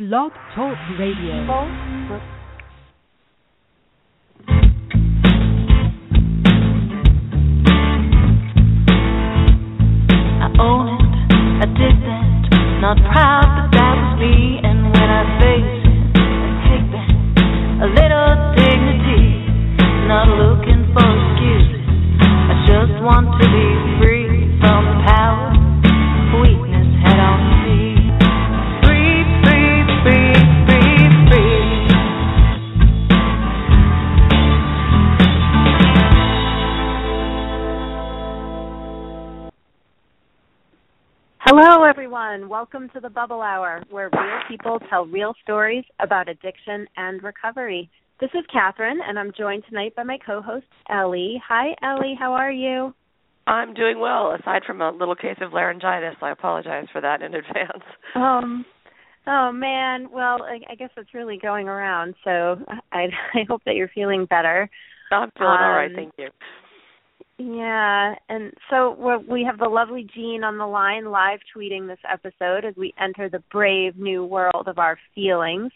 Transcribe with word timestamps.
Blog 0.00 0.32
Talk 0.54 0.78
Radio. 0.98 2.39
Welcome 42.60 42.90
to 42.92 43.00
the 43.00 43.08
Bubble 43.08 43.40
Hour, 43.40 43.82
where 43.88 44.10
real 44.12 44.40
people 44.46 44.78
tell 44.90 45.06
real 45.06 45.32
stories 45.42 45.82
about 45.98 46.28
addiction 46.28 46.86
and 46.94 47.22
recovery. 47.22 47.88
This 48.20 48.28
is 48.34 48.44
Catherine, 48.52 48.98
and 49.02 49.18
I'm 49.18 49.32
joined 49.32 49.62
tonight 49.66 49.96
by 49.96 50.02
my 50.02 50.18
co 50.26 50.42
host, 50.42 50.66
Ellie. 50.90 51.40
Hi, 51.48 51.74
Ellie. 51.82 52.14
How 52.18 52.34
are 52.34 52.52
you? 52.52 52.92
I'm 53.46 53.72
doing 53.72 53.98
well, 53.98 54.36
aside 54.38 54.60
from 54.66 54.82
a 54.82 54.90
little 54.90 55.14
case 55.14 55.38
of 55.40 55.54
laryngitis. 55.54 56.16
I 56.20 56.32
apologize 56.32 56.84
for 56.92 57.00
that 57.00 57.22
in 57.22 57.32
advance. 57.34 57.82
Um, 58.14 58.66
oh, 59.26 59.52
man. 59.52 60.08
Well, 60.12 60.42
I, 60.42 60.58
I 60.70 60.74
guess 60.74 60.90
it's 60.98 61.14
really 61.14 61.38
going 61.40 61.66
around, 61.66 62.14
so 62.24 62.58
I, 62.92 63.06
I 63.34 63.44
hope 63.48 63.62
that 63.64 63.74
you're 63.74 63.90
feeling 63.94 64.26
better. 64.28 64.68
I'm 65.10 65.30
feeling 65.38 65.50
all 65.50 65.72
right, 65.72 65.86
Um, 65.86 65.96
thank 65.96 66.12
you. 66.18 66.28
Yeah, 67.42 68.16
and 68.28 68.52
so 68.68 69.22
we 69.26 69.44
have 69.44 69.58
the 69.58 69.68
lovely 69.70 70.06
Jean 70.14 70.44
on 70.44 70.58
the 70.58 70.66
line 70.66 71.06
live 71.06 71.38
tweeting 71.56 71.88
this 71.88 71.98
episode 72.06 72.66
as 72.66 72.74
we 72.76 72.92
enter 73.00 73.30
the 73.30 73.42
brave 73.50 73.96
new 73.96 74.26
world 74.26 74.64
of 74.66 74.78
our 74.78 74.98
feelings. 75.14 75.72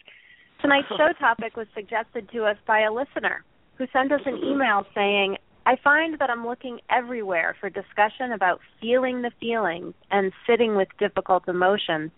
Tonight's 0.61 0.89
show 0.89 1.09
topic 1.19 1.57
was 1.57 1.67
suggested 1.75 2.29
to 2.35 2.45
us 2.45 2.59
by 2.67 2.83
a 2.83 2.93
listener 2.93 3.45
who 3.79 3.87
sent 3.95 4.13
us 4.13 4.21
an 4.27 4.37
email 4.45 4.85
saying, 4.95 5.39
I 5.65 5.77
find 5.83 6.19
that 6.19 6.29
I'm 6.29 6.47
looking 6.47 6.81
everywhere 6.91 7.57
for 7.59 7.71
discussion 7.71 8.33
about 8.35 8.61
feeling 8.79 9.23
the 9.23 9.31
feelings 9.41 9.95
and 10.11 10.33
sitting 10.47 10.77
with 10.77 10.89
difficult 10.99 11.49
emotions 11.49 12.11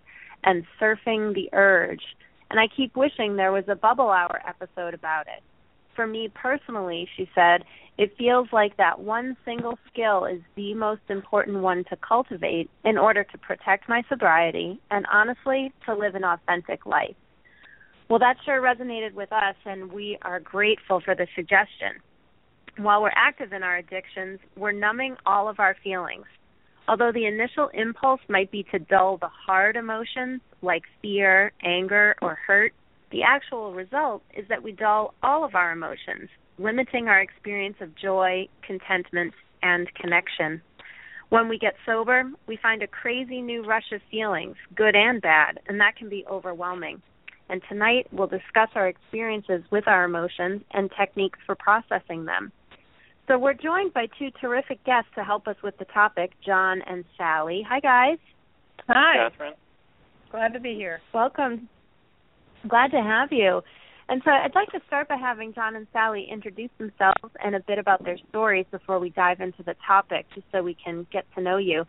and 0.43 0.65
surfing 0.81 1.35
the 1.35 1.51
urge. 1.53 2.03
And 2.51 2.59
I 2.59 2.65
keep 2.75 2.97
wishing 2.97 3.37
there 3.37 3.53
was 3.53 3.65
a 3.69 3.77
Bubble 3.77 4.11
Hour 4.11 4.43
episode 4.45 4.95
about 4.95 5.29
it. 5.29 5.45
For 5.97 6.07
me 6.07 6.31
personally, 6.33 7.09
she 7.17 7.29
said, 7.35 7.65
it 7.99 8.15
feels 8.19 8.49
like 8.53 8.77
that 8.77 9.01
one 9.01 9.37
single 9.47 9.79
skill 9.91 10.27
is 10.27 10.43
the 10.55 10.75
most 10.75 11.01
important 11.09 11.63
one 11.63 11.85
to 11.89 11.97
cultivate 11.97 12.69
in 12.85 12.99
order 12.99 13.25
to 13.25 13.39
protect 13.39 13.89
my 13.89 14.03
sobriety 14.09 14.79
and 14.91 15.07
honestly 15.11 15.73
to 15.87 15.95
live 15.95 16.15
an 16.15 16.25
authentic 16.25 16.85
life. 16.85 17.17
Well, 18.11 18.19
that 18.19 18.37
sure 18.45 18.61
resonated 18.61 19.15
with 19.15 19.33
us, 19.33 19.57
and 19.65 19.91
we 19.91 20.19
are 20.23 20.39
grateful 20.39 21.01
for 21.01 21.15
the 21.15 21.27
suggestion. 21.35 21.95
While 22.77 23.03
we're 23.03 23.11
active 23.17 23.55
in 23.55 23.63
our 23.63 23.79
addictions, 23.79 24.39
we're 24.57 24.73
numbing 24.73 25.17
all 25.25 25.49
of 25.49 25.59
our 25.59 25.75
feelings. 25.83 26.27
Although 26.89 27.11
the 27.13 27.27
initial 27.27 27.69
impulse 27.73 28.21
might 28.29 28.53
be 28.53 28.65
to 28.71 28.79
dull 28.79 29.17
the 29.17 29.31
hard 29.47 29.75
emotions 29.77 30.41
like 30.63 30.83
fear, 31.01 31.53
anger, 31.65 32.15
or 32.21 32.39
hurt, 32.47 32.75
the 33.11 33.23
actual 33.23 33.73
result 33.73 34.23
is 34.37 34.47
that 34.49 34.63
we 34.63 34.73
dull 34.73 35.15
all 35.23 35.45
of 35.45 35.55
our 35.55 35.73
emotions, 35.73 36.29
limiting 36.59 37.09
our 37.09 37.21
experience 37.21 37.77
of 37.81 37.97
joy, 37.97 38.49
contentment, 38.67 39.33
and 39.63 39.93
connection. 39.95 40.61
When 41.29 41.49
we 41.49 41.59
get 41.59 41.75
sober, 41.85 42.25
we 42.47 42.59
find 42.63 42.83
a 42.83 42.87
crazy 42.87 43.41
new 43.41 43.65
rush 43.65 43.91
of 43.93 44.01
feelings, 44.11 44.57
good 44.75 44.95
and 44.95 45.21
bad, 45.21 45.61
and 45.69 45.81
that 45.81 45.97
can 45.97 46.09
be 46.09 46.25
overwhelming. 46.31 47.03
And 47.49 47.63
tonight 47.69 48.07
we'll 48.13 48.27
discuss 48.27 48.71
our 48.75 48.89
experiences 48.89 49.63
with 49.71 49.87
our 49.87 50.05
emotions 50.05 50.63
and 50.73 50.91
techniques 50.99 51.39
for 51.47 51.55
processing 51.55 52.25
them. 52.25 52.53
So 53.29 53.39
we're 53.39 53.55
joined 53.55 53.93
by 53.93 54.07
two 54.19 54.31
terrific 54.41 54.85
guests 54.85 55.11
to 55.17 55.25
help 55.25 55.49
us 55.49 55.57
with 55.63 55.77
the 55.79 55.85
topic, 55.87 56.33
John 56.45 56.81
and 56.87 57.05
Sally. 57.17 57.65
Hi 57.69 57.81
guys. 57.81 58.19
Hi. 58.89 59.29
Catherine. 59.29 59.55
Glad 60.31 60.53
to 60.53 60.61
be 60.61 60.75
here. 60.75 61.01
Welcome. 61.13 61.69
Glad 62.69 62.91
to 62.93 63.03
have 63.03 63.33
you. 63.33 63.63
And 64.09 64.23
so 64.25 64.31
I'd 64.31 64.55
like 64.55 64.71
to 64.71 64.81
start 64.87 65.09
by 65.09 65.17
having 65.17 65.53
John 65.53 65.75
and 65.75 65.87
Sally 65.93 66.29
introduce 66.31 66.71
themselves 66.79 67.35
and 67.43 67.57
a 67.57 67.61
bit 67.61 67.79
about 67.79 68.05
their 68.05 68.19
stories 68.29 68.67
before 68.71 69.01
we 69.01 69.11
dive 69.11 69.41
into 69.41 69.63
the 69.65 69.75
topic, 69.87 70.27
just 70.35 70.47
so 70.53 70.63
we 70.63 70.77
can 70.83 71.07
get 71.13 71.25
to 71.35 71.43
know 71.43 71.57
you. 71.57 71.85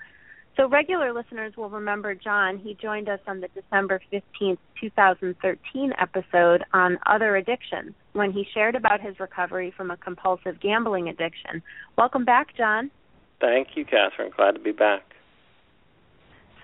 So 0.56 0.68
regular 0.68 1.14
listeners 1.14 1.54
will 1.56 1.70
remember 1.70 2.16
John. 2.16 2.58
He 2.58 2.74
joined 2.74 3.08
us 3.08 3.20
on 3.28 3.42
the 3.42 3.48
December 3.50 4.02
15th, 4.12 4.58
2013 4.82 5.94
episode 6.02 6.64
on 6.74 6.98
other 7.06 7.36
addictions 7.36 7.94
when 8.14 8.32
he 8.32 8.44
shared 8.52 8.74
about 8.74 9.00
his 9.00 9.20
recovery 9.20 9.72
from 9.78 9.92
a 9.92 9.98
compulsive 9.98 10.60
gambling 10.60 11.10
addiction. 11.10 11.62
Welcome 11.96 12.26
back, 12.26 12.58
John. 12.58 12.90
Thank 13.40 13.70
you, 13.76 13.86
Catherine. 13.86 14.32
Glad 14.36 14.54
to 14.54 14.60
be 14.60 14.72
back. 14.72 15.04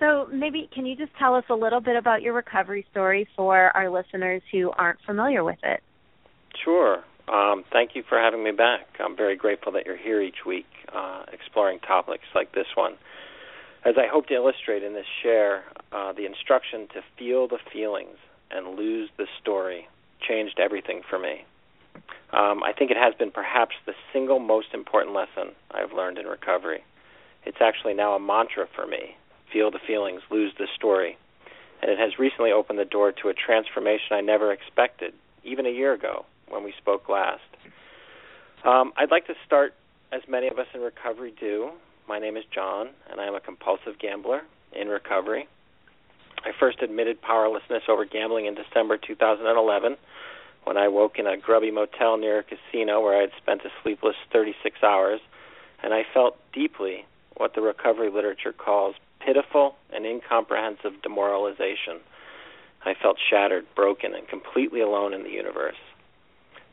So 0.00 0.28
maybe 0.32 0.68
can 0.74 0.86
you 0.86 0.96
just 0.96 1.12
tell 1.18 1.34
us 1.34 1.44
a 1.48 1.54
little 1.54 1.80
bit 1.80 1.96
about 1.96 2.22
your 2.22 2.34
recovery 2.34 2.86
story 2.90 3.28
for 3.36 3.74
our 3.76 3.90
listeners 3.90 4.42
who 4.50 4.70
aren't 4.72 5.00
familiar 5.06 5.44
with 5.44 5.58
it? 5.62 5.82
Sure. 6.64 7.04
Um, 7.28 7.64
thank 7.72 7.94
you 7.94 8.02
for 8.08 8.18
having 8.18 8.44
me 8.44 8.50
back. 8.50 8.86
I'm 9.00 9.16
very 9.16 9.36
grateful 9.36 9.72
that 9.72 9.86
you're 9.86 9.96
here 9.96 10.20
each 10.20 10.44
week 10.46 10.66
uh, 10.94 11.24
exploring 11.32 11.78
topics 11.80 12.24
like 12.34 12.52
this 12.52 12.66
one. 12.74 12.94
As 13.84 13.94
I 13.98 14.06
hope 14.10 14.26
to 14.28 14.34
illustrate 14.34 14.82
in 14.82 14.94
this 14.94 15.06
share, 15.22 15.64
uh, 15.92 16.12
the 16.12 16.26
instruction 16.26 16.88
to 16.94 17.02
feel 17.18 17.48
the 17.48 17.58
feelings 17.72 18.16
and 18.50 18.78
lose 18.78 19.10
the 19.16 19.26
story 19.40 19.88
changed 20.26 20.58
everything 20.58 21.02
for 21.08 21.18
me. 21.18 21.44
Um, 22.32 22.62
I 22.62 22.72
think 22.76 22.90
it 22.90 22.96
has 22.96 23.14
been 23.14 23.30
perhaps 23.30 23.74
the 23.86 23.92
single 24.12 24.38
most 24.38 24.68
important 24.74 25.14
lesson 25.14 25.54
I've 25.70 25.92
learned 25.92 26.18
in 26.18 26.26
recovery. 26.26 26.82
It's 27.44 27.58
actually 27.60 27.94
now 27.94 28.14
a 28.14 28.20
mantra 28.20 28.66
for 28.74 28.86
me 28.86 29.16
feel 29.54 29.70
the 29.70 29.78
feelings, 29.86 30.20
lose 30.30 30.52
the 30.58 30.66
story. 30.74 31.16
And 31.80 31.90
it 31.90 31.98
has 31.98 32.18
recently 32.18 32.50
opened 32.50 32.78
the 32.78 32.84
door 32.84 33.12
to 33.22 33.28
a 33.28 33.34
transformation 33.34 34.12
I 34.12 34.20
never 34.20 34.52
expected, 34.52 35.14
even 35.44 35.64
a 35.64 35.70
year 35.70 35.94
ago 35.94 36.26
when 36.48 36.64
we 36.64 36.74
spoke 36.76 37.08
last. 37.08 37.42
Um, 38.64 38.92
I'd 38.96 39.10
like 39.10 39.26
to 39.28 39.34
start, 39.46 39.74
as 40.12 40.22
many 40.28 40.48
of 40.48 40.58
us 40.58 40.66
in 40.74 40.80
recovery 40.80 41.32
do. 41.38 41.70
My 42.08 42.18
name 42.18 42.36
is 42.36 42.44
John, 42.52 42.88
and 43.10 43.20
I 43.20 43.26
am 43.26 43.34
a 43.34 43.40
compulsive 43.40 43.98
gambler 43.98 44.42
in 44.72 44.88
recovery. 44.88 45.46
I 46.44 46.50
first 46.58 46.82
admitted 46.82 47.22
powerlessness 47.22 47.84
over 47.88 48.04
gambling 48.04 48.46
in 48.46 48.54
December 48.54 48.98
2011 48.98 49.96
when 50.64 50.76
I 50.76 50.88
woke 50.88 51.18
in 51.18 51.26
a 51.26 51.36
grubby 51.36 51.70
motel 51.70 52.16
near 52.16 52.40
a 52.40 52.42
casino 52.42 53.00
where 53.00 53.16
I 53.16 53.20
had 53.22 53.30
spent 53.40 53.62
a 53.64 53.70
sleepless 53.82 54.16
36 54.32 54.82
hours, 54.82 55.20
and 55.82 55.94
I 55.94 56.02
felt 56.12 56.36
deeply 56.52 57.04
what 57.36 57.54
the 57.54 57.60
recovery 57.60 58.10
literature 58.10 58.52
calls 58.52 58.94
pitiful 59.24 59.76
and 59.92 60.04
incomprehensive 60.04 61.02
demoralization. 61.02 62.00
I 62.84 62.94
felt 62.94 63.16
shattered, 63.30 63.64
broken, 63.74 64.14
and 64.14 64.28
completely 64.28 64.80
alone 64.80 65.14
in 65.14 65.22
the 65.22 65.30
universe. 65.30 65.80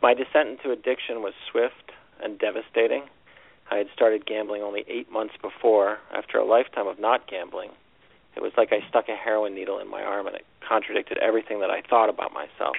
My 0.02 0.14
descent 0.14 0.50
into 0.50 0.72
addiction 0.72 1.22
was 1.22 1.34
swift 1.50 1.92
and 2.22 2.38
devastating. 2.38 3.04
I 3.70 3.78
had 3.78 3.88
started 3.94 4.26
gambling 4.26 4.62
only 4.62 4.84
eight 4.88 5.12
months 5.12 5.36
before, 5.42 6.00
after 6.14 6.38
a 6.38 6.46
lifetime 6.46 6.88
of 6.88 7.00
not 7.00 7.28
gambling. 7.28 7.70
It 8.36 8.42
was 8.42 8.52
like 8.58 8.74
I 8.74 8.88
stuck 8.90 9.08
a 9.10 9.16
heroin 9.16 9.56
needle 9.56 9.80
in 9.80 9.90
my 9.90 10.04
arm, 10.04 10.28
and 10.28 10.36
it 10.36 10.46
contradicted 10.68 11.18
everything 11.20 11.60
that 11.62 11.70
I 11.70 11.82
thought 11.82 12.10
about 12.10 12.34
myself. 12.34 12.76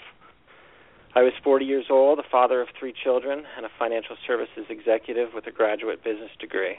I 1.15 1.23
was 1.23 1.33
40 1.45 1.65
years 1.65 1.87
old, 1.91 2.19
a 2.19 2.23
father 2.31 2.61
of 2.61 2.69
three 2.79 2.93
children, 2.93 3.45
and 3.57 3.67
a 3.67 3.71
financial 3.79 4.17
services 4.27 4.67
executive 4.69 5.35
with 5.35 5.47
a 5.47 5.51
graduate 5.51 6.03
business 6.03 6.31
degree. 6.39 6.79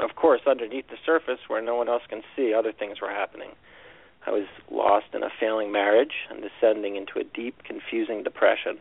Of 0.00 0.16
course, 0.16 0.42
underneath 0.46 0.88
the 0.88 0.96
surface, 1.04 1.40
where 1.48 1.60
no 1.60 1.74
one 1.74 1.88
else 1.88 2.02
can 2.08 2.22
see, 2.34 2.54
other 2.54 2.72
things 2.72 3.00
were 3.00 3.10
happening. 3.10 3.50
I 4.26 4.30
was 4.30 4.46
lost 4.70 5.06
in 5.14 5.22
a 5.22 5.30
failing 5.40 5.72
marriage 5.72 6.14
and 6.30 6.42
descending 6.42 6.96
into 6.96 7.18
a 7.18 7.24
deep, 7.24 7.64
confusing 7.64 8.22
depression. 8.22 8.78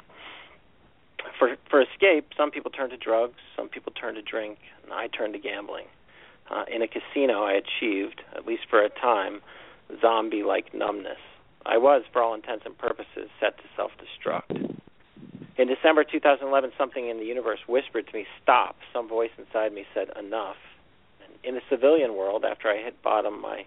For 1.37 1.55
for 1.69 1.81
escape, 1.81 2.33
some 2.37 2.51
people 2.51 2.71
turn 2.71 2.89
to 2.91 2.97
drugs, 2.97 3.39
some 3.55 3.69
people 3.69 3.91
turn 3.91 4.15
to 4.15 4.21
drink, 4.21 4.59
and 4.83 4.93
I 4.93 5.07
turned 5.07 5.33
to 5.33 5.39
gambling. 5.39 5.85
Uh, 6.49 6.65
in 6.71 6.81
a 6.81 6.87
casino, 6.87 7.43
I 7.43 7.53
achieved, 7.53 8.21
at 8.35 8.45
least 8.45 8.63
for 8.69 8.81
a 8.83 8.89
time, 8.89 9.41
zombie-like 10.01 10.73
numbness. 10.73 11.19
I 11.65 11.77
was, 11.77 12.03
for 12.11 12.21
all 12.21 12.33
intents 12.33 12.65
and 12.65 12.77
purposes, 12.77 13.29
set 13.39 13.57
to 13.57 13.63
self-destruct. 13.75 14.77
In 15.57 15.67
December 15.67 16.03
2011, 16.03 16.71
something 16.77 17.07
in 17.07 17.17
the 17.17 17.25
universe 17.25 17.59
whispered 17.67 18.07
to 18.07 18.13
me, 18.13 18.27
"Stop." 18.41 18.77
Some 18.91 19.07
voice 19.07 19.31
inside 19.37 19.73
me 19.73 19.85
said, 19.93 20.11
"Enough." 20.17 20.57
In 21.43 21.55
the 21.55 21.61
civilian 21.69 22.15
world, 22.15 22.45
after 22.45 22.69
I 22.69 22.77
hit 22.77 23.01
bottom, 23.01 23.41
my 23.41 23.65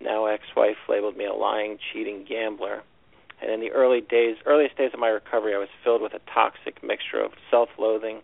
now 0.00 0.26
ex-wife 0.26 0.76
labeled 0.88 1.16
me 1.16 1.24
a 1.24 1.32
lying, 1.32 1.78
cheating 1.92 2.24
gambler. 2.28 2.82
And 3.40 3.50
in 3.50 3.60
the 3.60 3.70
early 3.70 4.00
days, 4.00 4.36
earliest 4.46 4.76
days 4.76 4.90
of 4.92 5.00
my 5.00 5.08
recovery, 5.08 5.54
I 5.54 5.58
was 5.58 5.68
filled 5.84 6.02
with 6.02 6.14
a 6.14 6.20
toxic 6.32 6.82
mixture 6.82 7.22
of 7.22 7.32
self-loathing, 7.50 8.22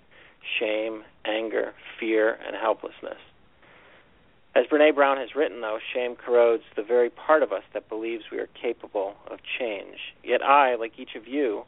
shame, 0.59 1.05
anger, 1.25 1.75
fear, 1.99 2.39
and 2.47 2.57
helplessness. 2.57 3.19
As 4.55 4.67
Brene 4.67 4.95
Brown 4.95 5.19
has 5.19 5.37
written, 5.37 5.61
though, 5.61 5.79
shame 5.95 6.17
corrodes 6.17 6.65
the 6.75 6.83
very 6.83 7.11
part 7.11 7.43
of 7.43 7.53
us 7.53 7.63
that 7.75 7.89
believes 7.89 8.25
we 8.33 8.39
are 8.39 8.49
capable 8.61 9.15
of 9.31 9.39
change. 9.59 10.15
Yet 10.25 10.43
I, 10.43 10.75
like 10.75 10.99
each 10.99 11.15
of 11.15 11.29
you, 11.29 11.65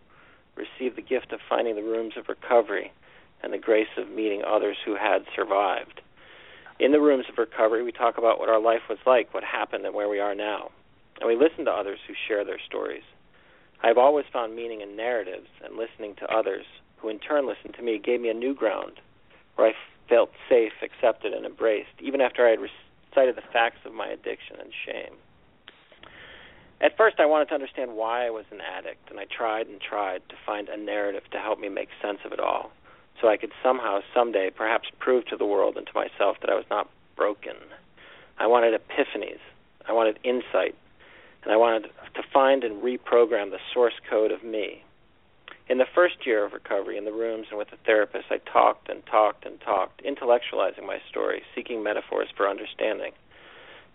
received 0.56 0.96
the 0.96 1.02
gift 1.02 1.32
of 1.32 1.40
finding 1.48 1.76
the 1.76 1.82
rooms 1.82 2.14
of 2.16 2.28
recovery 2.28 2.92
and 3.42 3.52
the 3.52 3.58
grace 3.58 3.88
of 3.96 4.10
meeting 4.10 4.42
others 4.42 4.76
who 4.84 4.96
had 4.96 5.24
survived. 5.36 6.00
In 6.80 6.92
the 6.92 7.00
rooms 7.00 7.26
of 7.28 7.36
recovery, 7.36 7.82
we 7.82 7.92
talk 7.92 8.16
about 8.16 8.40
what 8.40 8.48
our 8.48 8.58
life 8.58 8.88
was 8.88 8.96
like, 9.06 9.34
what 9.34 9.44
happened, 9.44 9.84
and 9.84 9.94
where 9.94 10.08
we 10.08 10.18
are 10.18 10.34
now. 10.34 10.70
And 11.20 11.28
we 11.28 11.36
listen 11.36 11.66
to 11.66 11.70
others 11.70 11.98
who 12.08 12.14
share 12.26 12.42
their 12.42 12.58
stories. 12.58 13.02
I've 13.82 13.98
always 13.98 14.24
found 14.32 14.56
meaning 14.56 14.80
in 14.80 14.96
narratives, 14.96 15.48
and 15.62 15.76
listening 15.76 16.14
to 16.16 16.34
others, 16.34 16.64
who 16.96 17.10
in 17.10 17.18
turn 17.18 17.46
listened 17.46 17.74
to 17.74 17.82
me, 17.82 17.98
gave 17.98 18.22
me 18.22 18.30
a 18.30 18.34
new 18.34 18.54
ground 18.54 18.92
where 19.56 19.68
I 19.68 19.72
felt 20.08 20.30
safe, 20.48 20.72
accepted, 20.82 21.34
and 21.34 21.44
embraced, 21.44 22.00
even 22.00 22.22
after 22.22 22.46
I 22.46 22.50
had 22.52 22.60
recited 22.60 23.36
the 23.36 23.52
facts 23.52 23.84
of 23.84 23.92
my 23.92 24.08
addiction 24.08 24.56
and 24.58 24.72
shame. 24.86 25.16
At 26.80 26.96
first, 26.96 27.20
I 27.20 27.26
wanted 27.26 27.48
to 27.48 27.54
understand 27.54 27.94
why 27.94 28.26
I 28.26 28.30
was 28.30 28.46
an 28.50 28.62
addict, 28.62 29.10
and 29.10 29.20
I 29.20 29.26
tried 29.26 29.66
and 29.66 29.82
tried 29.82 30.26
to 30.30 30.34
find 30.46 30.70
a 30.70 30.78
narrative 30.78 31.24
to 31.32 31.40
help 31.40 31.60
me 31.60 31.68
make 31.68 31.90
sense 32.00 32.20
of 32.24 32.32
it 32.32 32.40
all, 32.40 32.72
so 33.20 33.28
I 33.28 33.36
could 33.36 33.52
somehow, 33.62 34.00
someday, 34.14 34.50
perhaps 34.50 34.88
prove 34.98 35.26
to 35.26 35.36
the 35.36 35.44
world 35.44 35.76
and 35.76 35.86
to 35.86 35.92
myself 35.94 36.38
that 36.40 36.50
I 36.50 36.54
was 36.54 36.64
not 36.70 36.88
broken. 37.16 37.54
I 38.38 38.46
wanted 38.46 38.78
epiphanies. 38.80 39.40
I 39.86 39.92
wanted 39.92 40.18
insight 40.24 40.74
and 41.42 41.52
I 41.52 41.56
wanted 41.56 41.90
to 42.14 42.22
find 42.32 42.64
and 42.64 42.82
reprogram 42.82 43.50
the 43.50 43.58
source 43.72 43.94
code 44.08 44.30
of 44.30 44.44
me. 44.44 44.84
In 45.68 45.78
the 45.78 45.86
first 45.94 46.26
year 46.26 46.44
of 46.44 46.52
recovery 46.52 46.98
in 46.98 47.04
the 47.04 47.12
rooms 47.12 47.46
and 47.50 47.58
with 47.58 47.70
the 47.70 47.78
therapist, 47.86 48.26
I 48.30 48.38
talked 48.38 48.88
and 48.88 49.06
talked 49.06 49.46
and 49.46 49.60
talked, 49.60 50.02
intellectualizing 50.02 50.84
my 50.84 50.98
story, 51.08 51.42
seeking 51.54 51.82
metaphors 51.82 52.28
for 52.36 52.48
understanding. 52.48 53.12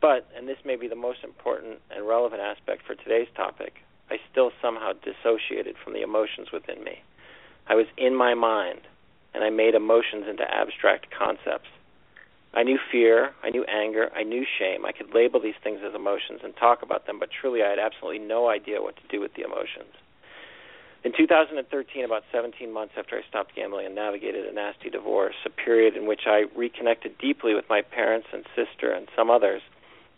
But, 0.01 0.27
and 0.35 0.47
this 0.47 0.57
may 0.65 0.75
be 0.75 0.87
the 0.87 0.95
most 0.95 1.23
important 1.23 1.79
and 1.91 2.07
relevant 2.07 2.41
aspect 2.41 2.83
for 2.87 2.95
today's 2.95 3.27
topic, 3.35 3.83
I 4.09 4.17
still 4.31 4.51
somehow 4.61 4.93
dissociated 4.93 5.75
from 5.83 5.93
the 5.93 6.01
emotions 6.01 6.47
within 6.53 6.83
me. 6.83 7.03
I 7.67 7.75
was 7.75 7.87
in 7.97 8.15
my 8.15 8.35
mind, 8.35 8.81
and 9.35 9.43
I 9.43 9.49
made 9.49 9.75
emotions 9.75 10.25
into 10.29 10.43
abstract 10.43 11.07
concepts. 11.11 11.67
I 12.53 12.63
knew 12.63 12.79
fear, 12.89 13.31
I 13.43 13.49
knew 13.49 13.65
anger, 13.65 14.09
I 14.15 14.23
knew 14.23 14.45
shame. 14.57 14.85
I 14.85 14.93
could 14.93 15.13
label 15.13 15.41
these 15.41 15.59
things 15.61 15.81
as 15.85 15.93
emotions 15.93 16.39
and 16.41 16.55
talk 16.55 16.81
about 16.81 17.05
them, 17.05 17.19
but 17.19 17.29
truly 17.29 17.61
I 17.61 17.69
had 17.69 17.79
absolutely 17.79 18.25
no 18.25 18.47
idea 18.47 18.81
what 18.81 18.95
to 18.95 19.07
do 19.09 19.19
with 19.19 19.33
the 19.33 19.43
emotions. 19.43 19.91
In 21.03 21.11
2013, 21.15 22.05
about 22.05 22.23
17 22.31 22.71
months 22.71 22.93
after 22.97 23.17
I 23.17 23.27
stopped 23.29 23.55
gambling 23.55 23.85
and 23.85 23.93
navigated 23.93 24.45
a 24.45 24.53
nasty 24.53 24.89
divorce, 24.89 25.35
a 25.45 25.49
period 25.49 25.95
in 25.95 26.07
which 26.07 26.21
I 26.25 26.45
reconnected 26.55 27.17
deeply 27.19 27.53
with 27.53 27.65
my 27.69 27.81
parents 27.81 28.27
and 28.33 28.45
sister 28.55 28.89
and 28.91 29.07
some 29.15 29.29
others, 29.29 29.61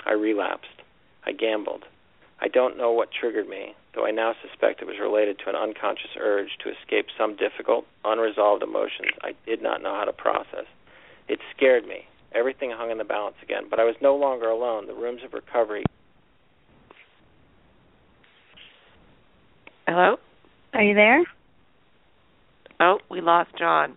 I 0.05 0.13
relapsed. 0.13 0.81
I 1.25 1.33
gambled. 1.33 1.83
I 2.39 2.47
don't 2.47 2.77
know 2.77 2.91
what 2.91 3.09
triggered 3.11 3.49
me, 3.49 3.75
though 3.97 4.05
I 4.05 4.11
now 4.11 4.33
suspect 4.47 4.81
it 4.81 4.87
was 4.87 5.01
related 5.01 5.39
to 5.39 5.49
an 5.49 5.55
unconscious 5.55 6.13
urge 6.19 6.55
to 6.63 6.69
escape 6.69 7.07
some 7.17 7.35
difficult, 7.35 7.85
unresolved 8.05 8.61
emotions 8.61 9.17
I 9.23 9.33
did 9.45 9.61
not 9.61 9.81
know 9.81 9.95
how 9.95 10.05
to 10.05 10.13
process. 10.13 10.69
It 11.27 11.39
scared 11.55 11.85
me, 11.85 12.05
Everything 12.33 12.71
hung 12.71 12.91
in 12.91 12.97
the 12.97 13.03
balance 13.03 13.37
again, 13.41 13.63
but 13.69 13.79
I 13.79 13.83
was 13.83 13.95
no 14.01 14.15
longer 14.15 14.49
alone. 14.49 14.87
The 14.87 14.93
rooms 14.93 15.21
of 15.25 15.33
recovery. 15.33 15.83
Hello? 19.87 20.17
Are 20.73 20.83
you 20.83 20.93
there? 20.93 21.23
Oh, 22.79 22.99
we 23.09 23.21
lost 23.21 23.51
John. 23.57 23.95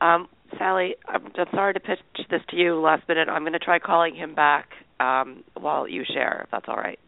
Um, 0.00 0.28
Sally, 0.56 0.94
I'm, 1.08 1.26
I'm 1.36 1.46
sorry 1.52 1.74
to 1.74 1.80
pitch 1.80 1.98
this 2.30 2.40
to 2.50 2.56
you 2.56 2.80
last 2.80 3.06
minute. 3.08 3.28
I'm 3.28 3.42
going 3.42 3.52
to 3.52 3.58
try 3.58 3.78
calling 3.80 4.14
him 4.14 4.34
back 4.34 4.68
um, 5.00 5.42
while 5.54 5.88
you 5.88 6.04
share, 6.06 6.42
if 6.44 6.50
that's 6.50 6.66
all 6.68 6.76
right. 6.76 7.00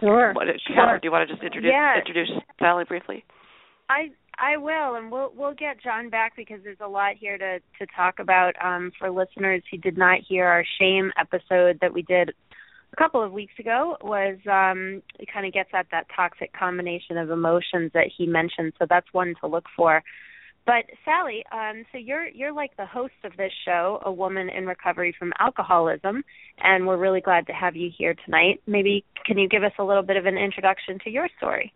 Sure. 0.00 0.32
What, 0.32 0.46
sure. 0.66 0.98
do 0.98 1.06
you 1.06 1.12
want 1.12 1.28
to 1.28 1.34
just 1.34 1.44
introduce 1.44 1.72
introduce 1.96 2.30
Sally 2.58 2.84
briefly? 2.84 3.24
I 3.88 4.10
I 4.38 4.56
will, 4.56 4.96
and 4.96 5.10
we'll 5.10 5.32
we'll 5.36 5.54
get 5.54 5.82
John 5.82 6.10
back 6.10 6.34
because 6.36 6.60
there's 6.64 6.78
a 6.80 6.88
lot 6.88 7.12
here 7.18 7.38
to 7.38 7.58
to 7.78 7.86
talk 7.94 8.18
about 8.18 8.52
um, 8.62 8.92
for 8.98 9.10
listeners 9.10 9.62
who 9.70 9.78
did 9.78 9.96
not 9.96 10.20
hear 10.26 10.46
our 10.46 10.64
shame 10.78 11.12
episode 11.18 11.78
that 11.80 11.92
we 11.92 12.02
did 12.02 12.30
a 12.92 12.96
couple 12.96 13.22
of 13.22 13.32
weeks 13.32 13.54
ago. 13.58 13.96
Was 14.02 14.38
um, 14.50 15.02
it 15.18 15.28
kind 15.32 15.46
of 15.46 15.52
gets 15.52 15.70
at 15.74 15.86
that 15.92 16.06
toxic 16.14 16.52
combination 16.52 17.16
of 17.16 17.30
emotions 17.30 17.92
that 17.94 18.10
he 18.16 18.26
mentioned, 18.26 18.72
so 18.78 18.86
that's 18.88 19.06
one 19.12 19.34
to 19.40 19.46
look 19.46 19.66
for. 19.76 20.02
But 20.66 20.84
Sally, 21.04 21.44
um, 21.52 21.84
so 21.92 21.98
you're 21.98 22.26
you're 22.28 22.52
like 22.52 22.74
the 22.76 22.86
host 22.86 23.12
of 23.24 23.36
this 23.36 23.52
show, 23.66 24.00
a 24.06 24.12
woman 24.12 24.48
in 24.48 24.66
recovery 24.66 25.14
from 25.18 25.32
alcoholism, 25.38 26.24
and 26.58 26.86
we're 26.86 26.96
really 26.96 27.20
glad 27.20 27.46
to 27.48 27.52
have 27.52 27.76
you 27.76 27.90
here 27.96 28.14
tonight. 28.24 28.62
Maybe 28.66 29.04
can 29.26 29.36
you 29.36 29.46
give 29.48 29.62
us 29.62 29.72
a 29.78 29.84
little 29.84 30.02
bit 30.02 30.16
of 30.16 30.24
an 30.24 30.38
introduction 30.38 30.98
to 31.04 31.10
your 31.10 31.28
story? 31.36 31.72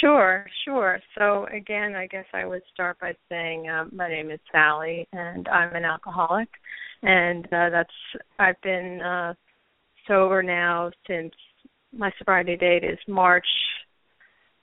Sure, 0.00 0.46
sure. 0.64 0.98
So 1.16 1.46
again, 1.54 1.94
I 1.94 2.08
guess 2.08 2.24
I 2.34 2.44
would 2.44 2.62
start 2.74 2.98
by 3.00 3.14
saying 3.28 3.68
um, 3.70 3.90
my 3.94 4.08
name 4.08 4.32
is 4.32 4.40
Sally, 4.50 5.06
and 5.12 5.46
I'm 5.46 5.74
an 5.76 5.84
alcoholic, 5.84 6.48
and 7.02 7.46
uh, 7.46 7.70
that's 7.70 7.90
I've 8.40 8.60
been 8.62 9.00
uh, 9.00 9.34
sober 10.08 10.42
now 10.42 10.90
since 11.06 11.32
my 11.96 12.10
sobriety 12.18 12.56
date 12.56 12.82
is 12.82 12.98
March 13.06 13.46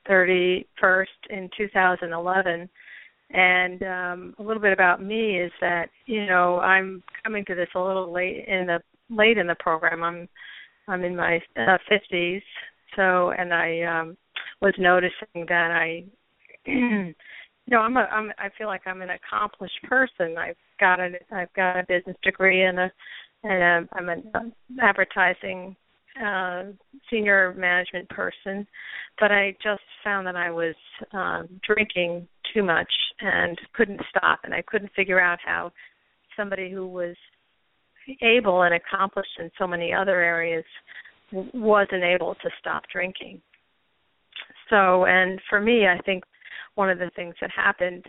31st 0.10 1.06
in 1.30 1.50
2011. 1.58 2.69
And 3.33 3.81
um, 3.81 4.35
a 4.38 4.44
little 4.44 4.62
bit 4.62 4.74
about 4.74 5.03
me 5.03 5.39
is 5.39 5.51
that 5.59 5.89
you 6.06 6.25
know 6.27 6.59
I'm 6.59 7.01
coming 7.24 7.44
to 7.45 7.56
this 7.56 7.69
a 7.75 7.80
little 7.80 8.13
late 8.13 8.45
in 8.47 8.68
the 8.68 8.80
late 9.09 9.38
in 9.38 9.47
the 9.47 9.56
program. 9.59 10.03
I'm 10.03 10.30
I'm 10.88 11.03
in 11.03 11.15
my 11.15 11.39
uh, 11.57 11.77
50s, 11.91 12.41
so 12.95 13.31
and 13.31 13.53
I 13.53 13.81
um 13.81 14.18
was 14.62 14.74
noticing 14.77 15.45
that 15.47 15.71
I 15.71 16.03
you 16.65 17.13
know 17.68 17.80
I'm 17.80 17.97
a 17.97 18.01
I'm 18.01 18.31
I 18.38 18.50
feel 18.57 18.68
like 18.68 18.81
I'm 18.85 19.01
an 19.01 19.09
accomplished 19.09 19.81
person. 19.83 20.38
I've 20.38 20.56
got 20.80 21.00
a 21.00 21.09
I've 21.31 21.53
got 21.53 21.80
a 21.80 21.85
business 21.88 22.18
degree 22.24 22.63
and 22.63 22.80
a 22.80 22.91
and 23.44 23.88
a, 23.88 23.89
I'm 23.94 24.09
an 24.09 24.53
advertising 24.80 25.75
uh 26.21 26.63
senior 27.10 27.54
management 27.57 28.07
person, 28.10 28.68
but 29.19 29.31
I 29.31 29.56
just 29.63 29.81
found 30.04 30.27
that 30.27 30.36
I 30.36 30.52
was 30.52 30.76
um 31.11 31.47
drinking 31.66 32.28
too 32.54 32.64
much 32.64 32.92
and 33.19 33.57
couldn't 33.73 34.02
stop 34.09 34.40
and 34.44 34.54
I 34.54 34.61
couldn't 34.68 34.92
figure 34.95 35.19
out 35.19 35.40
how 35.44 35.71
somebody 36.38 36.71
who 36.71 36.88
was 36.88 37.16
able 38.21 38.64
and 38.64 38.76
accomplished 38.76 39.40
in 39.40 39.49
so 39.57 39.66
many 39.66 39.94
other 39.94 40.19
areas 40.19 40.66
wasn't 41.31 42.04
able 42.04 42.35
to 42.35 42.49
stop 42.59 42.83
drinking. 42.92 43.42
So 44.69 45.06
and 45.06 45.40
for 45.49 45.59
me 45.59 45.88
i 45.88 45.97
think 46.06 46.23
one 46.76 46.90
of 46.90 46.99
the 46.99 47.11
things 47.16 47.35
that 47.42 47.49
happened 47.52 48.06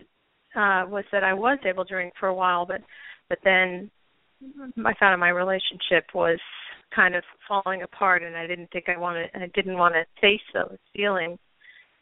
uh 0.56 0.84
was 0.88 1.04
that 1.12 1.24
i 1.24 1.32
was 1.34 1.58
able 1.64 1.84
to 1.84 1.94
drink 1.94 2.12
for 2.18 2.28
a 2.28 2.34
while 2.34 2.64
but 2.64 2.80
but 3.28 3.38
then 3.44 3.90
i 4.84 4.94
found 4.98 5.20
my 5.20 5.28
relationship 5.28 6.06
was 6.14 6.38
kind 6.94 7.14
of 7.14 7.24
falling 7.48 7.82
apart 7.82 8.22
and 8.22 8.36
i 8.36 8.46
didn't 8.46 8.70
think 8.70 8.88
i 8.88 8.96
wanted 8.96 9.28
i 9.34 9.50
didn't 9.54 9.78
want 9.78 9.94
to 9.94 10.04
face 10.20 10.40
those 10.52 10.78
feelings. 10.94 11.38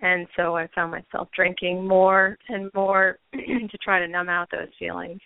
And 0.01 0.27
so 0.37 0.57
i 0.57 0.69
found 0.75 0.91
myself 0.91 1.29
drinking 1.35 1.87
more 1.87 2.37
and 2.49 2.71
more 2.75 3.19
to 3.33 3.79
try 3.83 4.01
to 4.01 4.09
numb 4.09 4.29
out 4.29 4.49
those 4.51 4.69
feelings. 4.79 5.21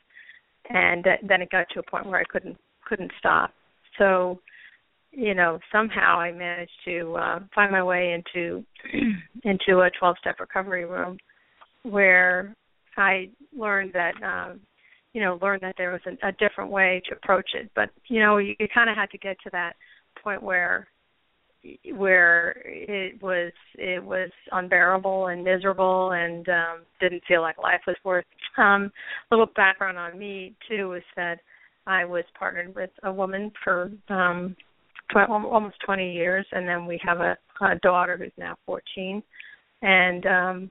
And 0.68 1.04
then 1.26 1.42
it 1.42 1.50
got 1.50 1.66
to 1.70 1.80
a 1.80 1.90
point 1.90 2.06
where 2.06 2.20
i 2.20 2.24
couldn't 2.24 2.56
couldn't 2.86 3.12
stop. 3.18 3.52
So 3.98 4.40
you 5.10 5.34
know 5.34 5.58
somehow 5.72 6.18
I 6.18 6.32
managed 6.32 6.78
to 6.84 7.14
uh, 7.16 7.38
find 7.54 7.72
my 7.72 7.82
way 7.82 8.12
into 8.12 8.64
into 9.44 9.80
a 9.80 9.90
12 9.98 10.16
step 10.20 10.40
recovery 10.40 10.84
room 10.84 11.16
where 11.82 12.54
I 12.96 13.30
learned 13.56 13.92
that 13.94 14.14
um, 14.22 14.60
you 15.12 15.20
know 15.20 15.38
learned 15.42 15.62
that 15.62 15.74
there 15.78 15.92
was 15.92 16.00
a, 16.06 16.28
a 16.28 16.32
different 16.32 16.70
way 16.70 17.02
to 17.08 17.14
approach 17.14 17.50
it. 17.54 17.70
But 17.74 17.90
you 18.08 18.20
know 18.20 18.38
you, 18.38 18.54
you 18.58 18.68
kind 18.72 18.90
of 18.90 18.96
had 18.96 19.10
to 19.10 19.18
get 19.18 19.36
to 19.44 19.50
that 19.52 19.74
point 20.22 20.42
where 20.42 20.88
where 21.94 22.62
it 22.64 23.20
was 23.22 23.52
it 23.74 24.02
was 24.02 24.30
unbearable 24.52 25.28
and 25.28 25.42
miserable 25.42 26.12
and 26.12 26.48
um 26.48 26.78
didn't 27.00 27.24
feel 27.26 27.42
like 27.42 27.58
life 27.58 27.80
was 27.86 27.96
worth 28.04 28.24
um 28.56 28.90
a 29.30 29.34
little 29.34 29.52
background 29.56 29.98
on 29.98 30.16
me 30.16 30.54
too 30.68 30.92
is 30.92 31.02
that 31.16 31.40
I 31.88 32.04
was 32.04 32.24
partnered 32.38 32.74
with 32.74 32.90
a 33.02 33.12
woman 33.12 33.50
for 33.64 33.90
um 34.08 34.54
tw- 35.10 35.28
almost 35.28 35.76
20 35.84 36.12
years, 36.12 36.46
and 36.52 36.66
then 36.66 36.86
we 36.86 37.00
have 37.04 37.20
a, 37.20 37.36
a 37.60 37.76
daughter 37.82 38.16
who's 38.16 38.32
now 38.36 38.56
14, 38.66 39.22
and 39.82 40.26
um, 40.26 40.70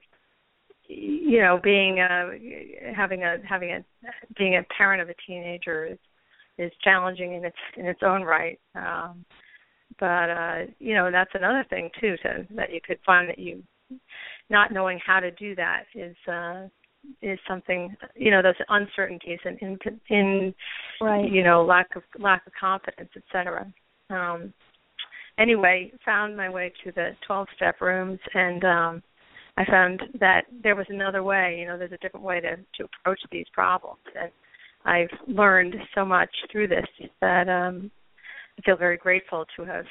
you 0.88 1.40
know, 1.40 1.60
being 1.62 1.98
a 2.00 2.30
having 2.94 3.22
a 3.24 3.36
having 3.48 3.70
a 3.70 3.84
being 4.36 4.56
a 4.56 4.62
parent 4.76 5.02
of 5.02 5.08
a 5.08 5.14
teenager 5.26 5.86
is 5.86 5.98
is 6.58 6.72
challenging 6.82 7.34
in 7.34 7.44
its 7.44 7.56
in 7.76 7.86
its 7.86 8.00
own 8.02 8.22
right. 8.22 8.58
Um, 8.74 9.24
but 9.98 10.30
uh 10.30 10.58
you 10.78 10.94
know 10.94 11.10
that's 11.10 11.30
another 11.34 11.64
thing 11.70 11.90
too 12.00 12.16
to 12.22 12.46
that 12.54 12.72
you 12.72 12.80
could 12.86 12.98
find 13.04 13.28
that 13.28 13.38
you 13.38 13.62
not 14.50 14.72
knowing 14.72 15.00
how 15.04 15.20
to 15.20 15.30
do 15.32 15.54
that 15.54 15.84
is 15.94 16.16
uh 16.28 16.66
is 17.22 17.38
something 17.48 17.94
you 18.14 18.30
know 18.30 18.42
those 18.42 18.54
uncertainties 18.68 19.38
and 19.44 19.58
in 19.60 19.78
in 20.08 20.54
right. 21.00 21.30
you 21.30 21.42
know 21.42 21.64
lack 21.64 21.94
of 21.96 22.02
lack 22.18 22.46
of 22.46 22.52
confidence 22.58 23.10
etc 23.16 23.72
um 24.10 24.52
anyway 25.38 25.90
found 26.04 26.36
my 26.36 26.48
way 26.48 26.72
to 26.84 26.90
the 26.92 27.10
12 27.26 27.46
step 27.56 27.80
rooms 27.80 28.18
and 28.34 28.64
um 28.64 29.02
i 29.56 29.64
found 29.64 30.02
that 30.20 30.42
there 30.62 30.76
was 30.76 30.86
another 30.88 31.22
way 31.22 31.56
you 31.58 31.66
know 31.66 31.76
there's 31.78 31.92
a 31.92 31.98
different 31.98 32.24
way 32.24 32.40
to 32.40 32.56
to 32.74 32.84
approach 33.00 33.20
these 33.30 33.46
problems. 33.52 34.00
And 34.20 34.30
i've 34.84 35.18
learned 35.28 35.74
so 35.94 36.04
much 36.04 36.30
through 36.50 36.68
this 36.68 36.86
that 37.20 37.48
um 37.48 37.90
i 38.58 38.62
feel 38.62 38.76
very 38.76 38.96
grateful 38.96 39.44
to 39.56 39.64
have 39.64 39.84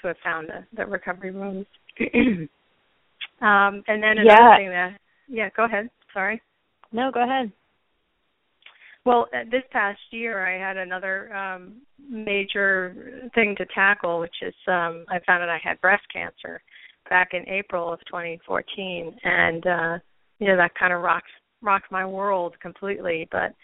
to 0.00 0.08
have 0.08 0.16
found 0.22 0.48
the, 0.48 0.64
the 0.76 0.86
recovery 0.86 1.30
rooms. 1.30 1.66
Um 3.40 3.82
and 3.88 4.00
then 4.02 4.18
another 4.18 4.26
Yeah. 4.26 4.56
thing 4.56 4.68
that 4.68 4.98
yeah 5.28 5.48
go 5.56 5.64
ahead. 5.64 5.90
Sorry. 6.12 6.40
No, 6.92 7.10
go 7.12 7.24
ahead. 7.24 7.50
Well, 9.04 9.26
uh, 9.34 9.44
this 9.50 9.64
past 9.70 10.00
year 10.12 10.46
I 10.46 10.58
had 10.58 10.76
another 10.76 11.34
um 11.34 11.82
major 12.08 13.28
thing 13.34 13.54
to 13.56 13.66
tackle, 13.74 14.20
which 14.20 14.36
is 14.42 14.54
um 14.68 15.04
I 15.08 15.18
found 15.26 15.42
out 15.42 15.48
I 15.48 15.58
had 15.62 15.80
breast 15.80 16.04
cancer 16.12 16.62
back 17.08 17.30
in 17.32 17.48
April 17.48 17.92
of 17.92 18.00
2014 18.06 19.16
and 19.24 19.66
uh 19.66 19.98
you 20.38 20.48
know 20.48 20.56
that 20.56 20.74
kind 20.74 20.92
of 20.92 21.02
rocked 21.02 21.28
rocked 21.64 21.90
my 21.90 22.04
world 22.04 22.54
completely, 22.60 23.26
but 23.32 23.54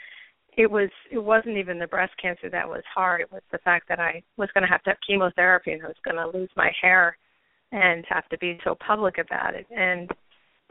it 0.57 0.69
was 0.71 0.91
it 1.13 1.19
wasn't 1.19 1.57
even 1.57 1.79
the 1.79 1.87
breast 1.87 2.13
cancer 2.21 2.51
that 2.51 2.69
was 2.69 2.83
hard. 2.93 3.21
It 3.21 3.33
was 3.33 3.43
the 3.53 3.59
fact 3.59 3.89
that 3.89 4.01
I 4.01 4.23
was 4.37 4.49
going 4.55 4.63
to 4.63 4.71
have 4.71 4.83
to 4.85 4.91
have 4.91 4.99
chemotherapy 5.07 5.73
and 5.73 5.83
I 5.83 5.87
was 5.87 5.97
going 6.05 6.17
to 6.17 6.37
lose 6.37 6.51
my 6.57 6.73
hair 6.81 7.17
and 7.73 8.05
have 8.09 8.29
to 8.31 8.39
be 8.39 8.59
so 8.65 8.77
public 8.87 9.19
about 9.19 9.55
it. 9.55 9.67
And 9.71 10.11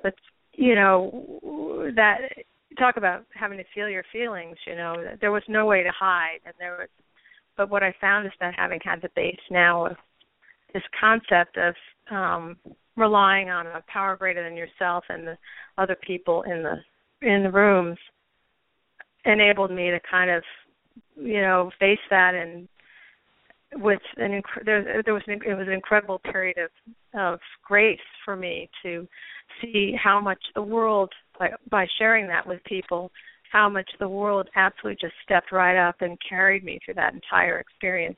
but 0.04 0.16
you 0.54 0.76
know 0.76 1.92
that 1.96 2.18
talk 2.78 2.98
about 2.98 3.26
having 3.34 3.58
to 3.58 3.64
feel 3.74 3.90
your 3.90 4.04
feelings 4.12 4.56
you 4.66 4.76
know 4.76 4.96
there 5.20 5.32
was 5.32 5.44
no 5.48 5.66
way 5.66 5.84
to 5.84 5.92
hide 5.98 6.40
and 6.46 6.54
there 6.60 6.78
was 6.80 6.88
but 7.58 7.70
what 7.70 7.84
i 7.84 7.94
found 8.00 8.26
is 8.26 8.32
that 8.40 8.54
having 8.56 8.80
had 8.84 9.02
the 9.02 9.10
base 9.16 9.40
now 9.50 9.88
of 9.88 9.98
this 10.74 10.84
concept 10.98 11.58
of 11.58 11.74
um 12.12 12.58
relying 12.96 13.50
on 13.50 13.66
a 13.68 13.84
power 13.88 14.16
greater 14.16 14.44
than 14.44 14.58
yourself 14.58 15.04
and 15.10 15.26
the 15.26 15.38
other 15.78 15.96
people 16.06 16.44
in 16.44 16.64
the 16.64 16.76
in 17.22 17.44
the 17.44 17.52
rooms 17.52 17.98
enabled 19.26 19.72
me 19.72 19.90
to 19.90 20.00
kind 20.10 20.30
of 20.30 20.44
you 21.16 21.42
know 21.42 21.72
face 21.80 22.00
that 22.10 22.34
and 22.34 22.68
with 23.76 24.02
an 24.18 24.32
inc- 24.32 24.66
there 24.66 25.02
there 25.04 25.14
was 25.14 25.24
an, 25.28 25.40
it 25.46 25.54
was 25.54 25.68
an 25.68 25.74
incredible 25.74 26.20
period 26.20 26.58
of 26.58 27.20
of 27.20 27.40
grace 27.64 28.00
for 28.26 28.36
me 28.36 28.70
to 28.84 29.08
see 29.62 29.94
how 30.02 30.20
much 30.20 30.40
the 30.56 30.62
world 30.62 31.12
by 31.38 31.50
by 31.70 31.86
sharing 31.98 32.28
that 32.28 32.48
with 32.48 32.64
people 32.64 33.12
how 33.52 33.70
much 33.70 33.90
the 34.00 34.08
world 34.08 34.48
absolutely 34.56 34.98
just 35.00 35.16
stepped 35.24 35.52
right 35.52 35.78
up 35.78 35.96
and 36.02 36.18
carried 36.28 36.64
me 36.64 36.80
through 36.84 36.94
that 36.94 37.14
entire 37.14 37.60
experience 37.60 38.18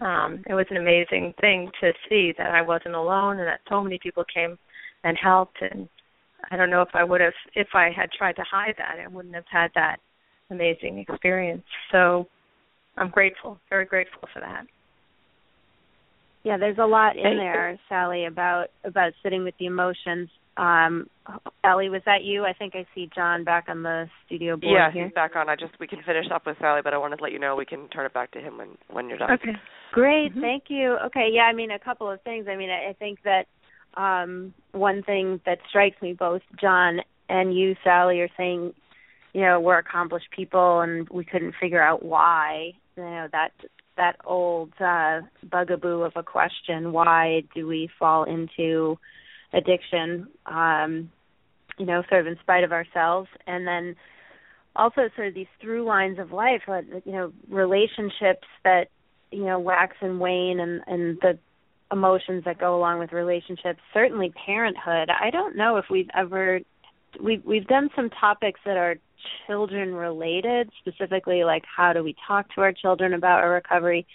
um 0.00 0.42
it 0.46 0.54
was 0.54 0.66
an 0.70 0.76
amazing 0.76 1.34
thing 1.40 1.70
to 1.80 1.92
see 2.08 2.32
that 2.38 2.50
I 2.50 2.62
wasn't 2.62 2.94
alone 2.94 3.38
and 3.38 3.46
that 3.46 3.60
so 3.68 3.82
many 3.82 3.98
people 4.02 4.24
came 4.32 4.58
and 5.04 5.16
helped. 5.22 5.58
And 5.60 5.88
I 6.50 6.56
don't 6.56 6.70
know 6.70 6.82
if 6.82 6.94
I 6.94 7.04
would 7.04 7.20
have 7.20 7.34
if 7.54 7.68
I 7.74 7.90
had 7.94 8.10
tried 8.12 8.36
to 8.36 8.44
hide 8.50 8.74
that 8.78 8.98
I 9.02 9.08
wouldn't 9.08 9.34
have 9.34 9.44
had 9.50 9.70
that 9.74 9.98
amazing 10.50 10.98
experience. 10.98 11.64
So 11.90 12.26
I'm 12.96 13.10
grateful 13.10 13.58
very 13.68 13.84
grateful 13.84 14.28
for 14.32 14.40
that. 14.40 14.66
Yeah, 16.44 16.56
there's 16.56 16.78
a 16.78 16.84
lot 16.84 17.16
in 17.16 17.36
there, 17.36 17.78
Sally, 17.88 18.24
about 18.24 18.68
about 18.84 19.12
sitting 19.22 19.44
with 19.44 19.54
the 19.58 19.66
emotions. 19.66 20.28
Um 20.56 21.08
Ellie, 21.64 21.88
was 21.88 22.02
that 22.04 22.24
you? 22.24 22.44
I 22.44 22.52
think 22.52 22.74
I 22.74 22.84
see 22.94 23.08
John 23.14 23.44
back 23.44 23.66
on 23.68 23.82
the 23.84 24.06
studio 24.26 24.56
board 24.56 24.72
Yeah, 24.74 24.90
here. 24.90 25.04
he's 25.06 25.14
back 25.14 25.36
on. 25.36 25.48
I 25.48 25.54
just 25.56 25.72
we 25.78 25.86
can 25.86 26.02
finish 26.02 26.26
up 26.34 26.44
with 26.46 26.56
Sally, 26.60 26.80
but 26.82 26.92
I 26.92 26.98
wanted 26.98 27.16
to 27.18 27.22
let 27.22 27.32
you 27.32 27.38
know 27.38 27.54
we 27.56 27.64
can 27.64 27.88
turn 27.88 28.06
it 28.06 28.12
back 28.12 28.32
to 28.32 28.40
him 28.40 28.58
when 28.58 28.76
when 28.90 29.08
you're 29.08 29.18
done. 29.18 29.30
okay 29.32 29.52
Great, 29.92 30.34
Mhm. 30.34 30.40
thank 30.40 30.64
you. 30.70 30.96
Okay, 31.06 31.28
yeah, 31.30 31.42
I 31.42 31.52
mean 31.52 31.70
a 31.70 31.78
couple 31.78 32.10
of 32.10 32.20
things. 32.22 32.48
I 32.48 32.56
mean, 32.56 32.70
I, 32.70 32.88
I 32.90 32.92
think 32.94 33.20
that 33.24 33.46
um 33.94 34.52
one 34.72 35.02
thing 35.02 35.40
that 35.46 35.58
strikes 35.68 36.00
me 36.02 36.12
both 36.14 36.42
John 36.60 37.00
and 37.28 37.54
you, 37.56 37.76
Sally, 37.84 38.20
are 38.20 38.28
saying, 38.36 38.74
you 39.32 39.40
know, 39.42 39.60
we're 39.60 39.78
accomplished 39.78 40.30
people 40.34 40.80
and 40.80 41.08
we 41.08 41.24
couldn't 41.24 41.54
figure 41.60 41.82
out 41.82 42.02
why. 42.04 42.72
You 42.96 43.02
know, 43.04 43.28
that 43.32 43.52
that 43.96 44.16
old 44.24 44.72
uh 44.80 45.20
bugaboo 45.50 46.02
of 46.02 46.12
a 46.16 46.22
question, 46.22 46.92
why 46.92 47.42
do 47.54 47.66
we 47.66 47.88
fall 47.98 48.24
into 48.24 48.98
addiction? 49.52 50.28
Um, 50.46 51.10
you 51.78 51.86
know, 51.86 52.02
sort 52.08 52.20
of 52.20 52.26
in 52.26 52.38
spite 52.42 52.64
of 52.64 52.72
ourselves 52.72 53.28
and 53.46 53.66
then 53.66 53.96
also 54.76 55.08
sort 55.16 55.28
of 55.28 55.34
these 55.34 55.46
through 55.60 55.84
lines 55.84 56.18
of 56.18 56.32
life, 56.32 56.62
you 56.68 57.12
know, 57.12 57.32
relationships 57.48 58.46
that 58.64 58.88
you 59.32 59.44
know 59.44 59.58
wax 59.58 59.96
and 60.00 60.20
wane 60.20 60.60
and 60.60 60.82
and 60.86 61.18
the 61.20 61.38
emotions 61.90 62.44
that 62.44 62.58
go 62.58 62.76
along 62.76 62.98
with 62.98 63.12
relationships 63.12 63.80
certainly 63.92 64.32
parenthood 64.46 65.10
i 65.10 65.30
don't 65.30 65.56
know 65.56 65.76
if 65.76 65.86
we've 65.90 66.08
ever 66.14 66.60
we've 67.20 67.44
we've 67.44 67.66
done 67.66 67.90
some 67.96 68.08
topics 68.10 68.60
that 68.64 68.76
are 68.76 68.96
children 69.46 69.94
related 69.94 70.70
specifically 70.80 71.44
like 71.44 71.64
how 71.64 71.92
do 71.92 72.02
we 72.02 72.14
talk 72.26 72.46
to 72.54 72.60
our 72.60 72.72
children 72.72 73.14
about 73.14 73.42
our 73.42 73.50
recovery 73.50 74.06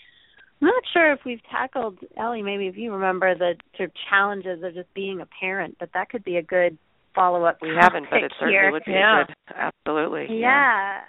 i'm 0.61 0.67
not 0.67 0.83
sure 0.93 1.11
if 1.13 1.19
we've 1.25 1.41
tackled 1.51 1.97
ellie 2.17 2.41
maybe 2.41 2.67
if 2.67 2.77
you 2.77 2.91
remember 2.93 3.35
the 3.35 3.55
sort 3.75 3.89
of 3.89 3.95
challenges 4.09 4.63
of 4.63 4.73
just 4.73 4.91
being 4.93 5.21
a 5.21 5.27
parent 5.39 5.75
but 5.79 5.89
that 5.93 6.09
could 6.09 6.23
be 6.23 6.37
a 6.37 6.41
good 6.43 6.77
follow 7.15 7.45
up 7.45 7.57
We 7.63 7.69
haven't, 7.69 8.07
but 8.11 8.21
it 8.23 8.31
certainly 8.39 8.53
here. 8.53 8.71
would 8.71 8.85
be 8.85 8.91
Yeah. 8.91 9.23
good. 9.25 9.35
Absolutely. 9.55 10.27
yeah, 10.39 10.99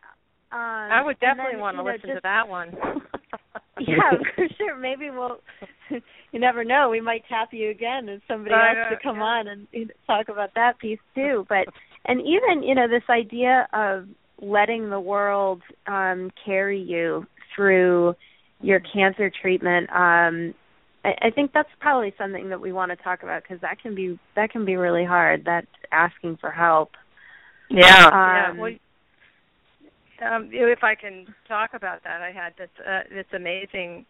Um, 0.50 0.58
I 0.58 1.02
would 1.04 1.20
definitely 1.20 1.52
then, 1.52 1.60
want 1.60 1.76
to 1.76 1.82
you 1.82 1.84
know, 1.84 1.92
listen 1.92 2.08
just- 2.08 2.16
to 2.16 2.20
that 2.22 2.48
one. 2.48 2.72
yeah, 3.78 4.10
for 4.34 4.48
sure. 4.56 4.76
Maybe 4.76 5.10
we'll. 5.10 5.40
you 6.32 6.40
never 6.40 6.64
know. 6.64 6.88
We 6.88 7.02
might 7.02 7.24
tap 7.28 7.48
you 7.52 7.68
again 7.68 8.08
as 8.08 8.20
somebody 8.26 8.54
Right, 8.54 8.78
else 8.78 8.88
to 8.96 9.02
come 9.02 9.16
yeah. 9.16 9.22
on 9.22 9.48
and 9.48 9.66
you 9.72 9.84
know, 9.84 9.90
talk 10.06 10.30
about 10.30 10.54
that 10.54 10.78
piece 10.78 10.98
too. 11.14 11.44
But 11.50 11.66
and 12.06 12.22
even 12.22 12.62
you 12.62 12.74
know 12.74 12.88
this 12.88 13.02
idea 13.10 13.68
of 13.74 14.08
letting 14.40 14.88
the 14.88 15.00
world 15.00 15.60
um 15.86 16.30
carry 16.42 16.80
you 16.80 17.26
through 17.54 18.14
your 18.60 18.80
cancer 18.80 19.30
treatment. 19.42 19.88
Um, 19.90 20.54
I, 21.04 21.26
I 21.26 21.30
think 21.34 21.52
that's 21.52 21.68
probably 21.80 22.12
something 22.18 22.48
that 22.48 22.60
we 22.60 22.72
want 22.72 22.90
to 22.90 22.96
talk 22.96 23.22
about 23.22 23.42
because 23.42 23.60
that 23.60 23.80
can 23.80 23.94
be 23.94 24.18
that 24.36 24.50
can 24.50 24.64
be 24.64 24.76
really 24.76 25.04
hard. 25.04 25.44
That 25.44 25.66
asking 25.92 26.38
for 26.40 26.50
help. 26.50 26.90
Yeah. 27.70 28.08
yeah. 28.10 28.50
Um, 28.50 28.58
Well, 28.58 28.72
um, 30.26 30.50
if 30.52 30.82
I 30.82 30.94
can 30.94 31.26
talk 31.46 31.70
about 31.74 32.02
that, 32.04 32.22
I 32.22 32.32
had 32.32 32.54
this 32.58 32.70
uh, 32.86 33.02
this 33.10 33.26
amazing. 33.32 34.04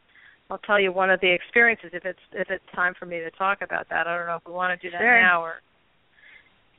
I'll 0.50 0.58
tell 0.58 0.80
you 0.80 0.92
one 0.92 1.10
of 1.10 1.20
the 1.20 1.30
experiences 1.30 1.90
if 1.92 2.06
it's 2.06 2.18
if 2.32 2.50
it's 2.50 2.64
time 2.74 2.94
for 2.98 3.04
me 3.04 3.18
to 3.18 3.30
talk 3.32 3.58
about 3.60 3.88
that. 3.90 4.06
I 4.06 4.16
don't 4.16 4.26
know 4.26 4.36
if 4.36 4.46
we 4.46 4.52
want 4.52 4.78
to 4.78 4.86
do 4.86 4.90
that 4.92 5.00
Sure. 5.00 5.20
now 5.20 5.42
or. 5.42 5.60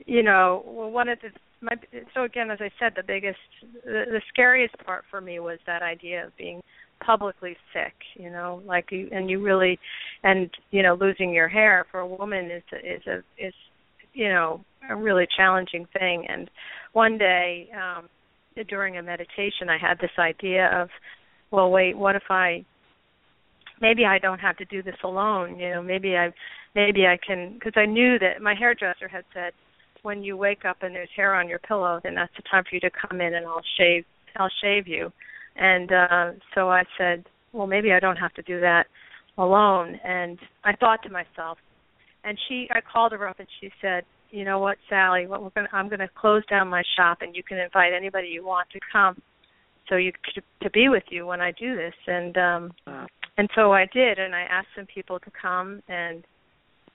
You 0.06 0.22
know, 0.22 0.64
well, 0.66 0.90
one 0.90 1.10
of 1.10 1.18
the 1.20 1.28
my 1.60 1.76
so 2.14 2.24
again, 2.24 2.50
as 2.50 2.58
I 2.60 2.70
said, 2.78 2.94
the 2.96 3.02
biggest, 3.02 3.38
the, 3.84 4.04
the 4.08 4.22
scariest 4.32 4.74
part 4.84 5.04
for 5.10 5.20
me 5.20 5.40
was 5.40 5.58
that 5.66 5.82
idea 5.82 6.26
of 6.26 6.36
being 6.36 6.62
publicly 7.04 7.56
sick. 7.72 7.94
You 8.14 8.30
know, 8.30 8.62
like 8.66 8.86
you 8.90 9.08
and 9.12 9.28
you 9.28 9.42
really, 9.42 9.78
and 10.22 10.50
you 10.70 10.82
know, 10.82 10.94
losing 10.94 11.32
your 11.32 11.48
hair 11.48 11.86
for 11.90 12.00
a 12.00 12.06
woman 12.06 12.50
is 12.50 12.62
a, 12.72 12.94
is 12.94 13.02
a 13.06 13.46
is 13.46 13.54
you 14.12 14.28
know 14.28 14.64
a 14.88 14.96
really 14.96 15.26
challenging 15.36 15.86
thing. 15.98 16.26
And 16.28 16.50
one 16.92 17.18
day 17.18 17.68
um 17.74 18.08
during 18.68 18.98
a 18.98 19.02
meditation 19.02 19.68
I 19.68 19.78
had 19.78 19.98
this 20.00 20.10
idea 20.18 20.68
of 20.74 20.88
well 21.50 21.70
wait 21.70 21.96
what 21.96 22.16
if 22.16 22.24
I 22.30 22.64
maybe 23.80 24.04
I 24.04 24.18
don't 24.18 24.38
have 24.38 24.56
to 24.58 24.64
do 24.66 24.82
this 24.82 24.96
alone 25.04 25.58
you 25.58 25.70
know 25.70 25.82
maybe 25.82 26.16
I 26.16 26.32
maybe 26.74 27.06
I 27.06 27.18
can 27.24 27.54
because 27.54 27.72
I 27.76 27.86
knew 27.86 28.18
that 28.18 28.42
my 28.42 28.54
hairdresser 28.54 29.08
had 29.08 29.24
said 29.32 29.52
when 30.02 30.22
you 30.22 30.36
wake 30.36 30.64
up 30.64 30.78
and 30.82 30.94
there's 30.94 31.08
hair 31.14 31.34
on 31.34 31.48
your 31.48 31.58
pillow 31.60 32.00
then 32.02 32.14
that's 32.14 32.34
the 32.36 32.42
time 32.50 32.64
for 32.68 32.74
you 32.74 32.80
to 32.80 32.90
come 32.90 33.20
in 33.20 33.34
and 33.34 33.46
I'll 33.46 33.62
shave 33.78 34.04
I'll 34.36 34.50
shave 34.62 34.86
you 34.86 35.12
and 35.56 35.92
uh 35.92 36.30
so 36.54 36.70
I 36.70 36.84
said 36.98 37.24
well 37.52 37.66
maybe 37.66 37.92
I 37.92 38.00
don't 38.00 38.16
have 38.16 38.34
to 38.34 38.42
do 38.42 38.60
that 38.60 38.86
alone. 39.38 39.98
And 40.04 40.38
I 40.64 40.74
thought 40.76 41.02
to 41.04 41.10
myself 41.10 41.58
and 42.24 42.38
she 42.48 42.68
I 42.70 42.80
called 42.80 43.12
her 43.12 43.28
up 43.28 43.38
and 43.38 43.48
she 43.60 43.70
said 43.80 44.04
you 44.32 44.44
know 44.44 44.60
what, 44.60 44.78
Sally, 44.88 45.26
what 45.26 45.42
we're 45.42 45.50
to 45.50 45.74
I'm 45.74 45.88
going 45.88 46.00
to 46.00 46.08
close 46.08 46.44
down 46.46 46.68
my 46.68 46.82
shop 46.96 47.18
and 47.20 47.34
you 47.34 47.42
can 47.42 47.58
invite 47.58 47.92
anybody 47.92 48.28
you 48.28 48.44
want 48.44 48.68
to 48.70 48.80
come 48.92 49.20
so 49.88 49.96
you 49.96 50.12
to, 50.34 50.42
to 50.62 50.70
be 50.70 50.88
with 50.88 51.02
you 51.10 51.26
when 51.26 51.40
I 51.40 51.52
do 51.52 51.76
this. 51.76 51.94
And 52.06 52.36
um 52.36 52.72
Wow. 52.86 53.06
and 53.36 53.48
so 53.54 53.72
I 53.72 53.86
did. 53.92 54.18
And 54.18 54.34
I 54.34 54.42
asked 54.42 54.68
some 54.76 54.86
people 54.86 55.18
to 55.20 55.30
come 55.30 55.82
and 55.88 56.24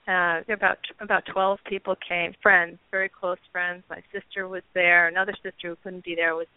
uh 0.07 0.53
about 0.53 0.77
about 1.01 1.23
12 1.31 1.59
people 1.67 1.95
came 2.07 2.33
friends 2.41 2.77
very 2.91 3.09
close 3.09 3.37
friends. 3.51 3.83
My 3.89 4.01
sister 4.13 4.47
was 4.47 4.63
there. 4.73 5.07
Another 5.07 5.33
sister 5.43 5.69
who 5.69 5.75
couldn't 5.83 6.05
be 6.05 6.15
there 6.15 6.35
was 6.35 6.47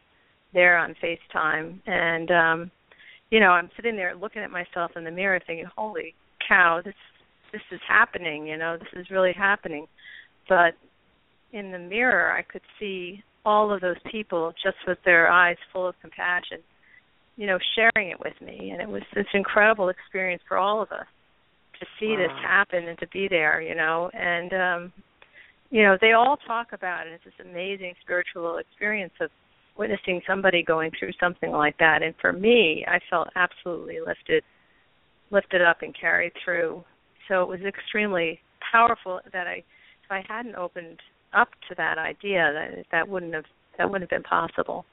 there 0.53 0.79
on 0.79 0.95
FaceTime 1.03 1.79
and 1.87 2.31
um 2.31 2.71
you 3.31 3.41
know 3.41 3.51
I'm 3.51 3.71
sitting 3.77 3.97
there 3.97 4.15
looking 4.15 4.43
at 4.43 4.51
myself 4.51 4.93
in 4.97 5.05
the 5.05 5.11
mirror 5.11 5.41
thinking 5.47 5.67
holy 5.77 6.15
cow, 6.49 6.81
this 6.85 6.95
this 7.53 7.63
is 7.73 7.81
happening, 7.89 8.47
you 8.47 8.57
know, 8.57 8.77
this 8.77 9.01
is 9.01 9.11
really 9.11 9.33
happening. 9.33 9.87
But 10.49 10.75
in 11.53 11.73
the 11.73 11.79
mirror, 11.79 12.33
I 12.33 12.43
could 12.43 12.63
see 12.79 13.23
all 13.45 13.73
of 13.73 13.81
those 13.81 13.97
people 14.11 14.53
just 14.63 14.77
with 14.87 14.99
their 15.05 15.31
eyes 15.31 15.57
full 15.73 15.89
of 15.89 15.95
compassion, 16.03 16.59
you 17.37 17.47
know, 17.47 17.59
sharing 17.75 18.11
it 18.11 18.21
with 18.21 18.35
me, 18.43 18.71
and 18.71 18.83
it 18.83 18.89
was 18.89 19.03
this 19.15 19.27
incredible 19.33 19.89
experience 19.89 20.43
for 20.47 20.59
all 20.59 20.83
of 20.83 20.93
us 20.93 21.07
to 21.81 21.87
see 21.99 22.11
wow. 22.11 22.19
this 22.19 22.33
happen 22.43 22.89
and 22.89 22.99
to 22.99 23.07
be 23.09 23.29
there, 23.29 23.61
you 23.61 23.75
know, 23.75 24.11
and 24.13 24.53
um 24.53 24.93
you 25.71 25.83
know, 25.83 25.99
they 26.01 26.13
all 26.13 26.39
talk 26.47 26.69
about 26.73 27.07
it. 27.07 27.13
It's 27.13 27.25
this 27.25 27.47
amazing 27.47 27.93
spiritual 28.01 28.57
experience 28.57 29.13
of 29.21 29.29
witnessing 29.79 30.21
somebody 30.27 30.63
going 30.63 30.91
through 30.99 31.13
something 31.21 31.53
like 31.53 31.79
that. 31.79 32.03
And 32.03 32.15
for 32.21 32.33
me, 32.33 32.85
I 32.87 32.99
felt 33.09 33.29
absolutely 33.37 33.99
lifted, 34.05 34.43
lifted 35.31 35.63
up 35.63 35.83
and 35.83 35.95
carried 35.99 36.33
through. 36.45 36.85
So 37.29 37.43
it 37.43 37.49
was 37.49 37.61
extremely 37.61 38.41
powerful 38.73 39.21
that 39.33 39.47
I, 39.47 39.63
if 40.05 40.11
I 40.11 40.23
hadn't 40.29 40.57
opened 40.57 40.99
up 41.33 41.49
to 41.69 41.75
that 41.77 41.99
idea, 41.99 42.53
that 42.53 42.85
that 42.91 43.09
wouldn't 43.09 43.35
have 43.35 43.45
that 43.77 43.89
wouldn't 43.89 44.11
have 44.11 44.23
been 44.23 44.29
possible. 44.29 44.85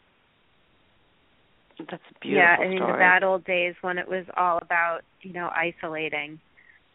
That's 1.79 2.01
beautiful. 2.21 2.43
Yeah, 2.43 2.55
I 2.59 2.67
mean 2.67 2.77
story. 2.77 2.91
the 2.91 2.97
bad 2.97 3.23
old 3.23 3.43
days 3.45 3.73
when 3.81 3.97
it 3.97 4.07
was 4.07 4.25
all 4.37 4.59
about 4.59 4.99
you 5.21 5.33
know 5.33 5.49
isolating 5.55 6.39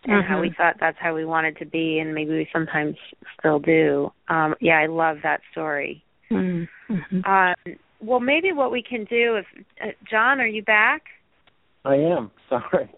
and 0.04 0.22
mm-hmm. 0.22 0.32
how 0.32 0.40
we 0.40 0.52
thought 0.56 0.76
that's 0.80 0.96
how 1.00 1.14
we 1.14 1.24
wanted 1.24 1.58
to 1.58 1.66
be, 1.66 1.98
and 1.98 2.14
maybe 2.14 2.32
we 2.32 2.48
sometimes 2.52 2.96
still 3.38 3.58
do. 3.58 4.10
Um, 4.28 4.54
yeah, 4.60 4.78
I 4.78 4.86
love 4.86 5.18
that 5.22 5.40
story. 5.52 6.02
Mm-hmm. 6.32 7.24
Um, 7.24 7.54
well, 8.00 8.20
maybe 8.20 8.52
what 8.52 8.70
we 8.70 8.82
can 8.82 9.04
do 9.04 9.36
if 9.36 9.46
uh, 9.82 9.88
John, 10.10 10.40
are 10.40 10.46
you 10.46 10.62
back? 10.62 11.02
I 11.84 11.94
am. 11.94 12.30
Sorry. 12.48 12.90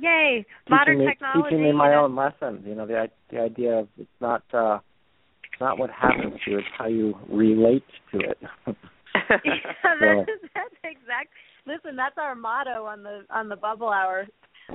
Yay! 0.00 0.44
Teaching 0.64 0.76
Modern 0.76 0.98
me, 0.98 1.06
technology. 1.06 1.50
Teaching 1.50 1.62
me 1.64 1.72
my 1.72 1.94
own 1.94 2.16
lesson. 2.16 2.62
You 2.66 2.74
know, 2.74 2.86
the 2.86 3.08
the 3.30 3.40
idea 3.40 3.80
of 3.80 3.88
it's 3.98 4.08
not 4.20 4.42
uh 4.54 4.78
it's 5.44 5.60
not 5.60 5.78
what 5.78 5.90
happens 5.90 6.34
to 6.44 6.50
you, 6.50 6.58
it's 6.58 6.66
how 6.76 6.86
you 6.86 7.14
relate 7.28 7.84
to 8.12 8.20
it. 8.20 8.38
yeah, 9.44 9.54
that's, 10.00 10.30
that's 10.54 10.74
exact. 10.82 11.28
Listen, 11.66 11.94
that's 11.94 12.16
our 12.18 12.34
motto 12.34 12.86
on 12.86 13.02
the 13.02 13.24
on 13.30 13.48
the 13.48 13.56
bubble 13.56 13.90
hour 13.90 14.26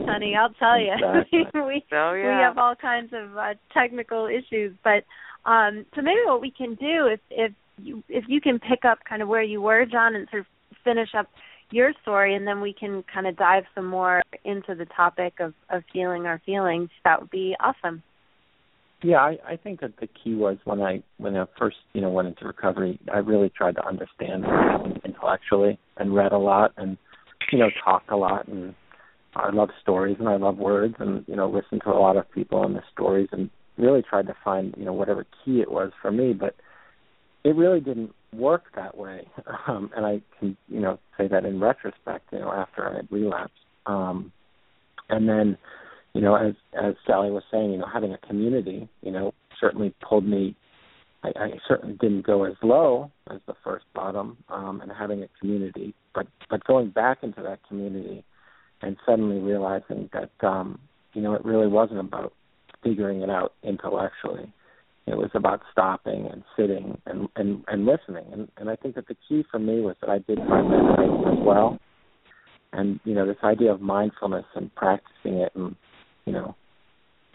honey. 0.05 0.35
I'll 0.39 0.53
tell 0.53 0.79
you, 0.79 0.93
exactly. 0.93 1.39
we 1.53 1.83
oh, 1.91 2.13
yeah. 2.13 2.37
we 2.37 2.43
have 2.43 2.57
all 2.57 2.75
kinds 2.75 3.11
of 3.13 3.37
uh, 3.37 3.53
technical 3.73 4.27
issues, 4.27 4.75
but 4.83 5.03
um, 5.49 5.85
so 5.95 6.01
maybe 6.01 6.19
what 6.25 6.41
we 6.41 6.51
can 6.51 6.75
do 6.75 7.07
if 7.07 7.19
if 7.31 7.51
you 7.77 8.03
if 8.09 8.25
you 8.27 8.41
can 8.41 8.59
pick 8.59 8.85
up 8.85 8.99
kind 9.07 9.21
of 9.21 9.27
where 9.27 9.43
you 9.43 9.61
were, 9.61 9.85
John, 9.85 10.15
and 10.15 10.27
sort 10.29 10.41
of 10.41 10.47
finish 10.83 11.09
up 11.17 11.27
your 11.71 11.91
story, 12.01 12.35
and 12.35 12.47
then 12.47 12.61
we 12.61 12.73
can 12.73 13.03
kind 13.13 13.27
of 13.27 13.35
dive 13.35 13.63
some 13.75 13.85
more 13.85 14.23
into 14.45 14.75
the 14.75 14.85
topic 14.85 15.33
of 15.39 15.53
of 15.69 15.83
feeling 15.91 16.25
our 16.25 16.41
feelings. 16.45 16.89
That 17.03 17.21
would 17.21 17.31
be 17.31 17.55
awesome. 17.59 18.03
Yeah, 19.03 19.17
I, 19.17 19.37
I 19.47 19.57
think 19.57 19.81
that 19.81 19.93
the 19.99 20.07
key 20.07 20.33
was 20.33 20.57
when 20.63 20.81
I 20.81 21.03
when 21.17 21.35
I 21.35 21.45
first 21.57 21.77
you 21.93 22.01
know 22.01 22.09
went 22.09 22.29
into 22.29 22.45
recovery, 22.45 22.99
I 23.13 23.19
really 23.19 23.49
tried 23.49 23.75
to 23.75 23.85
understand 23.85 24.45
intellectually 25.05 25.79
and 25.97 26.15
read 26.15 26.31
a 26.31 26.37
lot 26.37 26.73
and 26.77 26.97
you 27.51 27.59
know 27.59 27.69
talked 27.83 28.09
a 28.09 28.17
lot 28.17 28.47
and 28.47 28.73
I 29.35 29.51
love 29.51 29.69
stories 29.81 30.17
and 30.19 30.27
I 30.27 30.37
love 30.37 30.57
words 30.57 30.95
and 30.99 31.23
you 31.27 31.35
know 31.35 31.47
listened 31.47 31.81
to 31.83 31.91
a 31.91 31.99
lot 31.99 32.17
of 32.17 32.31
people 32.31 32.63
and 32.63 32.75
the 32.75 32.81
stories 32.91 33.29
and 33.31 33.51
really 33.77 34.01
tried 34.01 34.25
to 34.27 34.35
find 34.43 34.73
you 34.77 34.85
know 34.85 34.93
whatever 34.93 35.25
key 35.45 35.61
it 35.61 35.71
was 35.71 35.91
for 36.01 36.11
me, 36.11 36.33
but 36.33 36.55
it 37.47 37.55
really 37.55 37.79
didn't 37.79 38.13
work 38.33 38.63
that 38.75 38.97
way. 38.97 39.27
Um, 39.67 39.89
and 39.97 40.05
I 40.05 40.21
can 40.39 40.55
you 40.69 40.79
know 40.79 40.97
say 41.17 41.27
that 41.27 41.43
in 41.43 41.59
retrospect, 41.59 42.31
you 42.31 42.39
know 42.39 42.51
after 42.51 42.87
I 42.87 42.95
had 42.95 43.07
relapsed. 43.11 43.53
Um, 43.85 44.31
and 45.09 45.27
then 45.27 45.57
you 46.13 46.21
know 46.21 46.35
as 46.35 46.53
as 46.81 46.95
Sally 47.05 47.31
was 47.31 47.43
saying, 47.51 47.71
you 47.71 47.77
know 47.77 47.87
having 47.91 48.13
a 48.13 48.17
community, 48.17 48.87
you 49.01 49.11
know 49.11 49.33
certainly 49.59 49.93
pulled 50.07 50.25
me. 50.25 50.55
I, 51.23 51.29
I 51.35 51.49
certainly 51.67 51.97
didn't 51.99 52.25
go 52.25 52.45
as 52.45 52.53
low 52.63 53.11
as 53.29 53.39
the 53.45 53.55
first 53.63 53.85
bottom, 53.93 54.37
um, 54.47 54.79
and 54.81 54.91
having 54.91 55.21
a 55.21 55.27
community, 55.39 55.93
but 56.15 56.27
but 56.49 56.63
going 56.63 56.91
back 56.91 57.19
into 57.23 57.41
that 57.41 57.59
community 57.67 58.23
and 58.81 58.95
suddenly 59.05 59.39
realizing 59.39 60.09
that 60.13 60.47
um, 60.47 60.79
you 61.13 61.21
know 61.21 61.33
it 61.33 61.43
really 61.43 61.67
wasn't 61.67 61.99
about 61.99 62.33
figuring 62.83 63.21
it 63.21 63.29
out 63.29 63.53
intellectually. 63.63 64.53
It 65.07 65.17
was 65.17 65.31
about 65.33 65.61
stopping 65.71 66.27
and 66.31 66.43
sitting 66.57 66.99
and 67.05 67.29
and, 67.35 67.63
and 67.67 67.85
listening. 67.85 68.25
And, 68.33 68.49
and 68.57 68.69
I 68.69 68.75
think 68.75 68.95
that 68.95 69.07
the 69.07 69.15
key 69.27 69.43
for 69.49 69.57
me 69.59 69.79
was 69.79 69.95
that 70.01 70.09
I 70.09 70.19
did 70.19 70.37
find 70.37 70.69
meditation 70.69 71.23
as 71.31 71.45
well. 71.45 71.79
And 72.73 72.99
you 73.05 73.15
know 73.15 73.25
this 73.25 73.37
idea 73.43 73.71
of 73.71 73.81
mindfulness 73.81 74.45
and 74.55 74.73
practicing 74.75 75.35
it, 75.35 75.53
and 75.55 75.75
you 76.25 76.33
know, 76.33 76.55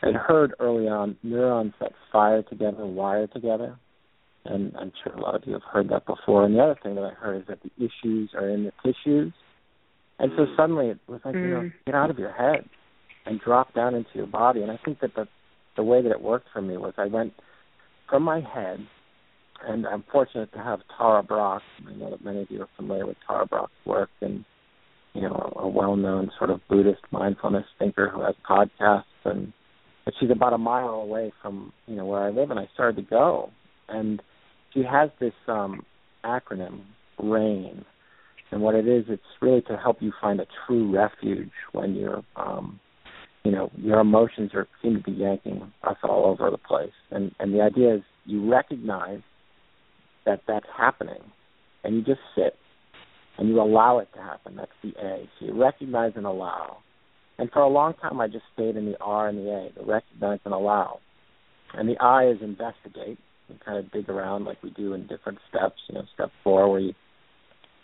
I 0.03 0.13
heard 0.13 0.53
early 0.61 0.87
on 0.89 1.17
neurons 1.23 1.73
that 1.81 1.93
fire 2.13 2.43
together 2.43 2.85
wire 2.85 3.27
together, 3.27 3.79
and 4.45 4.77
I'm 4.77 4.93
sure 5.03 5.15
a 5.15 5.21
lot 5.21 5.35
of 5.35 5.43
you 5.47 5.55
have 5.55 5.63
heard 5.63 5.89
that 5.89 6.05
before. 6.05 6.45
And 6.45 6.55
the 6.55 6.61
other 6.61 6.79
thing 6.83 6.95
that 6.97 7.05
I 7.05 7.15
heard 7.15 7.41
is 7.41 7.49
that 7.49 7.61
the 7.63 7.71
issues 7.83 8.31
are 8.35 8.51
in 8.51 8.65
the 8.65 8.73
tissues, 8.83 9.33
and 10.19 10.31
so 10.37 10.47
suddenly 10.57 10.89
it 10.89 10.99
was 11.09 11.21
like, 11.25 11.35
mm. 11.35 11.43
you 11.43 11.55
know, 11.55 11.61
Mm. 11.63 11.73
get 11.87 11.95
out 11.95 12.11
of 12.11 12.19
your 12.19 12.33
head 12.33 12.69
and 13.25 13.41
drop 13.41 13.73
down 13.73 13.95
into 13.95 14.11
your 14.15 14.27
body. 14.27 14.61
And 14.63 14.71
I 14.71 14.79
think 14.85 15.01
that 15.01 15.15
the 15.15 15.27
the 15.77 15.83
way 15.83 16.03
that 16.03 16.11
it 16.11 16.21
worked 16.21 16.49
for 16.53 16.61
me 16.61 16.77
was 16.77 16.93
I 16.99 17.07
went 17.07 17.33
from 18.13 18.25
my 18.25 18.41
head, 18.41 18.79
and 19.67 19.87
I'm 19.87 20.05
fortunate 20.13 20.53
to 20.53 20.59
have 20.59 20.81
Tara 20.99 21.23
Brach. 21.23 21.63
I 21.89 21.95
know 21.95 22.11
that 22.11 22.23
many 22.23 22.43
of 22.43 22.51
you 22.51 22.61
are 22.61 22.69
familiar 22.77 23.07
with 23.07 23.17
Tara 23.27 23.47
Brach's 23.47 23.73
work, 23.87 24.11
and 24.21 24.45
you 25.15 25.23
know, 25.23 25.55
a 25.57 25.67
well-known 25.67 26.31
sort 26.39 26.51
of 26.51 26.61
Buddhist 26.69 27.01
mindfulness 27.11 27.65
thinker 27.79 28.11
who 28.11 28.21
has 28.21 28.35
podcasts, 28.49 29.05
and 29.25 29.55
but 30.05 30.13
she's 30.21 30.31
about 30.31 30.53
a 30.53 30.59
mile 30.59 30.91
away 30.91 31.33
from 31.41 31.73
you 31.87 31.97
know 31.97 32.05
where 32.05 32.21
I 32.21 32.29
live, 32.29 32.51
and 32.51 32.61
I 32.61 32.69
started 32.75 32.97
to 32.97 33.09
go, 33.09 33.49
and 33.89 34.23
she 34.75 34.83
has 34.83 35.09
this 35.19 35.33
um 35.49 35.87
acronym, 36.23 36.83
RAIN, 37.19 37.83
and 38.51 38.61
what 38.61 38.75
it 38.75 38.87
is, 38.87 39.07
it's 39.09 39.23
really 39.41 39.63
to 39.63 39.79
help 39.79 40.03
you 40.03 40.13
find 40.21 40.39
a 40.39 40.47
true 40.67 40.95
refuge 40.95 41.51
when 41.73 41.95
you're, 41.95 42.23
um, 42.37 42.79
you 43.45 43.51
know, 43.51 43.71
your 43.77 44.01
emotions 44.01 44.53
are 44.55 44.69
seem 44.83 44.97
to 44.97 45.03
be 45.03 45.13
yanking 45.13 45.73
us 45.83 45.97
all 46.03 46.27
over 46.27 46.51
the 46.51 46.59
place. 46.59 46.93
And 47.11 47.33
and 47.39 47.53
the 47.55 47.61
idea 47.61 47.97
is 47.97 48.03
you 48.25 48.51
recognize 48.51 49.21
that 50.27 50.43
that's 50.47 50.67
happening, 50.77 51.21
and 51.83 51.97
you 51.97 52.03
just 52.03 52.21
sit 52.37 52.55
and 53.39 53.49
you 53.49 53.61
allow 53.61 53.99
it 53.99 54.09
to 54.15 54.21
happen. 54.21 54.57
That's 54.57 54.71
the 54.83 54.91
A. 55.01 55.29
So 55.39 55.47
you 55.47 55.61
recognize 55.61 56.13
and 56.17 56.27
allow. 56.27 56.79
And 57.39 57.51
for 57.51 57.61
a 57.61 57.69
long 57.69 57.95
time, 57.95 58.21
I 58.21 58.29
just 58.29 58.45
stayed 58.53 58.77
in 58.77 58.85
the 58.87 58.99
R 59.01 59.29
and 59.29 59.39
the 59.39 59.51
A, 59.51 59.71
the 59.77 59.85
recognize 59.85 60.39
and 60.45 60.55
allow. 60.55 61.01
And 61.75 61.89
the 61.89 61.99
I 61.99 62.29
is 62.29 62.37
investigate. 62.43 63.19
and 63.49 63.59
kind 63.65 63.79
of 63.79 63.91
dig 63.91 64.09
around 64.09 64.45
like 64.45 64.63
we 64.63 64.71
do 64.71 64.93
in 64.93 65.07
different 65.07 65.39
steps. 65.49 65.81
You 65.89 65.97
know, 65.97 66.05
step 66.15 66.31
four 66.45 66.71
where 66.71 66.81
you 66.81 66.93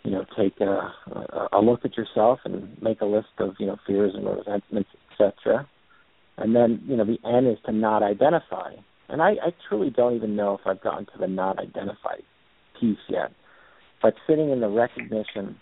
you 0.03 0.11
know, 0.11 0.25
take 0.37 0.59
a, 0.61 0.93
a, 1.11 1.49
a 1.53 1.61
look 1.61 1.81
at 1.83 1.97
yourself 1.97 2.39
and 2.45 2.81
make 2.81 3.01
a 3.01 3.05
list 3.05 3.27
of, 3.39 3.55
you 3.59 3.67
know, 3.67 3.77
fears 3.85 4.13
and 4.15 4.25
resentments, 4.25 4.89
etc. 5.19 5.67
And 6.37 6.55
then, 6.55 6.81
you 6.85 6.95
know, 6.95 7.05
the 7.05 7.17
N 7.27 7.45
is 7.45 7.57
to 7.65 7.71
not 7.71 8.03
identify. 8.03 8.71
And 9.09 9.21
I, 9.21 9.31
I 9.31 9.53
truly 9.67 9.89
don't 9.89 10.15
even 10.15 10.35
know 10.35 10.55
if 10.55 10.61
I've 10.65 10.81
gotten 10.81 11.05
to 11.07 11.17
the 11.19 11.27
not 11.27 11.59
identify 11.59 12.15
piece 12.79 12.97
yet. 13.09 13.31
But 14.01 14.13
sitting 14.27 14.49
in 14.49 14.61
the 14.61 14.69
recognition 14.69 15.57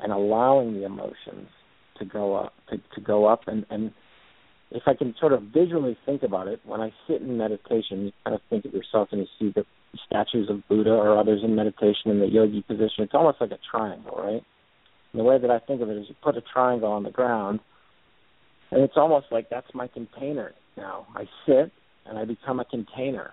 and 0.00 0.12
allowing 0.12 0.74
the 0.74 0.84
emotions 0.84 1.48
to 1.98 2.04
go 2.04 2.36
up 2.36 2.52
to, 2.70 2.76
to 2.94 3.00
go 3.00 3.26
up 3.26 3.42
and, 3.46 3.66
and 3.70 3.92
if 4.70 4.82
I 4.86 4.94
can 4.94 5.14
sort 5.20 5.32
of 5.32 5.42
visually 5.54 5.96
think 6.04 6.22
about 6.22 6.48
it, 6.48 6.60
when 6.64 6.80
I 6.80 6.92
sit 7.06 7.22
in 7.22 7.38
meditation, 7.38 8.06
you 8.06 8.12
kind 8.24 8.34
of 8.34 8.40
think 8.50 8.64
of 8.64 8.72
yourself 8.72 9.08
and 9.12 9.20
you 9.20 9.26
see 9.38 9.52
the 9.54 9.64
statues 10.06 10.50
of 10.50 10.66
Buddha 10.68 10.90
or 10.90 11.18
others 11.18 11.42
in 11.44 11.54
meditation 11.54 12.10
in 12.10 12.18
the 12.18 12.26
yogi 12.26 12.62
position. 12.62 13.04
It's 13.04 13.14
almost 13.14 13.40
like 13.40 13.52
a 13.52 13.58
triangle, 13.70 14.16
right? 14.18 14.42
And 15.12 15.20
the 15.20 15.22
way 15.22 15.38
that 15.38 15.50
I 15.50 15.60
think 15.60 15.82
of 15.82 15.88
it 15.88 15.96
is 15.96 16.06
you 16.08 16.16
put 16.22 16.36
a 16.36 16.42
triangle 16.52 16.90
on 16.90 17.04
the 17.04 17.10
ground, 17.10 17.60
and 18.70 18.82
it's 18.82 18.94
almost 18.96 19.26
like 19.30 19.48
that's 19.50 19.72
my 19.74 19.88
container 19.88 20.52
now. 20.76 21.06
I 21.14 21.24
sit 21.46 21.72
and 22.06 22.18
I 22.18 22.24
become 22.24 22.60
a 22.60 22.64
container. 22.64 23.32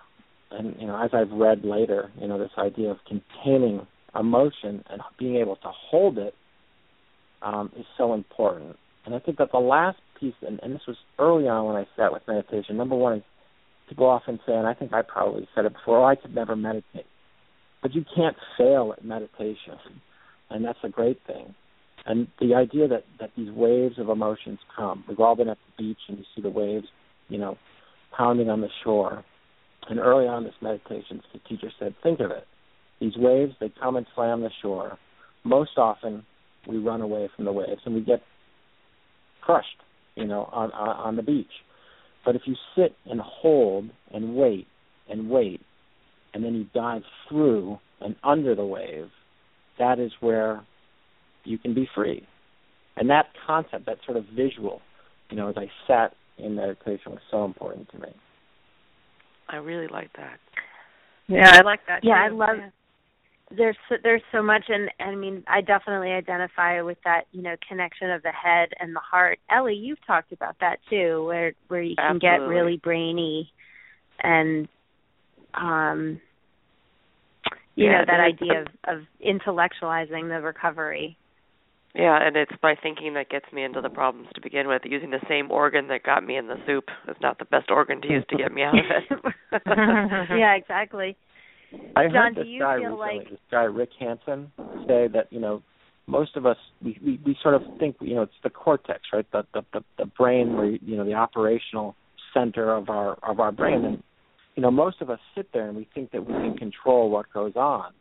And 0.50 0.76
you 0.78 0.86
know, 0.86 1.02
as 1.02 1.10
I've 1.12 1.32
read 1.32 1.64
later, 1.64 2.10
you 2.20 2.28
know, 2.28 2.38
this 2.38 2.50
idea 2.58 2.90
of 2.90 2.98
containing 3.06 3.86
emotion 4.18 4.84
and 4.88 5.00
being 5.18 5.36
able 5.36 5.56
to 5.56 5.70
hold 5.90 6.18
it 6.18 6.34
um, 7.42 7.72
is 7.76 7.84
so 7.98 8.14
important. 8.14 8.76
And 9.04 9.14
I 9.14 9.18
think 9.18 9.38
that 9.38 9.52
the 9.52 9.58
last 9.58 9.98
piece, 10.18 10.34
and, 10.46 10.60
and 10.62 10.74
this 10.74 10.82
was 10.86 10.96
early 11.18 11.48
on 11.48 11.66
when 11.66 11.76
I 11.76 11.86
sat 11.96 12.12
with 12.12 12.22
meditation. 12.26 12.76
Number 12.76 12.94
one 12.94 13.18
is 13.18 13.22
people 13.88 14.06
often 14.06 14.38
say, 14.46 14.54
and 14.54 14.66
I 14.66 14.74
think 14.74 14.92
I 14.92 15.02
probably 15.02 15.48
said 15.54 15.64
it 15.64 15.74
before, 15.74 15.98
oh, 15.98 16.04
I 16.04 16.14
could 16.14 16.34
never 16.34 16.56
meditate. 16.56 17.06
But 17.82 17.94
you 17.94 18.04
can't 18.16 18.36
fail 18.56 18.94
at 18.96 19.04
meditation, 19.04 19.78
and 20.48 20.64
that's 20.64 20.78
a 20.84 20.88
great 20.88 21.18
thing. 21.26 21.54
And 22.06 22.28
the 22.40 22.54
idea 22.54 22.88
that 22.88 23.04
that 23.20 23.30
these 23.36 23.50
waves 23.50 23.98
of 23.98 24.08
emotions 24.08 24.58
come. 24.76 25.04
We've 25.08 25.20
all 25.20 25.36
been 25.36 25.48
at 25.48 25.58
the 25.76 25.84
beach 25.84 25.98
and 26.08 26.18
you 26.18 26.24
see 26.34 26.42
the 26.42 26.50
waves, 26.50 26.86
you 27.28 27.38
know, 27.38 27.56
pounding 28.16 28.50
on 28.50 28.60
the 28.60 28.68
shore. 28.82 29.24
And 29.88 29.98
early 29.98 30.26
on 30.26 30.38
in 30.38 30.44
this 30.44 30.54
meditation, 30.62 31.20
the 31.32 31.40
teacher 31.40 31.70
said, 31.78 31.94
think 32.02 32.20
of 32.20 32.30
it. 32.30 32.46
These 33.00 33.16
waves, 33.16 33.52
they 33.60 33.70
come 33.80 33.96
and 33.96 34.06
slam 34.14 34.40
the 34.40 34.50
shore. 34.62 34.98
Most 35.44 35.76
often, 35.76 36.24
we 36.66 36.78
run 36.78 37.02
away 37.02 37.28
from 37.36 37.44
the 37.44 37.52
waves 37.52 37.80
and 37.84 37.94
we 37.94 38.00
get 38.00 38.22
crushed 39.42 39.76
you 40.16 40.26
know, 40.26 40.48
on 40.52 40.70
on, 40.72 40.88
on 40.88 41.16
the 41.16 41.22
beach. 41.22 41.46
But 42.24 42.36
if 42.36 42.42
you 42.46 42.54
sit 42.76 42.94
and 43.06 43.20
hold 43.20 43.90
and 44.12 44.34
wait 44.34 44.66
and 45.08 45.28
wait, 45.28 45.60
and 46.32 46.44
then 46.44 46.54
you 46.54 46.66
dive 46.74 47.02
through 47.28 47.78
and 48.00 48.16
under 48.24 48.54
the 48.54 48.64
wave, 48.64 49.08
that 49.78 49.98
is 49.98 50.12
where 50.20 50.62
you 51.44 51.58
can 51.58 51.74
be 51.74 51.88
free. 51.94 52.26
And 52.96 53.10
that 53.10 53.26
concept, 53.46 53.86
that 53.86 53.98
sort 54.04 54.16
of 54.16 54.24
visual, 54.36 54.80
you 55.30 55.36
know, 55.36 55.48
as 55.48 55.56
I 55.56 55.70
sat 55.86 56.14
in 56.38 56.54
meditation 56.56 57.12
was 57.12 57.20
so 57.30 57.44
important 57.44 57.90
to 57.90 57.98
me. 57.98 58.08
I 59.48 59.56
really 59.56 59.88
like 59.88 60.10
that. 60.16 60.38
Yeah, 61.28 61.50
I 61.52 61.62
like 61.62 61.80
that. 61.86 62.04
Yeah, 62.04 62.14
too. 62.14 62.20
I 62.20 62.28
love 62.28 62.56
Yeah. 62.58 62.70
there's 63.50 63.76
so, 63.88 63.96
there's 64.02 64.22
so 64.32 64.42
much 64.42 64.64
and 64.68 64.90
and 64.98 65.10
I 65.10 65.14
mean 65.14 65.44
I 65.46 65.60
definitely 65.60 66.12
identify 66.12 66.80
with 66.82 66.98
that 67.04 67.24
you 67.32 67.42
know 67.42 67.56
connection 67.68 68.10
of 68.10 68.22
the 68.22 68.32
head 68.32 68.70
and 68.80 68.94
the 68.94 69.00
heart. 69.00 69.38
Ellie, 69.50 69.74
you've 69.74 70.04
talked 70.06 70.32
about 70.32 70.56
that 70.60 70.78
too, 70.88 71.24
where 71.24 71.52
where 71.68 71.82
you 71.82 71.96
can 71.96 72.18
get 72.18 72.40
really 72.46 72.78
brainy, 72.78 73.52
and 74.22 74.68
um, 75.54 76.20
you 77.76 77.86
Yeah, 77.86 77.98
know 78.00 78.04
that 78.06 78.20
idea 78.20 78.62
of 78.62 78.68
of 78.84 79.02
intellectualizing 79.24 80.28
the 80.28 80.40
recovery. 80.40 81.16
Yeah, 81.94 82.18
and 82.20 82.36
it's 82.36 82.52
by 82.60 82.74
thinking 82.80 83.14
that 83.14 83.30
gets 83.30 83.46
me 83.52 83.62
into 83.62 83.80
the 83.80 83.88
problems 83.88 84.28
to 84.34 84.40
begin 84.40 84.66
with. 84.66 84.82
Using 84.84 85.10
the 85.10 85.24
same 85.28 85.50
organ 85.50 85.86
that 85.88 86.02
got 86.02 86.24
me 86.26 86.36
in 86.36 86.48
the 86.48 86.56
soup 86.66 86.86
is 87.08 87.16
not 87.20 87.38
the 87.38 87.44
best 87.44 87.70
organ 87.70 88.00
to 88.02 88.08
use 88.08 88.24
to 88.30 88.36
get 88.36 88.52
me 88.52 88.62
out 88.62 88.74
of 88.74 88.84
it. 89.52 89.62
yeah, 90.36 90.54
exactly. 90.54 91.16
I 91.96 92.04
John, 92.04 92.12
heard 92.12 92.34
do 92.34 92.40
this 92.42 92.48
you 92.48 92.60
guy 92.60 92.78
feel 92.78 92.96
recently, 92.96 93.18
like- 93.18 93.30
this 93.30 93.38
guy 93.50 93.62
Rick 93.62 93.90
Hanson, 93.98 94.50
say 94.88 95.08
that 95.12 95.28
you 95.30 95.40
know 95.40 95.62
most 96.06 96.36
of 96.36 96.46
us 96.46 96.56
we, 96.82 96.98
we 97.04 97.20
we 97.24 97.36
sort 97.42 97.54
of 97.54 97.62
think 97.78 97.96
you 98.00 98.14
know 98.16 98.22
it's 98.22 98.32
the 98.42 98.50
cortex, 98.50 99.02
right? 99.12 99.26
The 99.32 99.44
the 99.54 99.62
the, 99.72 99.80
the 99.98 100.06
brain 100.06 100.56
where 100.56 100.66
you 100.66 100.96
know 100.96 101.04
the 101.04 101.14
operational 101.14 101.94
center 102.32 102.74
of 102.74 102.88
our 102.90 103.16
of 103.22 103.38
our 103.38 103.52
brain, 103.52 103.84
and 103.84 104.02
you 104.56 104.62
know 104.62 104.70
most 104.70 105.00
of 105.00 105.10
us 105.10 105.20
sit 105.36 105.52
there 105.52 105.68
and 105.68 105.76
we 105.76 105.88
think 105.94 106.10
that 106.10 106.26
we 106.26 106.32
can 106.32 106.56
control 106.56 107.08
what 107.10 107.32
goes 107.32 107.54
on, 107.56 107.92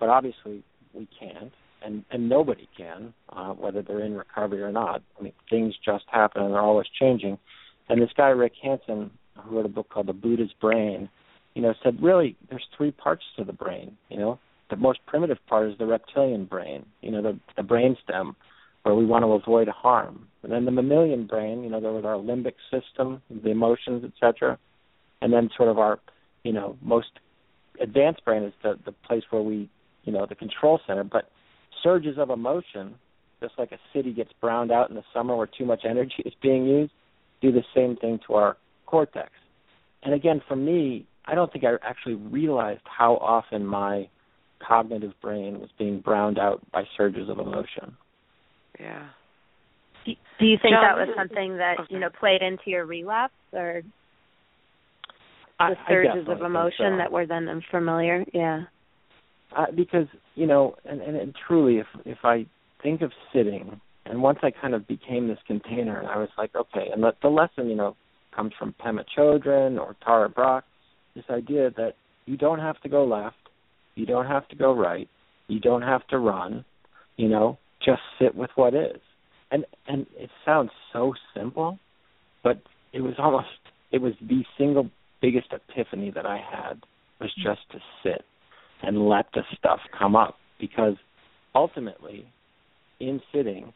but 0.00 0.08
obviously 0.08 0.62
we 0.92 1.08
can't, 1.18 1.52
and 1.82 2.04
and 2.10 2.28
nobody 2.28 2.68
can, 2.76 3.14
uh, 3.30 3.52
whether 3.52 3.82
they're 3.82 4.04
in 4.04 4.14
recovery 4.14 4.62
or 4.62 4.72
not. 4.72 5.02
I 5.18 5.22
mean 5.22 5.32
things 5.50 5.74
just 5.84 6.04
happen 6.10 6.42
and 6.42 6.52
they're 6.52 6.60
always 6.60 6.86
changing. 7.00 7.38
And 7.88 8.02
this 8.02 8.10
guy 8.16 8.28
Rick 8.28 8.52
Hanson, 8.62 9.10
who 9.38 9.56
wrote 9.56 9.66
a 9.66 9.70
book 9.70 9.88
called 9.88 10.06
The 10.06 10.12
Buddha's 10.12 10.52
Brain, 10.60 11.08
you 11.54 11.62
know, 11.62 11.74
said 11.82 12.02
really 12.02 12.36
there's 12.50 12.66
three 12.76 12.90
parts 12.90 13.22
to 13.36 13.44
the 13.44 13.52
brain. 13.52 13.96
You 14.08 14.18
know, 14.18 14.38
the 14.70 14.76
most 14.76 15.00
primitive 15.06 15.38
part 15.46 15.70
is 15.70 15.78
the 15.78 15.86
reptilian 15.86 16.44
brain. 16.44 16.86
You 17.00 17.12
know, 17.12 17.22
the 17.22 17.38
the 17.56 17.62
brain 17.62 17.96
stem 18.02 18.36
where 18.86 18.94
we 18.94 19.04
want 19.04 19.24
to 19.24 19.32
avoid 19.32 19.66
harm. 19.66 20.28
And 20.44 20.52
then 20.52 20.64
the 20.64 20.70
mammalian 20.70 21.26
brain, 21.26 21.64
you 21.64 21.70
know, 21.70 21.80
there 21.80 21.90
was 21.90 22.04
our 22.04 22.14
limbic 22.14 22.54
system, 22.70 23.20
the 23.28 23.50
emotions, 23.50 24.04
etc. 24.04 24.58
And 25.20 25.32
then 25.32 25.50
sort 25.56 25.68
of 25.68 25.78
our, 25.80 25.98
you 26.44 26.52
know, 26.52 26.76
most 26.80 27.08
advanced 27.80 28.24
brain 28.24 28.44
is 28.44 28.52
the 28.62 28.78
the 28.84 28.92
place 28.92 29.24
where 29.30 29.42
we, 29.42 29.68
you 30.04 30.12
know, 30.12 30.24
the 30.26 30.36
control 30.36 30.78
center. 30.86 31.02
But 31.02 31.28
surges 31.82 32.16
of 32.18 32.30
emotion, 32.30 32.94
just 33.40 33.54
like 33.58 33.72
a 33.72 33.78
city 33.94 34.12
gets 34.12 34.30
browned 34.40 34.72
out 34.72 34.90
in 34.90 34.96
the 34.96 35.04
summer 35.12 35.36
where 35.36 35.48
too 35.58 35.64
much 35.64 35.82
energy 35.88 36.14
is 36.24 36.32
being 36.42 36.66
used, 36.66 36.92
do 37.40 37.52
the 37.52 37.64
same 37.74 37.96
thing 37.96 38.18
to 38.26 38.34
our 38.34 38.56
cortex. 38.86 39.30
And 40.02 40.14
again, 40.14 40.40
for 40.46 40.56
me, 40.56 41.06
I 41.26 41.34
don't 41.34 41.52
think 41.52 41.64
I 41.64 41.74
actually 41.86 42.14
realized 42.14 42.82
how 42.84 43.14
often 43.16 43.66
my 43.66 44.08
cognitive 44.66 45.12
brain 45.20 45.60
was 45.60 45.68
being 45.78 46.00
browned 46.00 46.38
out 46.38 46.60
by 46.72 46.84
surges 46.96 47.28
of 47.28 47.38
emotion. 47.38 47.96
yeah. 48.78 49.08
Do, 50.04 50.12
do 50.38 50.46
you 50.46 50.56
think 50.62 50.74
John, 50.74 50.82
that 50.82 50.96
was 50.96 51.08
something 51.16 51.56
that 51.56 51.80
okay. 51.80 51.94
you 51.94 51.98
know 51.98 52.10
played 52.20 52.40
into 52.40 52.62
your 52.66 52.86
relapse 52.86 53.34
or 53.52 53.82
the 55.58 55.64
I 55.64 55.74
surges 55.88 56.12
definitely 56.14 56.34
of 56.34 56.42
emotion 56.42 56.92
so. 56.92 56.96
that 56.98 57.10
were 57.10 57.26
then 57.26 57.48
unfamiliar? 57.48 58.24
Yeah. 58.32 58.62
Uh, 59.54 59.66
because 59.74 60.06
you 60.34 60.46
know, 60.46 60.76
and, 60.84 61.00
and, 61.00 61.16
and 61.16 61.34
truly, 61.46 61.78
if 61.78 61.86
if 62.04 62.18
I 62.24 62.46
think 62.82 63.02
of 63.02 63.12
sitting, 63.32 63.80
and 64.04 64.22
once 64.22 64.38
I 64.42 64.50
kind 64.50 64.74
of 64.74 64.86
became 64.86 65.28
this 65.28 65.38
container, 65.46 65.98
and 65.98 66.08
I 66.08 66.18
was 66.18 66.28
like, 66.38 66.54
okay, 66.54 66.88
and 66.92 67.02
the, 67.02 67.12
the 67.22 67.28
lesson, 67.28 67.68
you 67.68 67.76
know, 67.76 67.96
comes 68.34 68.52
from 68.58 68.74
Pema 68.84 69.04
Chodron 69.16 69.78
or 69.78 69.96
Tara 70.04 70.28
Brach, 70.28 70.64
this 71.14 71.24
idea 71.30 71.70
that 71.76 71.94
you 72.26 72.36
don't 72.36 72.58
have 72.58 72.80
to 72.82 72.88
go 72.88 73.04
left, 73.04 73.36
you 73.94 74.06
don't 74.06 74.26
have 74.26 74.46
to 74.48 74.56
go 74.56 74.74
right, 74.74 75.08
you 75.48 75.60
don't 75.60 75.82
have 75.82 76.06
to 76.08 76.18
run, 76.18 76.64
you 77.16 77.28
know, 77.28 77.58
just 77.84 78.02
sit 78.20 78.34
with 78.34 78.50
what 78.56 78.74
is, 78.74 79.00
and 79.50 79.64
and 79.86 80.06
it 80.16 80.30
sounds 80.44 80.70
so 80.92 81.14
simple, 81.34 81.78
but 82.42 82.60
it 82.92 83.00
was 83.00 83.14
almost 83.18 83.48
it 83.92 84.00
was 84.00 84.12
the 84.20 84.44
single 84.58 84.90
biggest 85.22 85.48
epiphany 85.52 86.10
that 86.14 86.26
I 86.26 86.36
had 86.38 86.82
was 87.20 87.32
just 87.42 87.60
to 87.72 87.78
sit 88.02 88.24
and 88.82 89.08
let 89.08 89.26
the 89.34 89.42
stuff 89.58 89.80
come 89.98 90.16
up. 90.16 90.36
Because 90.58 90.94
ultimately 91.54 92.26
in 93.00 93.20
sitting 93.32 93.72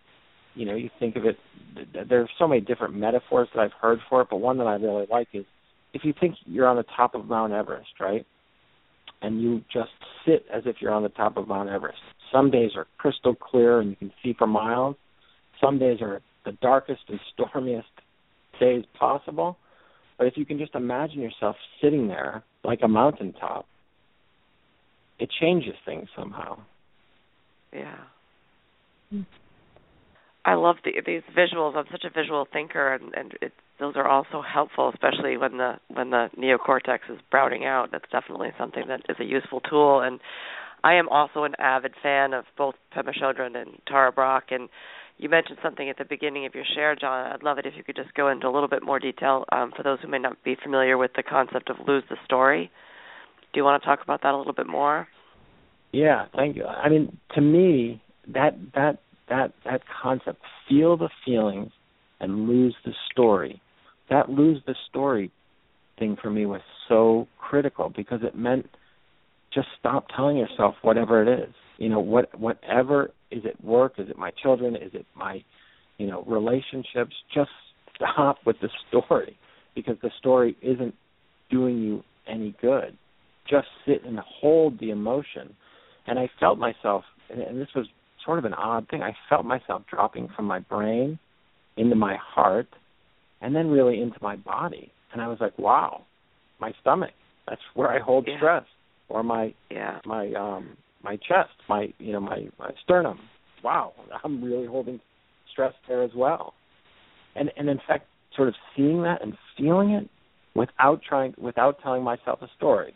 you 0.55 0.67
know 0.67 0.75
you 0.75 0.91
think 0.99 1.17
of 1.17 1.25
it 1.25 1.37
th- 1.75 1.93
th- 1.93 2.09
there 2.09 2.21
are 2.21 2.29
so 2.39 2.47
many 2.47 2.61
different 2.61 2.95
metaphors 2.95 3.49
that 3.55 3.61
I've 3.61 3.73
heard 3.81 3.99
for 4.09 4.23
it 4.23 4.29
but 4.31 4.37
one 4.37 4.59
that 4.59 4.67
I 4.67 4.75
really 4.75 5.07
like 5.11 5.29
is 5.33 5.45
if 5.93 6.05
you 6.05 6.13
think 6.19 6.37
you're 6.45 6.69
on 6.69 6.77
the 6.77 6.85
top 6.97 7.15
of 7.15 7.27
Mount 7.27 7.53
Everest 7.53 7.89
right? 8.01 8.27
And 9.23 9.43
you 9.43 9.63
just 9.73 9.91
sit 10.27 10.47
as 10.53 10.63
if 10.65 10.77
you're 10.81 10.93
on 10.93 11.03
the 11.03 11.11
top 11.11 11.37
of 11.37 11.47
Mount 11.47 11.69
Everest. 11.69 11.99
Some 12.33 12.51
days 12.51 12.71
are 12.75 12.87
crystal 12.97 13.35
clear 13.35 13.81
and 13.81 13.91
you 13.91 13.97
can 13.97 14.13
see 14.23 14.35
for 14.39 14.47
miles. 14.47 14.97
Some 15.61 15.79
days 15.79 15.99
are 16.01 16.23
the 16.47 16.53
darkest 16.63 17.03
and 17.09 17.21
stormiest 17.35 17.89
days 18.59 18.85
possible. 18.99 19.59
But 20.17 20.27
if 20.27 20.39
you 20.39 20.47
can 20.47 20.59
just 20.59 20.75
imagine 20.75 21.21
yourself 21.21 21.57
sitting 21.83 22.09
there 22.09 22.43
like 22.65 22.81
a 22.83 22.89
mountaintop 22.89 23.67
it 25.21 25.31
changes 25.41 25.75
things 25.85 26.09
somehow. 26.17 26.59
Yeah. 27.73 27.99
I 30.45 30.55
love 30.55 30.77
the, 30.85 30.93
these 31.05 31.23
visuals. 31.37 31.77
I'm 31.77 31.85
such 31.91 32.05
a 32.05 32.11
visual 32.11 32.47
thinker, 32.51 32.95
and 32.95 33.15
and 33.15 33.35
it, 33.43 33.53
those 33.79 33.95
are 33.97 34.09
all 34.09 34.27
so 34.33 34.43
helpful, 34.43 34.91
especially 34.93 35.37
when 35.37 35.59
the 35.59 35.75
when 35.89 36.11
the 36.11 36.29
neocortex 36.39 37.01
is 37.11 37.19
browning 37.31 37.65
out. 37.65 37.91
That's 37.93 38.11
definitely 38.11 38.51
something 38.59 38.85
that 38.89 39.03
is 39.09 39.17
a 39.21 39.25
useful 39.25 39.61
tool. 39.61 40.01
And 40.01 40.21
I 40.83 40.95
am 40.95 41.09
also 41.09 41.45
an 41.45 41.55
avid 41.59 41.95
fan 42.03 42.33
of 42.33 42.45
both 42.57 42.75
Pema 42.97 43.13
Chodron 43.17 43.57
and 43.57 43.79
Tara 43.87 44.13
Brach. 44.13 44.51
And 44.51 44.69
you 45.19 45.29
mentioned 45.29 45.59
something 45.63 45.91
at 45.91 45.99
the 45.99 46.05
beginning 46.05 46.47
of 46.47 46.55
your 46.55 46.65
share, 46.75 46.97
John. 46.97 47.31
I'd 47.31 47.43
love 47.43 47.59
it 47.59 47.67
if 47.67 47.75
you 47.77 47.85
could 47.85 47.97
just 47.97 48.15
go 48.15 48.29
into 48.29 48.49
a 48.49 48.53
little 48.53 48.69
bit 48.69 48.83
more 48.83 48.99
detail 48.99 49.45
um, 49.53 49.73
for 49.77 49.83
those 49.83 49.99
who 50.01 50.09
may 50.09 50.19
not 50.19 50.43
be 50.43 50.57
familiar 50.63 50.97
with 50.97 51.11
the 51.15 51.23
concept 51.23 51.69
of 51.69 51.77
lose 51.87 52.05
the 52.09 52.17
story. 52.25 52.71
Do 53.53 53.59
you 53.59 53.65
want 53.65 53.83
to 53.83 53.87
talk 53.87 54.01
about 54.03 54.23
that 54.23 54.35
a 54.35 54.37
little 54.37 54.53
bit 54.53 54.67
more? 54.67 55.09
Yeah, 55.93 56.27
thank 56.37 56.57
you. 56.57 56.65
I 56.65 56.89
mean, 56.89 57.19
to 57.35 57.41
me, 57.41 58.01
that 58.29 58.57
that 58.75 58.99
that 59.29 59.53
that 59.65 59.83
concept, 60.03 60.41
feel 60.69 60.97
the 60.97 61.09
feelings 61.25 61.73
and 62.21 62.49
lose 62.49 62.77
the 62.85 62.93
story. 63.11 63.61
That 64.09 64.29
lose 64.29 64.63
the 64.67 64.75
story 64.89 65.31
thing 65.99 66.17
for 66.21 66.31
me 66.31 66.47
was 66.47 66.61
so 66.89 67.27
critical 67.39 67.93
because 67.95 68.21
it 68.23 68.37
meant 68.37 68.67
just 69.53 69.69
stop 69.79 70.07
telling 70.15 70.37
yourself 70.37 70.75
whatever 70.83 71.23
it 71.23 71.41
is. 71.41 71.55
You 71.79 71.89
know, 71.89 72.01
what 72.01 72.39
whatever 72.39 73.11
is 73.31 73.45
it 73.45 73.63
work, 73.65 73.95
is 73.99 74.09
it 74.09 74.19
my 74.19 74.31
children, 74.43 74.77
is 74.77 74.93
it 74.93 75.07
my, 75.17 75.43
you 75.99 76.07
know, 76.07 76.25
relationships, 76.27 77.15
just 77.35 77.51
stop 77.97 78.39
with 78.47 78.57
the 78.61 78.69
story 78.89 79.37
because 79.75 79.97
the 80.03 80.11
story 80.19 80.57
isn't 80.63 80.95
doing 81.51 81.79
you 81.79 82.03
any 82.29 82.55
good. 82.61 82.97
Just 83.51 83.69
sit 83.87 84.05
and 84.05 84.19
hold 84.19 84.79
the 84.81 84.91
emotion. 84.91 85.55
And 86.07 86.19
I 86.19 86.31
felt 86.39 86.59
myself 86.59 87.05
and, 87.29 87.61
this 87.61 87.69
was 87.75 87.87
sort 88.25 88.39
of 88.39 88.45
an 88.45 88.55
odd 88.55 88.89
thing. 88.89 89.03
I 89.03 89.15
felt 89.29 89.45
myself 89.45 89.83
dropping 89.89 90.29
from 90.35 90.45
my 90.47 90.59
brain 90.61 91.19
into 91.77 91.97
my 91.97 92.17
heart 92.17 92.69
and 93.41 93.55
then 93.55 93.69
really 93.71 94.01
into 94.01 94.19
my 94.21 94.37
body. 94.37 94.93
And 95.13 95.23
I 95.23 95.29
was 95.29 95.39
like, 95.41 95.59
wow, 95.59 96.03
my 96.61 96.73
stomach. 96.81 97.11
That's 97.49 97.61
where 97.75 97.89
I 97.89 97.99
hold 97.99 98.27
Yeah. 98.29 98.37
stress. 98.37 98.65
Or 99.09 99.23
my 99.23 99.55
Yeah. 99.71 100.01
my 100.05 100.33
um 100.35 100.77
my 101.03 101.17
chest, 101.17 101.51
my 101.69 101.93
you 101.99 102.13
know, 102.13 102.21
my, 102.21 102.49
my 102.59 102.71
sternum. 102.85 103.19
Wow, 103.63 103.93
I'm 104.23 104.43
really 104.43 104.67
holding 104.67 105.01
stress 105.51 105.75
there 105.89 106.03
as 106.03 106.15
well. 106.15 106.55
And 107.35 107.51
and 107.57 107.69
in 107.69 107.79
fact 107.87 108.07
sort 108.37 108.49
of 108.49 108.55
seeing 108.77 109.03
that 109.03 109.23
and 109.23 109.37
feeling 109.57 109.91
it 109.91 110.09
without 110.55 111.01
trying 111.03 111.35
without 111.39 111.81
telling 111.83 112.03
myself 112.03 112.41
a 112.43 112.49
story. 112.57 112.95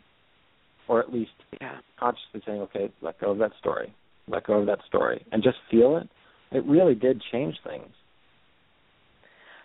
Or 0.87 0.99
at 0.99 1.11
least 1.11 1.31
Yeah. 1.61 1.77
consciously 1.97 2.41
saying, 2.45 2.61
Okay, 2.61 2.91
let 3.01 3.19
go 3.19 3.31
of 3.31 3.37
that 3.39 3.53
story. 3.59 3.93
Let 4.27 4.45
go 4.45 4.59
of 4.59 4.65
that 4.67 4.83
story. 4.85 5.23
And 5.31 5.43
just 5.43 5.57
feel 5.69 5.97
it. 5.97 6.07
It 6.51 6.63
really 6.65 6.95
did 6.95 7.21
change 7.31 7.59
things. 7.63 7.91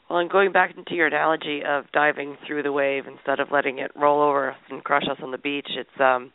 Well, 0.08 0.18
and 0.18 0.30
going 0.30 0.50
back 0.50 0.76
into 0.76 0.94
your 0.94 1.06
analogy 1.06 1.62
of 1.64 1.84
diving 1.92 2.36
through 2.46 2.62
the 2.64 2.72
wave 2.72 3.06
instead 3.06 3.38
of 3.38 3.52
letting 3.52 3.78
it 3.78 3.92
roll 3.94 4.22
over 4.22 4.50
us 4.50 4.58
and 4.68 4.82
crush 4.82 5.04
us 5.08 5.18
on 5.22 5.30
the 5.30 5.38
beach, 5.38 5.68
it's 5.76 6.00
um 6.00 6.32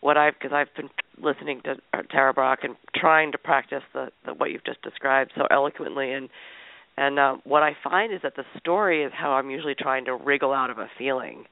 what 0.00 0.16
I've 0.16 0.34
because 0.34 0.52
I've 0.52 0.74
been 0.74 0.90
listening 1.22 1.60
to 1.64 1.76
Tara 2.10 2.32
Brach 2.32 2.60
and 2.62 2.76
trying 2.94 3.32
to 3.32 3.38
practice 3.38 3.82
the, 3.92 4.10
the 4.24 4.34
what 4.34 4.50
you've 4.50 4.64
just 4.64 4.82
described 4.82 5.32
so 5.36 5.46
eloquently 5.50 6.12
and 6.12 6.28
And 6.96 7.18
uh, 7.18 7.36
what 7.44 7.62
I 7.62 7.76
find 7.84 8.12
is 8.12 8.20
that 8.22 8.34
the 8.34 8.44
story 8.58 9.04
is 9.04 9.12
how 9.14 9.30
I'm 9.32 9.50
usually 9.50 9.76
trying 9.76 10.04
to 10.06 10.14
wriggle 10.16 10.52
out 10.52 10.70
of 10.70 10.78
a 10.78 10.88
feeling. 10.98 11.44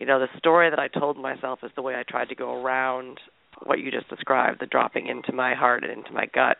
You 0.00 0.06
know, 0.06 0.18
the 0.18 0.28
story 0.38 0.70
that 0.70 0.78
I 0.78 0.88
told 0.88 1.18
myself 1.18 1.58
is 1.62 1.70
the 1.76 1.82
way 1.82 1.94
I 1.94 2.04
tried 2.08 2.30
to 2.30 2.34
go 2.34 2.62
around 2.62 3.20
what 3.66 3.80
you 3.80 3.90
just 3.90 4.08
described, 4.08 4.58
the 4.58 4.64
dropping 4.64 5.08
into 5.08 5.30
my 5.30 5.54
heart 5.54 5.84
and 5.84 5.92
into 5.92 6.10
my 6.10 6.24
gut. 6.24 6.56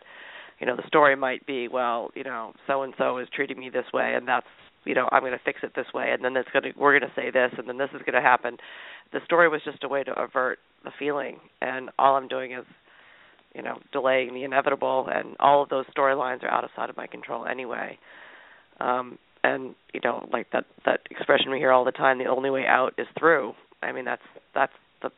You 0.59 0.67
know, 0.67 0.77
the 0.77 0.87
story 0.87 1.17
might 1.17 1.47
be, 1.47 1.67
well, 1.67 2.11
you 2.15 2.23
know, 2.23 2.53
so 2.67 2.83
and 2.83 2.93
so 2.99 3.17
is 3.17 3.29
treating 3.35 3.59
me 3.59 3.71
this 3.71 3.87
way, 3.95 4.13
and 4.15 4.29
that's, 4.29 4.45
you 4.85 4.95
know, 4.95 5.09
I'm 5.11 5.23
going 5.23 5.33
to 5.33 5.41
fix 5.43 5.61
it 5.63 5.73
this 5.75 5.87
way, 5.95 6.11
and 6.13 6.23
then 6.23 6.37
it's 6.37 6.51
going 6.53 6.65
to, 6.65 6.79
we're 6.79 6.99
going 6.99 7.11
to 7.11 7.17
say 7.17 7.31
this, 7.31 7.51
and 7.57 7.67
then 7.67 7.79
this 7.79 7.89
is 7.95 8.03
going 8.05 8.13
to 8.13 8.21
happen. 8.21 8.59
The 9.15 9.21
story 9.25 9.49
was 9.49 9.63
just 9.65 9.85
a 9.85 9.89
way 9.89 10.05
to 10.05 10.23
avert 10.23 10.59
the 10.85 10.91
feeling, 10.99 11.39
and 11.63 11.89
all 11.99 12.17
I'm 12.17 12.29
doing 12.29 12.53
is, 12.53 12.67
you 13.55 13.63
know, 13.63 13.79
delaying 13.91 14.35
the 14.35 14.45
inevitable, 14.45 15.09
and 15.11 15.35
all 15.41 15.63
of 15.63 15.71
those 15.71 15.87
storylines 15.97 16.43
are 16.43 16.51
outside 16.51 16.91
of 16.91 16.97
my 16.99 17.07
control 17.07 17.47
anyway. 17.47 17.99
Um, 18.81 19.19
and 19.43 19.75
you 19.95 20.01
know, 20.03 20.29
like 20.33 20.49
that 20.53 20.65
that 20.85 21.01
expression 21.11 21.51
we 21.51 21.59
hear 21.59 21.73
all 21.73 21.85
the 21.85 21.93
time, 21.93 22.19
the 22.19 22.27
only 22.27 22.51
way 22.51 22.65
out 22.67 22.95
is 22.99 23.07
through. 23.19 23.53
I 23.83 23.93
mean, 23.93 24.05
that's 24.05 24.23
that's 24.55 24.73
the 25.03 25.11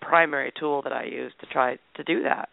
primary 0.00 0.52
tool 0.58 0.82
that 0.82 0.92
I 0.92 1.04
use 1.04 1.32
to 1.40 1.46
try 1.46 1.76
to 1.96 2.04
do 2.04 2.22
that. 2.22 2.48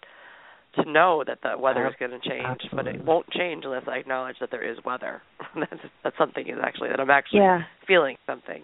To 0.82 0.90
know 0.90 1.22
that 1.28 1.40
the 1.44 1.58
weather 1.60 1.86
is 1.86 1.94
going 2.00 2.12
to 2.12 2.20
change, 2.20 2.46
Absolutely. 2.46 2.78
but 2.78 2.88
it 2.88 3.06
won't 3.06 3.30
change 3.32 3.66
unless 3.66 3.84
I 3.90 3.98
acknowledge 3.98 4.38
that 4.40 4.52
there 4.52 4.64
is 4.64 4.78
weather. 4.86 5.22
that's 5.56 5.82
that's 6.04 6.18
something 6.18 6.48
is 6.48 6.58
actually 6.64 6.90
that 6.90 7.00
I'm 7.00 7.10
actually 7.10 7.40
Yeah. 7.40 7.60
feeling 7.86 8.16
something. 8.26 8.64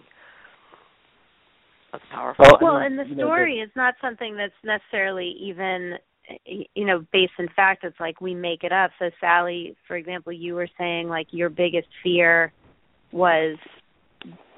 That's 1.92 2.04
powerful. 2.10 2.44
Well, 2.48 2.58
Well, 2.60 2.76
and 2.78 2.98
the 2.98 3.04
story 3.14 3.60
is 3.60 3.70
not 3.76 3.94
something 4.00 4.36
that's 4.36 4.52
necessarily 4.64 5.34
even 5.40 5.98
you 6.44 6.84
know 6.84 7.04
based 7.12 7.32
in 7.38 7.48
fact 7.54 7.84
it's 7.84 7.98
like 8.00 8.20
we 8.20 8.34
make 8.34 8.64
it 8.64 8.72
up. 8.72 8.90
So 8.98 9.10
sally 9.20 9.76
for 9.86 9.96
example 9.96 10.32
you 10.32 10.54
were 10.54 10.68
saying 10.78 11.08
like 11.08 11.28
your 11.30 11.48
biggest 11.48 11.88
fear 12.02 12.52
was 13.12 13.56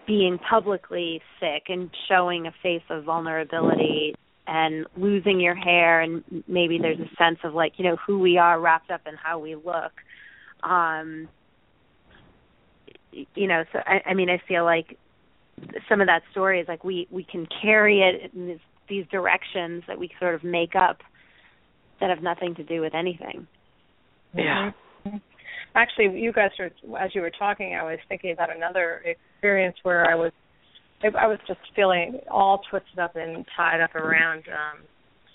being 0.06 0.38
publicly 0.38 1.22
sick 1.38 1.64
and 1.68 1.90
showing 2.08 2.46
a 2.46 2.52
face 2.62 2.82
of 2.90 3.04
vulnerability 3.04 4.14
and 4.46 4.86
losing 4.96 5.38
your 5.38 5.54
hair 5.54 6.00
and 6.00 6.24
maybe 6.48 6.78
there's 6.78 6.98
a 6.98 7.16
sense 7.16 7.38
of 7.44 7.54
like 7.54 7.74
you 7.76 7.84
know 7.84 7.96
who 8.06 8.18
we 8.18 8.36
are 8.36 8.60
wrapped 8.60 8.90
up 8.90 9.02
in 9.06 9.14
how 9.14 9.38
we 9.38 9.54
look. 9.54 9.92
Um 10.62 11.28
you 13.12 13.48
know 13.48 13.64
so 13.72 13.80
i 13.86 14.00
i 14.06 14.14
mean 14.14 14.30
i 14.30 14.40
feel 14.46 14.64
like 14.64 14.96
some 15.88 16.00
of 16.00 16.06
that 16.06 16.22
story 16.30 16.60
is 16.60 16.68
like 16.68 16.84
we 16.84 17.06
we 17.10 17.24
can 17.24 17.46
carry 17.60 18.00
it 18.00 18.32
in 18.34 18.46
this, 18.46 18.60
these 18.88 19.04
directions 19.10 19.82
that 19.86 19.98
we 19.98 20.10
sort 20.18 20.34
of 20.34 20.44
make 20.44 20.74
up 20.74 20.98
that 22.00 22.10
have 22.10 22.22
nothing 22.22 22.54
to 22.54 22.64
do 22.64 22.80
with 22.80 22.94
anything 22.94 23.46
yeah. 24.34 24.72
Mhm. 25.06 25.20
Actually, 25.74 26.20
you 26.20 26.32
guys 26.32 26.50
were 26.58 26.70
as 26.98 27.14
you 27.14 27.20
were 27.20 27.30
talking, 27.30 27.74
I 27.74 27.82
was 27.82 27.98
thinking 28.08 28.32
about 28.32 28.54
another 28.54 29.02
experience 29.04 29.76
where 29.82 30.10
I 30.10 30.14
was 30.14 30.32
I 31.02 31.26
was 31.26 31.38
just 31.46 31.60
feeling 31.74 32.20
all 32.30 32.62
twisted 32.70 32.98
up 32.98 33.16
and 33.16 33.46
tied 33.56 33.80
up 33.80 33.94
around 33.94 34.44
um 34.48 34.82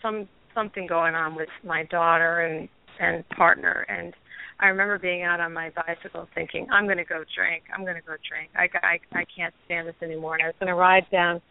some 0.01 0.27
something 0.53 0.87
going 0.87 1.15
on 1.15 1.35
with 1.35 1.49
my 1.63 1.83
daughter 1.85 2.41
and 2.41 2.69
and 2.99 3.27
partner 3.29 3.85
and 3.89 4.13
I 4.57 4.67
remember 4.67 4.97
being 4.97 5.23
out 5.23 5.41
on 5.41 5.53
my 5.53 5.71
bicycle 5.71 6.29
thinking 6.33 6.67
I'm 6.71 6.85
going 6.85 6.97
to 6.97 7.03
go 7.03 7.25
drink. 7.35 7.63
I'm 7.75 7.83
going 7.83 7.95
to 7.95 8.01
go 8.01 8.15
drink. 8.29 8.51
I 8.55 8.69
I 8.85 8.99
I 9.19 9.25
can't 9.35 9.53
stand 9.65 9.87
this 9.87 9.95
anymore. 10.01 10.35
And 10.35 10.43
I 10.43 10.47
was 10.47 10.55
going 10.59 10.69
to 10.69 10.75
ride 10.75 11.05
down 11.11 11.41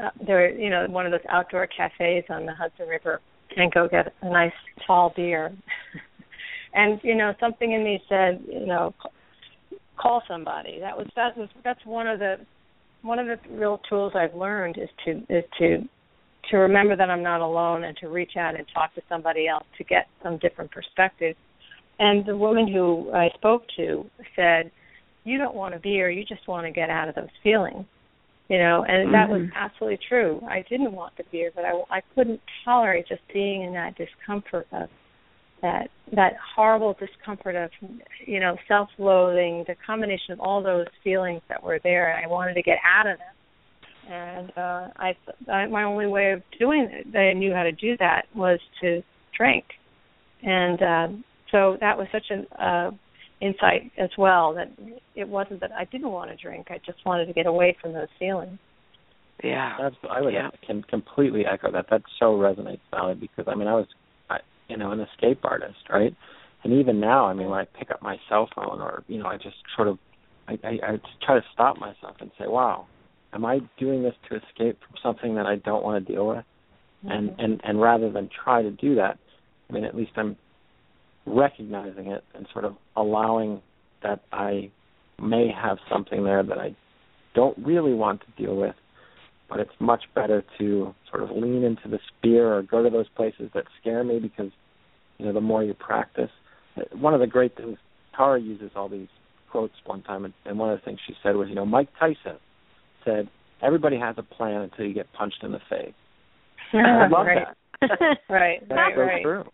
uh, 0.00 0.10
there 0.26 0.50
you 0.50 0.70
know 0.70 0.86
one 0.88 1.06
of 1.06 1.12
those 1.12 1.26
outdoor 1.28 1.66
cafes 1.66 2.24
on 2.28 2.46
the 2.46 2.54
Hudson 2.54 2.86
River 2.88 3.20
and 3.56 3.72
go 3.72 3.88
get 3.88 4.12
a 4.22 4.30
nice 4.30 4.52
tall 4.86 5.12
beer. 5.14 5.52
and 6.74 7.00
you 7.02 7.14
know 7.14 7.34
something 7.40 7.72
in 7.72 7.82
me 7.82 8.02
said 8.08 8.42
you 8.46 8.66
know 8.66 8.94
call 10.00 10.22
somebody. 10.28 10.78
That 10.80 10.96
was 10.96 11.06
that 11.16 11.36
was 11.36 11.48
that's 11.64 11.84
one 11.84 12.06
of 12.06 12.18
the 12.18 12.36
one 13.02 13.18
of 13.18 13.26
the 13.26 13.38
real 13.54 13.80
tools 13.88 14.12
i've 14.14 14.34
learned 14.34 14.76
is 14.76 14.88
to 15.04 15.22
is 15.34 15.44
to 15.58 15.88
to 16.50 16.56
remember 16.56 16.96
that 16.96 17.10
i'm 17.10 17.22
not 17.22 17.40
alone 17.40 17.84
and 17.84 17.96
to 17.96 18.08
reach 18.08 18.32
out 18.36 18.54
and 18.54 18.66
talk 18.74 18.94
to 18.94 19.00
somebody 19.08 19.48
else 19.48 19.64
to 19.78 19.84
get 19.84 20.06
some 20.22 20.38
different 20.38 20.70
perspective. 20.70 21.36
And 21.98 22.24
the 22.24 22.36
woman 22.36 22.66
who 22.70 23.10
i 23.12 23.28
spoke 23.34 23.62
to 23.76 24.04
said 24.36 24.70
you 25.24 25.38
don't 25.38 25.54
want 25.54 25.74
to 25.74 25.80
be 25.80 25.90
here 25.90 26.10
you 26.10 26.24
just 26.24 26.46
want 26.48 26.66
to 26.66 26.72
get 26.72 26.90
out 26.90 27.08
of 27.08 27.14
those 27.14 27.28
feelings 27.42 27.84
you 28.50 28.58
know 28.58 28.84
and 28.92 29.14
that 29.14 29.28
was 29.30 29.42
Mhm. 29.42 29.52
absolutely 29.54 30.00
true. 30.08 30.32
I 30.46 30.58
didn't 30.72 30.92
want 31.00 31.12
the 31.16 31.24
beer 31.32 31.50
but 31.54 31.64
i 31.64 31.72
i 31.98 32.00
couldn't 32.14 32.40
tolerate 32.64 33.06
just 33.06 33.22
being 33.32 33.62
in 33.62 33.72
that 33.80 33.92
discomfort 33.96 34.66
of 34.72 34.88
that 35.62 35.84
that 36.20 36.32
horrible 36.56 36.92
discomfort 37.04 37.54
of 37.54 37.70
you 38.32 38.40
know 38.40 38.56
self-loathing 38.66 39.54
the 39.68 39.76
combination 39.86 40.32
of 40.32 40.40
all 40.40 40.60
those 40.62 40.86
feelings 41.04 41.42
that 41.48 41.62
were 41.62 41.78
there 41.88 42.06
i 42.22 42.26
wanted 42.26 42.54
to 42.54 42.62
get 42.62 42.78
out 42.96 43.06
of 43.12 43.16
them. 43.18 43.34
And 44.12 44.48
uh 44.66 44.88
i, 45.06 45.10
I 45.48 45.66
my 45.66 45.84
only 45.84 46.08
way 46.16 46.32
of 46.32 46.42
doing 46.58 46.82
it 46.90 47.12
that 47.12 47.24
i 47.30 47.32
knew 47.32 47.52
how 47.54 47.62
to 47.62 47.72
do 47.72 47.96
that 47.98 48.22
was 48.34 48.58
to 48.80 49.02
drink. 49.38 49.64
And 50.42 50.78
um 50.82 51.24
so 51.52 51.76
that 51.80 51.96
was 52.00 52.08
such 52.16 52.28
a 52.36 52.38
uh 52.68 52.90
insight 53.40 53.90
as 53.98 54.10
well 54.18 54.54
that 54.54 54.70
it 55.14 55.28
wasn't 55.28 55.58
that 55.60 55.72
i 55.72 55.84
didn't 55.86 56.10
want 56.10 56.30
to 56.30 56.36
drink 56.36 56.66
i 56.70 56.78
just 56.84 56.98
wanted 57.06 57.26
to 57.26 57.32
get 57.32 57.46
away 57.46 57.76
from 57.80 57.92
those 57.92 58.08
feelings 58.18 58.58
Yeah. 59.42 59.76
That's 59.80 59.96
I 60.10 60.20
would 60.20 60.34
Yeah. 60.34 60.50
can 60.66 60.82
completely 60.82 61.46
echo 61.46 61.70
that. 61.72 61.86
That 61.88 62.02
so 62.18 62.36
resonates, 62.36 62.80
Sally, 62.90 63.14
because 63.14 63.46
I 63.48 63.54
mean 63.54 63.68
I 63.68 63.74
was, 63.74 63.86
I, 64.28 64.38
you 64.68 64.76
know, 64.76 64.90
an 64.92 65.00
escape 65.00 65.40
artist, 65.44 65.88
right? 65.88 66.14
And 66.62 66.74
even 66.74 67.00
now, 67.00 67.26
I 67.26 67.32
mean, 67.32 67.48
when 67.48 67.58
I 67.58 67.64
pick 67.64 67.90
up 67.90 68.02
my 68.02 68.18
cell 68.28 68.48
phone, 68.54 68.80
or 68.80 69.02
you 69.08 69.18
know, 69.18 69.26
I 69.26 69.36
just 69.36 69.56
sort 69.76 69.88
of, 69.88 69.98
I, 70.46 70.58
I, 70.62 70.68
I 70.68 71.00
try 71.24 71.36
to 71.36 71.44
stop 71.54 71.78
myself 71.78 72.16
and 72.20 72.30
say, 72.38 72.46
"Wow, 72.46 72.86
am 73.32 73.46
I 73.46 73.60
doing 73.78 74.02
this 74.02 74.14
to 74.28 74.36
escape 74.36 74.78
from 74.86 74.96
something 75.02 75.34
that 75.36 75.46
I 75.46 75.56
don't 75.56 75.82
want 75.82 76.06
to 76.06 76.12
deal 76.12 76.26
with?" 76.26 76.44
And 77.04 77.30
mm-hmm. 77.30 77.40
and 77.40 77.60
and 77.64 77.80
rather 77.80 78.12
than 78.12 78.28
try 78.44 78.60
to 78.60 78.70
do 78.70 78.94
that, 78.96 79.16
I 79.68 79.72
mean, 79.72 79.84
at 79.84 79.96
least 79.96 80.12
I'm 80.16 80.36
recognizing 81.26 82.06
it 82.06 82.24
and 82.34 82.46
sort 82.52 82.64
of 82.64 82.76
allowing 82.96 83.60
that 84.02 84.20
I 84.32 84.70
may 85.20 85.48
have 85.50 85.78
something 85.90 86.24
there 86.24 86.42
that 86.42 86.58
I 86.58 86.74
don't 87.34 87.56
really 87.58 87.94
want 87.94 88.22
to 88.22 88.42
deal 88.42 88.56
with, 88.56 88.74
but 89.48 89.60
it's 89.60 89.70
much 89.78 90.04
better 90.14 90.42
to 90.58 90.94
sort 91.10 91.22
of 91.22 91.30
lean 91.30 91.62
into 91.62 91.88
the 91.88 91.98
fear 92.22 92.56
or 92.56 92.62
go 92.62 92.82
to 92.82 92.90
those 92.90 93.08
places 93.16 93.50
that 93.54 93.64
scare 93.80 94.02
me 94.02 94.18
because 94.18 94.50
you 95.18 95.26
know 95.26 95.32
the 95.32 95.40
more 95.40 95.62
you 95.62 95.74
practice. 95.74 96.30
One 96.92 97.14
of 97.14 97.20
the 97.20 97.26
great 97.26 97.56
things 97.56 97.76
Tara 98.16 98.40
uses 98.40 98.70
all 98.74 98.88
these 98.88 99.08
quotes 99.50 99.74
one 99.84 100.02
time, 100.02 100.24
and, 100.24 100.34
and 100.44 100.58
one 100.58 100.70
of 100.70 100.78
the 100.78 100.84
things 100.84 100.98
she 101.06 101.14
said 101.22 101.36
was, 101.36 101.48
you 101.48 101.54
know, 101.54 101.66
Mike 101.66 101.88
Tyson 101.98 102.38
said, 103.04 103.28
"Everybody 103.62 103.98
has 103.98 104.16
a 104.18 104.22
plan 104.22 104.62
until 104.62 104.86
you 104.86 104.94
get 104.94 105.12
punched 105.12 105.42
in 105.42 105.52
the 105.52 105.60
face." 105.68 105.94
I 106.72 107.08
love 107.08 107.26
right. 107.26 107.46
that. 107.46 107.56
right 108.28 108.62
right 108.68 108.96
right 108.96 109.22
true. 109.22 109.44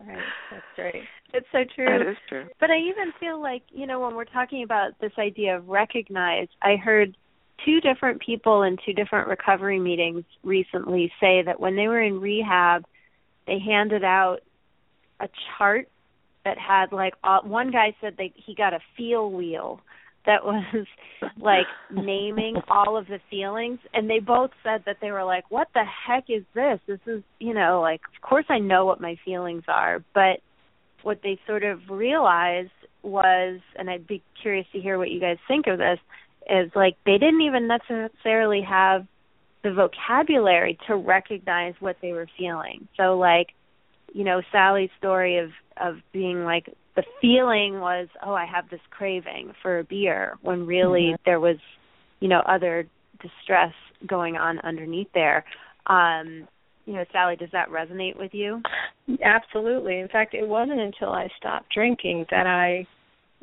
Right. 0.00 0.18
That's 0.50 0.64
great 0.76 1.04
it's 1.34 1.46
so 1.50 1.64
true. 1.74 1.86
That 1.86 2.08
is 2.08 2.16
true. 2.28 2.46
But 2.60 2.70
I 2.70 2.78
even 2.78 3.12
feel 3.18 3.40
like, 3.40 3.62
you 3.70 3.86
know, 3.86 4.00
when 4.00 4.14
we're 4.14 4.24
talking 4.24 4.62
about 4.62 4.92
this 5.00 5.12
idea 5.18 5.56
of 5.56 5.68
recognize, 5.68 6.48
I 6.62 6.76
heard 6.76 7.16
two 7.64 7.80
different 7.80 8.22
people 8.22 8.62
in 8.62 8.78
two 8.86 8.92
different 8.92 9.28
recovery 9.28 9.80
meetings 9.80 10.24
recently 10.44 11.12
say 11.20 11.42
that 11.42 11.58
when 11.58 11.76
they 11.76 11.88
were 11.88 12.00
in 12.00 12.20
rehab, 12.20 12.84
they 13.46 13.58
handed 13.58 14.04
out 14.04 14.38
a 15.20 15.28
chart 15.58 15.88
that 16.44 16.56
had 16.58 16.92
like 16.92 17.14
all, 17.24 17.42
one 17.42 17.70
guy 17.70 17.94
said 18.00 18.14
they 18.16 18.32
he 18.36 18.54
got 18.54 18.72
a 18.72 18.80
feel 18.96 19.30
wheel 19.30 19.80
that 20.26 20.44
was 20.44 20.86
like 21.38 21.66
naming 21.90 22.56
all 22.68 22.96
of 22.96 23.06
the 23.06 23.20
feelings 23.30 23.78
and 23.92 24.08
they 24.08 24.20
both 24.20 24.50
said 24.62 24.82
that 24.86 24.96
they 25.00 25.10
were 25.10 25.24
like 25.24 25.50
what 25.50 25.68
the 25.74 25.84
heck 25.84 26.24
is 26.28 26.44
this? 26.54 26.80
This 26.86 27.00
is 27.06 27.22
you 27.38 27.54
know 27.54 27.80
like 27.80 28.00
of 28.14 28.28
course 28.28 28.46
I 28.48 28.58
know 28.58 28.84
what 28.84 29.00
my 29.00 29.16
feelings 29.24 29.64
are. 29.68 30.04
But 30.14 30.40
what 31.02 31.20
they 31.22 31.38
sort 31.46 31.64
of 31.64 31.80
realized 31.90 32.70
was 33.02 33.60
and 33.76 33.90
I'd 33.90 34.06
be 34.06 34.22
curious 34.40 34.66
to 34.72 34.80
hear 34.80 34.98
what 34.98 35.10
you 35.10 35.20
guys 35.20 35.38
think 35.46 35.66
of 35.66 35.78
this 35.78 35.98
is 36.48 36.70
like 36.74 36.96
they 37.06 37.18
didn't 37.18 37.42
even 37.42 37.68
necessarily 37.68 38.62
have 38.62 39.06
the 39.62 39.72
vocabulary 39.72 40.78
to 40.86 40.94
recognize 40.94 41.74
what 41.80 41.96
they 42.02 42.12
were 42.12 42.28
feeling. 42.38 42.88
So 42.96 43.18
like 43.18 43.48
you 44.12 44.24
know 44.24 44.42
Sally's 44.52 44.90
story 44.98 45.38
of 45.38 45.50
of 45.76 45.96
being 46.12 46.44
like 46.44 46.68
the 46.96 47.04
feeling 47.20 47.80
was 47.80 48.08
oh 48.24 48.34
I 48.34 48.46
have 48.46 48.68
this 48.70 48.80
craving 48.90 49.52
for 49.62 49.78
a 49.80 49.84
beer 49.84 50.38
when 50.42 50.66
really 50.66 51.12
Mhm. 51.12 51.18
there 51.24 51.40
was 51.40 51.56
you 52.20 52.28
know 52.28 52.40
other 52.40 52.86
distress 53.20 53.72
going 54.06 54.36
on 54.36 54.58
underneath 54.60 55.12
there 55.14 55.44
um 55.86 56.46
you 56.86 56.94
know 56.94 57.04
Sally 57.12 57.36
does 57.36 57.50
that 57.52 57.68
resonate 57.70 58.16
with 58.18 58.34
you 58.34 58.62
Absolutely. 59.22 60.00
In 60.00 60.08
fact, 60.08 60.34
it 60.34 60.46
wasn't 60.46 60.80
until 60.80 61.10
I 61.10 61.28
stopped 61.38 61.72
drinking 61.74 62.26
that 62.30 62.46
I 62.46 62.86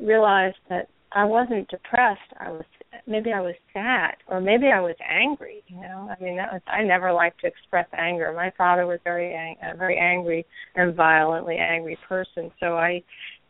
realized 0.00 0.56
that 0.68 0.88
I 1.12 1.24
wasn't 1.24 1.68
depressed. 1.68 2.20
I 2.40 2.50
was 2.50 2.64
maybe 3.06 3.32
I 3.32 3.40
was 3.40 3.54
sad 3.72 4.14
or 4.28 4.40
maybe 4.40 4.66
I 4.68 4.80
was 4.80 4.96
angry, 5.08 5.62
you 5.68 5.80
know. 5.80 6.10
I 6.10 6.22
mean, 6.22 6.36
that 6.36 6.52
was 6.52 6.62
I 6.66 6.82
never 6.82 7.12
liked 7.12 7.40
to 7.42 7.46
express 7.46 7.86
anger. 7.96 8.32
My 8.32 8.50
father 8.56 8.86
was 8.86 8.98
very 9.04 9.34
ang- 9.34 9.56
a 9.62 9.76
very 9.76 9.98
angry 9.98 10.44
and 10.74 10.94
violently 10.94 11.56
angry 11.58 11.96
person, 12.08 12.50
so 12.58 12.76
I 12.76 13.02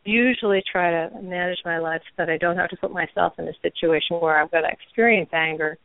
usually 0.05 0.61
try 0.71 0.91
to 0.91 1.21
manage 1.21 1.59
my 1.65 1.77
life 1.79 2.01
so 2.09 2.13
that 2.17 2.29
I 2.29 2.37
don't 2.37 2.57
have 2.57 2.69
to 2.69 2.77
put 2.77 2.91
myself 2.91 3.33
in 3.37 3.47
a 3.47 3.53
situation 3.61 4.17
where 4.19 4.41
I've 4.41 4.51
got 4.51 4.61
to 4.61 4.67
experience 4.69 5.29
anger. 5.33 5.77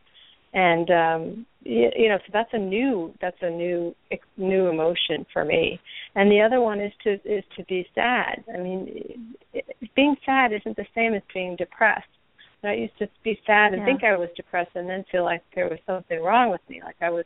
And 0.54 0.90
um 0.90 1.46
you, 1.62 1.90
you 1.96 2.08
know, 2.08 2.18
so 2.18 2.30
that's 2.32 2.48
a 2.52 2.58
new 2.58 3.12
that's 3.20 3.36
a 3.42 3.50
new 3.50 3.94
new 4.36 4.68
emotion 4.68 5.26
for 5.32 5.44
me. 5.44 5.78
And 6.14 6.30
the 6.30 6.40
other 6.40 6.60
one 6.60 6.80
is 6.80 6.92
to 7.04 7.14
is 7.24 7.44
to 7.56 7.64
be 7.64 7.86
sad. 7.94 8.44
I 8.54 8.58
mean, 8.58 9.34
being 9.94 10.16
sad 10.24 10.52
isn't 10.52 10.76
the 10.76 10.86
same 10.94 11.14
as 11.14 11.22
being 11.34 11.56
depressed. 11.56 12.08
I 12.64 12.72
used 12.72 12.98
to 12.98 13.08
be 13.22 13.38
sad 13.46 13.72
and 13.72 13.80
Yeah. 13.80 13.84
think 13.84 14.04
I 14.04 14.16
was 14.16 14.30
depressed, 14.36 14.74
and 14.74 14.88
then 14.88 15.04
feel 15.12 15.24
like 15.24 15.42
there 15.54 15.68
was 15.68 15.78
something 15.86 16.20
wrong 16.20 16.50
with 16.50 16.60
me, 16.68 16.80
like 16.82 16.96
I 17.00 17.10
was 17.10 17.24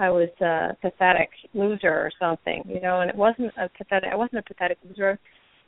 I 0.00 0.10
was 0.10 0.28
a 0.40 0.76
pathetic 0.82 1.30
loser 1.52 1.92
or 1.92 2.10
something, 2.18 2.64
you 2.66 2.80
know. 2.80 3.00
And 3.00 3.10
it 3.10 3.16
wasn't 3.16 3.52
a 3.56 3.68
pathetic. 3.68 4.10
I 4.12 4.16
wasn't 4.16 4.40
a 4.40 4.42
pathetic 4.42 4.78
loser. 4.88 5.18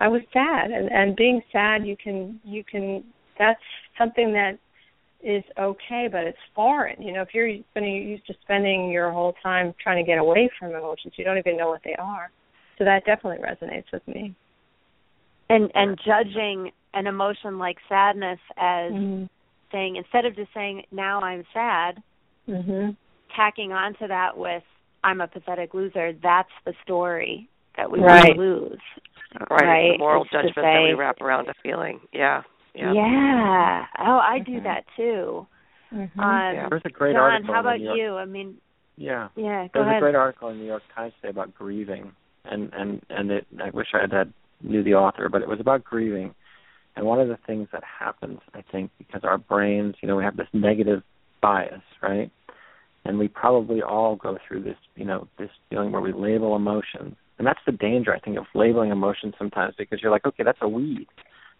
I 0.00 0.08
was 0.08 0.22
sad, 0.32 0.70
and 0.70 0.90
and 0.90 1.16
being 1.16 1.42
sad, 1.52 1.86
you 1.86 1.96
can 1.96 2.40
you 2.44 2.64
can. 2.64 3.04
That's 3.38 3.60
something 3.98 4.32
that 4.32 4.58
is 5.22 5.42
okay, 5.58 6.08
but 6.10 6.24
it's 6.24 6.38
foreign. 6.54 7.00
You 7.02 7.12
know, 7.12 7.22
if 7.22 7.28
you're 7.32 7.50
spending 7.70 7.94
you 7.94 8.02
used 8.02 8.26
to 8.26 8.34
spending 8.42 8.90
your 8.90 9.10
whole 9.10 9.34
time 9.42 9.74
trying 9.82 10.02
to 10.02 10.06
get 10.06 10.18
away 10.18 10.50
from 10.58 10.74
emotions, 10.74 11.14
you 11.16 11.24
don't 11.24 11.38
even 11.38 11.56
know 11.56 11.68
what 11.68 11.82
they 11.84 11.94
are. 11.94 12.30
So 12.78 12.84
that 12.84 13.04
definitely 13.06 13.44
resonates 13.44 13.90
with 13.92 14.06
me. 14.06 14.34
And 15.48 15.70
and 15.74 15.98
judging 16.04 16.72
an 16.92 17.06
emotion 17.06 17.58
like 17.58 17.78
sadness 17.88 18.40
as 18.56 18.92
Mhm. 18.92 19.28
saying 19.72 19.96
instead 19.96 20.26
of 20.26 20.36
just 20.36 20.52
saying 20.52 20.84
now 20.90 21.20
I'm 21.20 21.44
sad, 21.52 22.02
Mhm. 22.48 22.96
tacking 23.30 23.72
onto 23.72 24.06
that 24.08 24.36
with 24.36 24.62
I'm 25.04 25.20
a 25.20 25.28
pathetic 25.28 25.72
loser, 25.72 26.12
that's 26.14 26.52
the 26.64 26.74
story 26.82 27.48
that 27.76 27.90
we 27.90 28.00
Right. 28.00 28.36
lose. 28.36 28.80
Right. 29.50 29.62
Right, 29.66 29.92
The 29.92 29.98
moral 29.98 30.22
it's 30.22 30.30
to 30.30 30.36
judgment 30.38 30.54
that 30.56 30.82
we 30.82 30.94
wrap 30.94 31.20
around 31.20 31.48
a 31.48 31.54
feeling. 31.62 32.00
Yeah. 32.12 32.42
Yeah. 32.74 32.92
Yeah. 32.92 33.86
Oh, 33.98 34.18
I 34.18 34.38
do 34.40 34.60
Mhm. 34.60 34.62
that 34.64 34.84
too. 34.96 35.46
Mhm. 35.92 36.10
Um, 36.18 36.54
Yeah. 36.54 36.68
There's 36.68 36.82
a 36.84 36.90
great 36.90 37.14
John, 37.14 37.22
article 37.32 37.54
how 37.54 37.60
in 37.60 37.64
the 37.64 37.70
about 37.70 37.78
New 37.80 37.84
York- 37.86 37.98
you? 37.98 38.16
I 38.16 38.24
mean, 38.24 38.58
Yeah. 38.96 39.28
yeah, 39.36 39.64
go 39.68 39.70
There's 39.74 39.86
ahead. 39.86 39.96
a 39.98 40.00
great 40.00 40.14
article 40.14 40.48
in 40.48 40.56
the 40.58 40.62
New 40.62 40.68
York 40.68 40.82
Times 40.94 41.14
today 41.16 41.28
about 41.30 41.54
grieving, 41.54 42.12
and 42.44 42.72
and 42.74 43.02
and 43.10 43.30
it, 43.30 43.46
I 43.62 43.70
wish 43.70 43.94
I 43.94 44.00
had 44.00 44.12
had 44.12 44.32
knew 44.62 44.82
the 44.82 44.94
author, 44.94 45.28
but 45.28 45.42
it 45.42 45.48
was 45.48 45.60
about 45.60 45.84
grieving. 45.84 46.34
And 46.96 47.04
one 47.04 47.20
of 47.20 47.28
the 47.28 47.36
things 47.36 47.68
that 47.72 47.84
happens, 47.84 48.40
I 48.54 48.62
think, 48.62 48.90
because 48.96 49.22
our 49.22 49.36
brains, 49.36 49.96
you 50.00 50.08
know, 50.08 50.16
we 50.16 50.24
have 50.24 50.36
this 50.36 50.48
negative 50.54 51.02
bias, 51.42 51.82
right? 52.00 52.30
And 53.04 53.18
we 53.18 53.28
probably 53.28 53.82
all 53.82 54.16
go 54.16 54.38
through 54.38 54.62
this, 54.62 54.78
you 54.96 55.04
know, 55.04 55.28
this 55.36 55.50
feeling 55.68 55.92
where 55.92 56.00
we 56.00 56.12
label 56.12 56.56
emotions, 56.56 57.16
and 57.38 57.46
that's 57.46 57.60
the 57.66 57.72
danger, 57.72 58.14
I 58.14 58.18
think, 58.18 58.38
of 58.38 58.46
labeling 58.54 58.90
emotions 58.90 59.34
sometimes 59.38 59.74
because 59.76 60.00
you're 60.00 60.10
like, 60.10 60.24
okay, 60.24 60.42
that's 60.42 60.58
a 60.62 60.68
weed, 60.68 61.06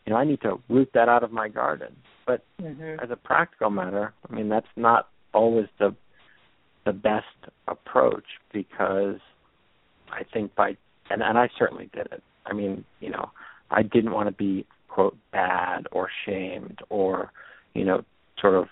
you 0.06 0.12
know, 0.12 0.16
I 0.18 0.24
need 0.24 0.40
to 0.42 0.60
root 0.68 0.90
that 0.94 1.08
out 1.08 1.22
of 1.22 1.32
my 1.32 1.48
garden. 1.48 1.94
But 2.26 2.42
Mhm. 2.58 3.02
as 3.02 3.10
a 3.10 3.16
practical 3.16 3.70
matter, 3.70 4.12
I 4.28 4.34
mean 4.34 4.48
that's 4.48 4.74
not 4.76 5.08
always 5.34 5.68
the 5.78 5.94
the 6.84 6.92
best 6.92 7.26
approach 7.66 8.38
because 8.52 9.20
I 10.10 10.22
think 10.22 10.54
by 10.54 10.76
and 11.10 11.22
and 11.22 11.36
I 11.38 11.48
certainly 11.58 11.86
did 11.92 12.06
it. 12.12 12.22
I 12.46 12.52
mean, 12.52 12.84
you 13.00 13.10
know, 13.10 13.30
I 13.70 13.82
didn't 13.82 14.12
want 14.12 14.28
to 14.28 14.32
be 14.32 14.66
quote 14.88 15.16
bad 15.32 15.88
or 15.90 16.08
shamed 16.24 16.80
or 16.88 17.32
you 17.74 17.84
know 17.84 18.04
sort 18.38 18.54
of 18.54 18.68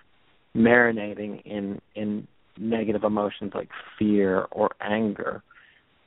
marinating 0.57 1.43
in 1.45 1.81
in 1.95 2.29
negative 2.57 3.03
emotions 3.03 3.53
like 3.55 3.71
fear 3.99 4.47
or 4.53 4.71
anger 4.81 5.43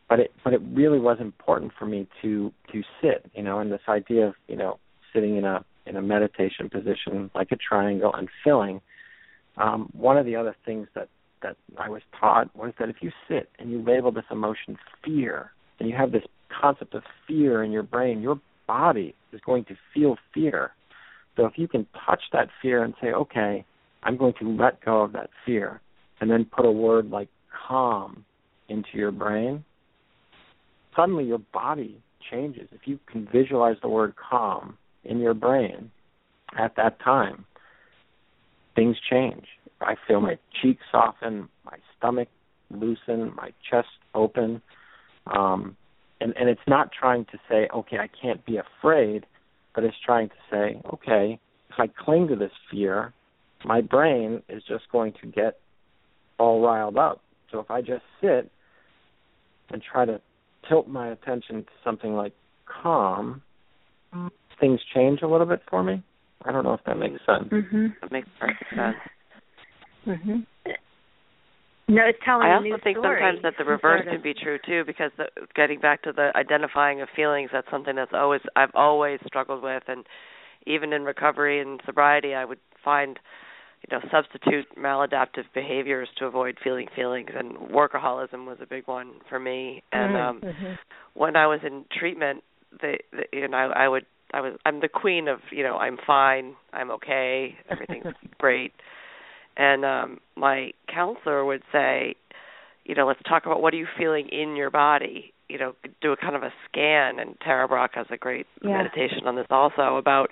but 0.09 0.19
it 0.19 0.31
but 0.43 0.53
it 0.53 0.61
really 0.73 0.99
was 0.99 1.17
important 1.19 1.71
for 1.77 1.85
me 1.85 2.07
to 2.21 2.51
to 2.71 2.81
sit 3.01 3.29
you 3.33 3.43
know 3.43 3.59
and 3.59 3.71
this 3.71 3.81
idea 3.87 4.27
of 4.27 4.33
you 4.47 4.55
know 4.55 4.79
sitting 5.13 5.37
in 5.37 5.45
a 5.45 5.63
in 5.85 5.95
a 5.95 6.01
meditation 6.01 6.69
position 6.69 7.29
like 7.35 7.51
a 7.51 7.55
triangle 7.55 8.13
and 8.15 8.29
filling 8.43 8.81
um 9.57 9.89
one 9.93 10.17
of 10.17 10.25
the 10.25 10.35
other 10.35 10.55
things 10.65 10.87
that 10.95 11.09
that 11.41 11.55
I 11.77 11.89
was 11.89 12.01
taught 12.19 12.55
was 12.55 12.73
that 12.79 12.89
if 12.89 12.97
you 13.01 13.11
sit 13.27 13.49
and 13.59 13.71
you 13.71 13.83
label 13.83 14.11
this 14.11 14.25
emotion 14.31 14.77
fear 15.03 15.51
and 15.79 15.87
you 15.87 15.95
have 15.95 16.11
this 16.11 16.23
concept 16.61 16.95
of 16.95 17.03
fear 17.27 17.63
in 17.63 17.71
your 17.71 17.83
brain 17.83 18.21
your 18.21 18.39
body 18.67 19.15
is 19.31 19.39
going 19.45 19.63
to 19.63 19.75
feel 19.93 20.17
fear. 20.33 20.71
So 21.37 21.45
if 21.45 21.53
you 21.55 21.67
can 21.67 21.87
touch 22.05 22.21
that 22.33 22.49
fear 22.61 22.83
and 22.83 22.93
say 23.01 23.09
okay 23.09 23.65
I'm 24.03 24.17
going 24.17 24.33
to 24.39 24.49
let 24.49 24.83
go 24.83 25.01
of 25.01 25.13
that 25.13 25.29
fear 25.45 25.81
and 26.19 26.29
then 26.29 26.45
put 26.45 26.65
a 26.65 26.71
word 26.71 27.09
like 27.09 27.29
calm 27.67 28.25
into 28.69 28.89
your 28.95 29.11
brain 29.11 29.63
suddenly 30.97 31.23
your 31.23 31.37
body 31.53 32.01
changes. 32.29 32.67
If 32.73 32.81
you 32.85 32.99
can 33.09 33.27
visualize 33.31 33.77
the 33.81 33.87
word 33.87 34.15
calm 34.17 34.77
in 35.05 35.19
your 35.19 35.33
brain 35.33 35.91
at 36.57 36.75
that 36.75 36.99
time, 36.99 37.45
things 38.75 38.97
change. 39.09 39.45
I 39.79 39.95
feel 40.07 40.19
my 40.19 40.37
cheeks 40.61 40.81
soften, 40.91 41.47
my 41.63 41.77
stomach 41.97 42.27
loosen, 42.71 43.33
my 43.35 43.51
chest 43.69 43.87
open. 44.13 44.61
Um, 45.27 45.77
and, 46.19 46.33
and 46.35 46.49
it's 46.49 46.59
not 46.67 46.89
trying 46.97 47.25
to 47.25 47.37
say, 47.49 47.69
okay, 47.73 47.97
I 47.97 48.09
can't 48.21 48.43
be 48.45 48.57
afraid, 48.57 49.25
but 49.75 49.83
it's 49.83 49.95
trying 50.05 50.29
to 50.29 50.35
say, 50.51 50.81
okay, 50.93 51.39
if 51.69 51.75
I 51.77 51.87
cling 51.87 52.27
to 52.29 52.35
this 52.35 52.51
fear, 52.71 53.13
my 53.63 53.81
brain 53.81 54.41
is 54.49 54.63
just 54.67 54.85
going 54.91 55.13
to 55.21 55.27
get 55.27 55.59
all 56.39 56.61
riled 56.61 56.97
up. 56.97 57.21
So 57.51 57.59
if 57.59 57.69
I 57.69 57.81
just 57.81 58.03
sit 58.21 58.51
and 59.69 59.81
try 59.81 60.05
to 60.05 60.21
tilt 60.67 60.87
my 60.87 61.09
attention 61.09 61.63
to 61.63 61.71
something 61.83 62.13
like 62.13 62.33
calm, 62.65 63.41
things 64.59 64.79
change 64.93 65.21
a 65.21 65.27
little 65.27 65.45
bit 65.47 65.61
for 65.69 65.83
me. 65.83 66.03
I 66.45 66.51
don't 66.51 66.63
know 66.63 66.73
if 66.73 66.83
that 66.85 66.97
makes 66.97 67.19
sense. 67.25 67.49
Mhm. 67.49 67.99
That 68.01 68.11
makes 68.11 68.27
perfect 68.39 68.69
sense. 68.75 68.97
Mhm. 70.05 70.45
No, 71.89 72.03
it's 72.05 72.19
telling 72.23 72.45
I 72.45 72.51
a 72.51 72.55
also 72.55 72.63
new 72.63 72.77
think 72.79 72.97
story. 72.97 73.21
sometimes 73.21 73.41
that 73.43 73.57
the 73.57 73.63
reverse 73.63 74.03
sort 74.03 74.07
of. 74.07 74.13
can 74.13 74.21
be 74.21 74.33
true 74.33 74.59
too, 74.65 74.83
because 74.83 75.11
the, 75.15 75.29
getting 75.55 75.79
back 75.79 76.01
to 76.01 76.11
the 76.11 76.35
identifying 76.35 77.01
of 77.01 77.09
feelings, 77.15 77.49
that's 77.53 77.69
something 77.71 77.95
that's 77.95 78.13
always 78.13 78.41
I've 78.55 78.75
always 78.75 79.19
struggled 79.25 79.63
with, 79.63 79.83
and 79.87 80.05
even 80.65 80.91
in 80.91 81.05
recovery 81.05 81.61
and 81.61 81.81
sobriety, 81.85 82.35
I 82.35 82.43
would 82.43 82.59
find, 82.83 83.19
you 83.89 83.97
know, 83.97 84.03
substitute 84.11 84.65
maladaptive 84.77 85.45
behaviors 85.53 86.09
to 86.17 86.25
avoid 86.25 86.57
feeling 86.63 86.87
feelings, 86.95 87.29
and 87.35 87.57
workaholism 87.71 88.45
was 88.45 88.57
a 88.61 88.65
big 88.65 88.87
one 88.87 89.13
for 89.29 89.39
me. 89.39 89.83
And 89.91 90.15
um 90.17 90.43
Mhm. 90.43 90.77
when 91.13 91.35
I 91.35 91.47
was 91.47 91.59
in 91.65 91.85
treatment, 91.97 92.43
the, 92.81 92.97
the 93.11 93.23
you 93.33 93.47
know 93.47 93.57
I, 93.57 93.85
I 93.85 93.87
would 93.87 94.05
I 94.33 94.41
was 94.41 94.53
I'm 94.65 94.81
the 94.81 94.89
queen 94.89 95.27
of 95.27 95.39
you 95.51 95.63
know 95.63 95.77
I'm 95.77 95.97
fine, 96.05 96.55
I'm 96.73 96.91
okay, 96.91 97.55
everything's 97.69 98.05
great, 98.39 98.73
and 99.55 99.85
um 99.85 100.19
my 100.35 100.71
counselor 100.93 101.45
would 101.45 101.63
say, 101.71 102.15
you 102.85 102.95
know, 102.95 103.07
let's 103.07 103.21
talk 103.27 103.45
about 103.45 103.61
what 103.61 103.73
are 103.73 103.77
you 103.77 103.87
feeling 103.97 104.29
in 104.29 104.55
your 104.55 104.69
body. 104.69 105.33
You 105.49 105.57
know, 105.59 105.73
do 106.01 106.11
a 106.11 106.17
kind 106.17 106.35
of 106.35 106.43
a 106.43 106.51
scan, 106.69 107.19
and 107.19 107.37
Tara 107.39 107.67
Brach 107.67 107.91
has 107.95 108.07
a 108.11 108.17
great 108.17 108.47
Yeah. 108.61 108.73
meditation 108.73 109.27
on 109.27 109.35
this 109.35 109.47
also 109.49 109.95
about, 109.95 110.29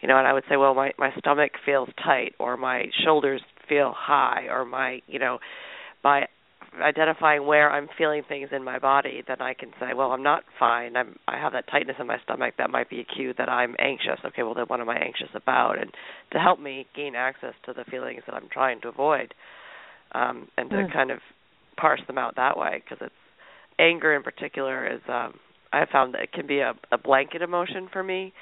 you 0.00 0.08
know, 0.08 0.18
and 0.18 0.26
I 0.26 0.32
would 0.32 0.44
say, 0.48 0.56
well, 0.56 0.74
my 0.74 0.92
my 0.98 1.10
stomach 1.18 1.52
feels 1.64 1.88
tight, 2.02 2.34
or 2.38 2.56
my 2.56 2.86
shoulders 3.04 3.42
feel 3.68 3.92
high, 3.96 4.46
or 4.50 4.64
my, 4.64 5.00
you 5.06 5.18
know, 5.18 5.38
by 6.02 6.26
identifying 6.82 7.46
where 7.46 7.70
I'm 7.70 7.88
feeling 7.98 8.22
things 8.28 8.50
in 8.52 8.62
my 8.62 8.78
body, 8.78 9.22
then 9.26 9.40
I 9.40 9.54
can 9.54 9.70
say, 9.80 9.92
well, 9.94 10.12
I'm 10.12 10.22
not 10.22 10.44
fine. 10.58 10.96
I'm 10.96 11.16
I 11.26 11.36
have 11.38 11.52
that 11.52 11.64
tightness 11.70 11.96
in 11.98 12.06
my 12.06 12.18
stomach. 12.24 12.54
That 12.58 12.70
might 12.70 12.88
be 12.88 13.00
a 13.00 13.04
cue 13.04 13.34
that 13.38 13.48
I'm 13.48 13.74
anxious. 13.78 14.20
Okay, 14.24 14.42
well 14.42 14.54
then 14.54 14.66
what 14.66 14.80
am 14.80 14.88
I 14.88 14.96
anxious 14.98 15.30
about? 15.34 15.78
And 15.78 15.90
to 16.32 16.38
help 16.38 16.60
me 16.60 16.86
gain 16.94 17.14
access 17.14 17.54
to 17.66 17.72
the 17.72 17.84
feelings 17.90 18.22
that 18.26 18.34
I'm 18.34 18.48
trying 18.52 18.80
to 18.82 18.88
avoid, 18.88 19.34
um, 20.12 20.48
and 20.56 20.70
to 20.70 20.76
Mm. 20.76 20.92
kind 20.92 21.10
of 21.10 21.18
parse 21.76 22.00
them 22.06 22.18
out 22.18 22.36
that 22.36 22.56
way, 22.56 22.82
because 22.84 23.04
it's 23.04 23.14
anger 23.78 24.14
in 24.14 24.22
particular 24.22 24.86
is 24.86 25.00
um, 25.08 25.38
I 25.72 25.78
have 25.80 25.88
found 25.90 26.14
that 26.14 26.22
it 26.22 26.32
can 26.32 26.46
be 26.46 26.60
a, 26.60 26.74
a 26.92 26.98
blanket 26.98 27.42
emotion 27.42 27.88
for 27.92 28.02
me. 28.02 28.32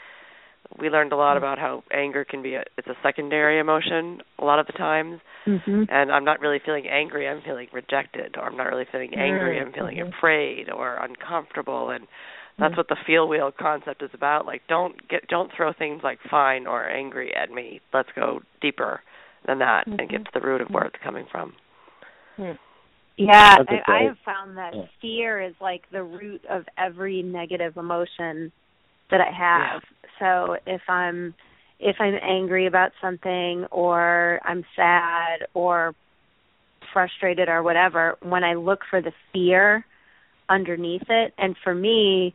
We 0.79 0.91
learned 0.91 1.13
a 1.13 1.17
lot 1.17 1.35
Mm. 1.35 1.39
about 1.39 1.59
how 1.59 1.83
anger 1.93 2.25
can 2.25 2.43
be 2.43 2.55
a 2.55 2.65
it's 2.77 2.89
a 2.89 2.97
secondary 3.03 3.59
emotion 3.59 4.21
a 4.39 4.45
lot 4.45 4.59
of 4.59 4.67
the 4.67 4.73
times 4.75 5.21
Mhm. 5.47 5.87
and 5.91 6.13
I'm 6.13 6.25
not 6.25 6.41
really 6.41 6.59
feeling 6.59 6.87
angry, 6.89 7.27
I'm 7.27 7.41
feeling 7.43 7.69
rejected, 7.73 8.37
or 8.37 8.45
I'm 8.45 8.57
not 8.57 8.69
really 8.69 8.85
feeling 8.93 9.15
angry, 9.15 9.59
I'm 9.59 9.73
feeling 9.73 9.97
mhm. 9.97 10.13
afraid 10.13 10.71
or 10.71 10.97
uncomfortable, 10.97 11.91
and 11.91 12.07
that's 12.59 12.75
Mm. 12.75 12.77
what 12.77 12.89
the 12.89 12.97
feel 13.07 13.29
wheel 13.29 13.51
concept 13.51 14.03
is 14.03 14.13
about. 14.13 14.45
Like, 14.45 14.67
don't 14.67 15.09
get, 15.09 15.27
don't 15.29 15.51
throw 15.53 15.73
things 15.73 16.03
like 16.03 16.21
fine 16.29 16.67
or 16.67 16.89
angry 16.89 17.35
at 17.35 17.51
me. 17.51 17.81
Let's 17.93 18.11
go 18.13 18.43
deeper 18.61 19.03
than 19.47 19.59
that 19.61 19.87
and 19.87 20.09
get 20.09 20.21
Mhm. 20.21 20.25
to 20.27 20.31
the 20.35 20.41
root 20.47 20.61
of 20.61 20.71
where 20.71 20.85
it's 20.85 20.99
coming 21.03 21.27
from. 21.27 21.55
Yeah, 23.17 23.57
That's 23.59 23.71
I. 23.71 23.93
I 23.93 24.03
have 24.03 24.19
found 24.21 24.57
that 24.59 24.75
fear 25.01 25.41
is 25.41 25.55
like 25.61 25.89
the 25.91 26.03
root 26.05 26.45
of 26.45 26.69
every 26.77 27.23
negative 27.23 27.77
emotion 27.77 28.53
that 29.11 29.21
I 29.21 29.31
have. 29.31 29.83
So 30.19 30.57
if 30.67 30.83
I'm 30.89 31.35
if 31.81 31.97
I'm 32.01 32.15
angry 32.23 32.67
about 32.67 32.91
something 33.01 33.67
or 33.71 34.41
I'm 34.45 34.65
sad 34.75 35.47
or 35.55 35.95
frustrated 36.93 37.49
or 37.49 37.63
whatever, 37.63 38.17
when 38.21 38.43
I 38.43 38.55
look 38.55 38.81
for 38.91 39.01
the 39.01 39.13
fear 39.33 39.85
underneath 40.49 41.09
it, 41.09 41.35
and 41.39 41.55
for 41.63 41.75
me, 41.75 42.35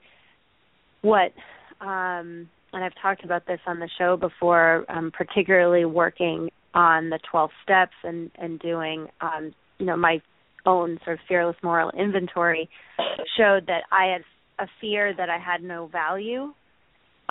what 1.01 1.34
um, 1.82 2.49
and 2.71 2.84
I've 2.84 2.95
talked 3.01 3.24
about 3.24 3.45
this 3.45 3.59
on 3.67 3.80
the 3.80 3.89
show 3.97 4.17
before, 4.17 4.86
um, 4.89 5.11
particularly 5.11 5.86
working 5.86 6.49
on 6.74 7.09
the 7.09 7.19
12 7.30 7.51
steps 7.63 7.93
and 8.03 8.32
and 8.36 8.59
doing 8.59 9.07
um, 9.21 9.53
you 9.78 9.86
know 9.86 9.97
my 9.97 10.21
own 10.65 10.99
sort 11.03 11.19
of 11.19 11.26
fearless 11.28 11.57
moral 11.61 11.91
inventory 11.91 12.69
showed 13.38 13.67
that 13.67 13.84
I 13.91 14.13
had 14.13 14.24
a 14.59 14.69
fear 14.80 15.13
that 15.15 15.30
I 15.30 15.38
had 15.38 15.61
no 15.61 15.88
value 15.88 16.53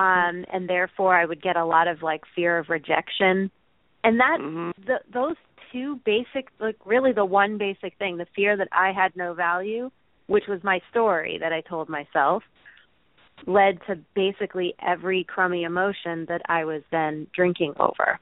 um 0.03 0.45
and 0.53 0.69
therefore 0.69 1.15
I 1.17 1.25
would 1.25 1.43
get 1.43 1.57
a 1.57 1.65
lot 1.65 1.87
of 1.89 2.03
like 2.03 2.23
fear 2.35 2.59
of 2.59 2.69
rejection 2.69 3.51
and 4.05 4.21
that 4.21 4.39
mm-hmm. 4.41 4.71
the, 4.87 4.97
those 5.13 5.37
two 5.71 6.01
basic 6.05 6.49
like 6.61 6.77
really 6.85 7.13
the 7.13 7.25
one 7.25 7.59
basic 7.59 7.97
thing 7.99 8.17
the 8.17 8.27
fear 8.35 8.57
that 8.57 8.69
I 8.73 8.93
had 8.93 9.17
no 9.17 9.35
value 9.35 9.91
which 10.27 10.45
was 10.49 10.61
my 10.63 10.81
story 10.91 11.39
that 11.41 11.53
I 11.53 11.61
told 11.61 11.89
myself 11.89 12.43
led 13.47 13.79
to 13.89 13.99
basically 14.15 14.75
every 14.81 15.25
crummy 15.25 15.63
emotion 15.65 16.27
that 16.29 16.43
I 16.49 16.65
was 16.65 16.83
then 16.91 17.27
drinking 17.35 17.75
over 17.79 18.19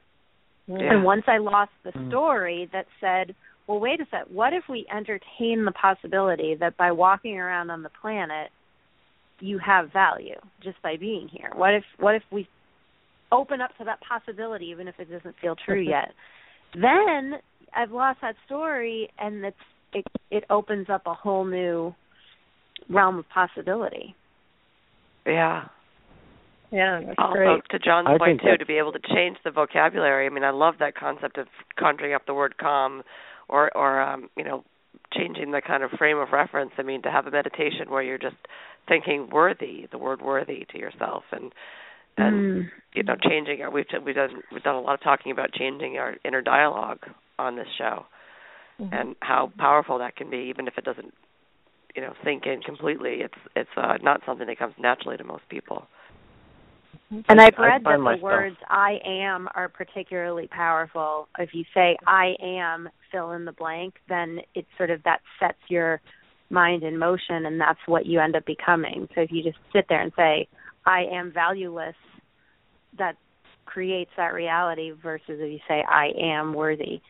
yeah. 0.67 0.91
and 0.91 1.03
once 1.03 1.23
I 1.27 1.37
lost 1.37 1.71
the 1.83 1.91
Mm. 1.91 2.09
story 2.09 2.69
that 2.73 2.85
said 2.99 3.35
well 3.67 3.79
wait 3.79 3.99
a 4.01 4.05
sec 4.11 4.25
what 4.29 4.53
if 4.53 4.63
we 4.69 4.85
entertain 4.93 5.65
the 5.65 5.75
possibility 5.87 6.55
that 6.55 6.77
by 6.77 6.91
walking 6.91 7.39
around 7.39 7.69
on 7.71 7.81
the 7.83 7.93
planet 8.01 8.49
you 9.41 9.57
have 9.59 9.91
value 9.91 10.35
just 10.63 10.81
by 10.81 10.95
being 10.97 11.27
here 11.31 11.51
what 11.55 11.73
if 11.73 11.83
what 11.99 12.15
if 12.15 12.23
we 12.31 12.47
open 13.31 13.61
up 13.61 13.75
to 13.77 13.83
that 13.83 13.99
possibility 14.07 14.65
even 14.67 14.87
if 14.87 14.95
it 14.99 15.09
doesn't 15.11 15.35
feel 15.41 15.55
true 15.65 15.81
yet 15.87 16.09
then 16.73 17.33
i've 17.75 17.91
lost 17.91 18.19
that 18.21 18.35
story 18.45 19.09
and 19.19 19.43
it's 19.43 19.57
it 19.93 20.05
it 20.29 20.43
opens 20.49 20.87
up 20.89 21.03
a 21.05 21.13
whole 21.13 21.45
new 21.45 21.93
realm 22.89 23.17
of 23.19 23.25
possibility 23.29 24.15
Yeah. 25.25 25.65
Yeah, 26.71 27.01
that's 27.05 27.19
Also, 27.19 27.33
great. 27.33 27.61
to 27.71 27.79
John's 27.79 28.07
I 28.09 28.17
point 28.17 28.39
too, 28.41 28.55
to 28.57 28.65
be 28.65 28.77
able 28.77 28.93
to 28.93 28.99
change 29.13 29.37
the 29.43 29.51
vocabulary. 29.51 30.25
I 30.25 30.29
mean, 30.29 30.45
I 30.45 30.51
love 30.51 30.75
that 30.79 30.95
concept 30.95 31.37
of 31.37 31.47
conjuring 31.77 32.13
up 32.13 32.25
the 32.25 32.33
word 32.33 32.57
calm, 32.57 33.03
or 33.49 33.75
or 33.75 34.01
um, 34.01 34.29
you 34.37 34.45
know, 34.45 34.63
changing 35.13 35.51
the 35.51 35.61
kind 35.61 35.83
of 35.83 35.91
frame 35.91 36.17
of 36.17 36.29
reference. 36.31 36.71
I 36.77 36.83
mean, 36.83 37.01
to 37.01 37.11
have 37.11 37.27
a 37.27 37.31
meditation 37.31 37.89
where 37.89 38.01
you're 38.01 38.17
just 38.17 38.37
thinking 38.87 39.29
worthy, 39.29 39.87
the 39.91 39.97
word 39.97 40.21
worthy 40.21 40.65
to 40.71 40.79
yourself, 40.79 41.23
and 41.31 41.53
and 42.17 42.65
Mm. 42.65 42.71
you 42.93 43.03
know, 43.03 43.15
changing 43.15 43.61
our. 43.61 43.69
We've 43.71 43.85
we've 44.03 44.15
done 44.15 44.43
we've 44.51 44.63
done 44.63 44.75
a 44.75 44.81
lot 44.81 44.95
of 44.95 45.01
talking 45.01 45.31
about 45.31 45.53
changing 45.53 45.97
our 45.97 46.17
inner 46.25 46.41
dialogue 46.41 46.99
on 47.39 47.55
this 47.55 47.69
show, 47.77 48.05
Mhm. 48.79 48.89
and 48.91 49.15
how 49.21 49.51
powerful 49.57 49.97
that 49.99 50.15
can 50.15 50.29
be, 50.29 50.37
even 50.49 50.67
if 50.67 50.77
it 50.77 50.83
doesn't, 50.83 51.13
you 51.95 52.01
know, 52.01 52.13
sink 52.23 52.45
in 52.45 52.61
completely. 52.61 53.21
It's 53.21 53.37
it's 53.55 53.69
uh, 53.77 53.97
not 54.01 54.21
something 54.25 54.47
that 54.47 54.57
comes 54.59 54.73
naturally 54.77 55.17
to 55.17 55.23
most 55.23 55.47
people. 55.47 55.87
And 57.29 57.41
I- 57.41 57.45
I've 57.47 57.57
read 57.57 57.83
that 57.85 57.91
the 57.93 57.97
myself- 57.97 58.21
words 58.21 58.57
I 58.69 58.99
am 59.05 59.49
are 59.55 59.69
particularly 59.69 60.47
powerful. 60.47 61.27
If 61.37 61.53
you 61.53 61.63
say 61.73 61.97
I 62.07 62.35
am 62.41 62.89
fill 63.09 63.31
in 63.31 63.45
the 63.45 63.51
blank, 63.53 63.99
then 64.07 64.41
it 64.55 64.65
sort 64.77 64.89
of 64.89 65.03
that 65.03 65.21
sets 65.39 65.59
your 65.69 66.01
mind 66.51 66.83
in 66.83 66.97
motion 66.97 67.45
and 67.45 67.59
that's 67.59 67.79
what 67.85 68.05
you 68.05 68.19
end 68.19 68.35
up 68.35 68.45
becoming. 68.45 69.07
So 69.15 69.21
if 69.21 69.31
you 69.31 69.43
just 69.43 69.57
sit 69.73 69.85
there 69.89 70.01
and 70.01 70.11
say 70.15 70.47
I 70.85 71.03
am 71.11 71.31
valueless, 71.33 71.95
that 72.97 73.15
creates 73.65 74.11
that 74.17 74.33
reality 74.33 74.91
versus 74.91 75.39
if 75.39 75.51
you 75.51 75.59
say 75.67 75.83
I 75.87 76.09
am 76.19 76.53
worthy. 76.53 77.01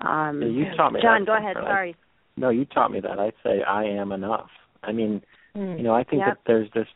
Um 0.00 0.42
Yeah, 0.42 0.48
you 0.48 0.64
taught 0.76 0.92
me 0.92 1.00
John, 1.02 1.20
that, 1.20 1.26
go 1.26 1.36
ahead, 1.36 1.56
sorry. 1.56 1.96
No, 2.36 2.48
you 2.50 2.64
taught 2.64 2.90
me 2.90 3.00
that. 3.00 3.18
I'd 3.18 3.34
say 3.42 3.62
I 3.62 3.84
am 3.84 4.12
enough. 4.12 4.50
I 4.82 4.92
mean, 4.92 5.22
Mm. 5.56 5.76
you 5.76 5.84
know, 5.84 5.94
I 5.94 6.02
think 6.02 6.20
Yep. 6.20 6.28
that 6.28 6.38
there's 6.46 6.70
this 6.72 6.88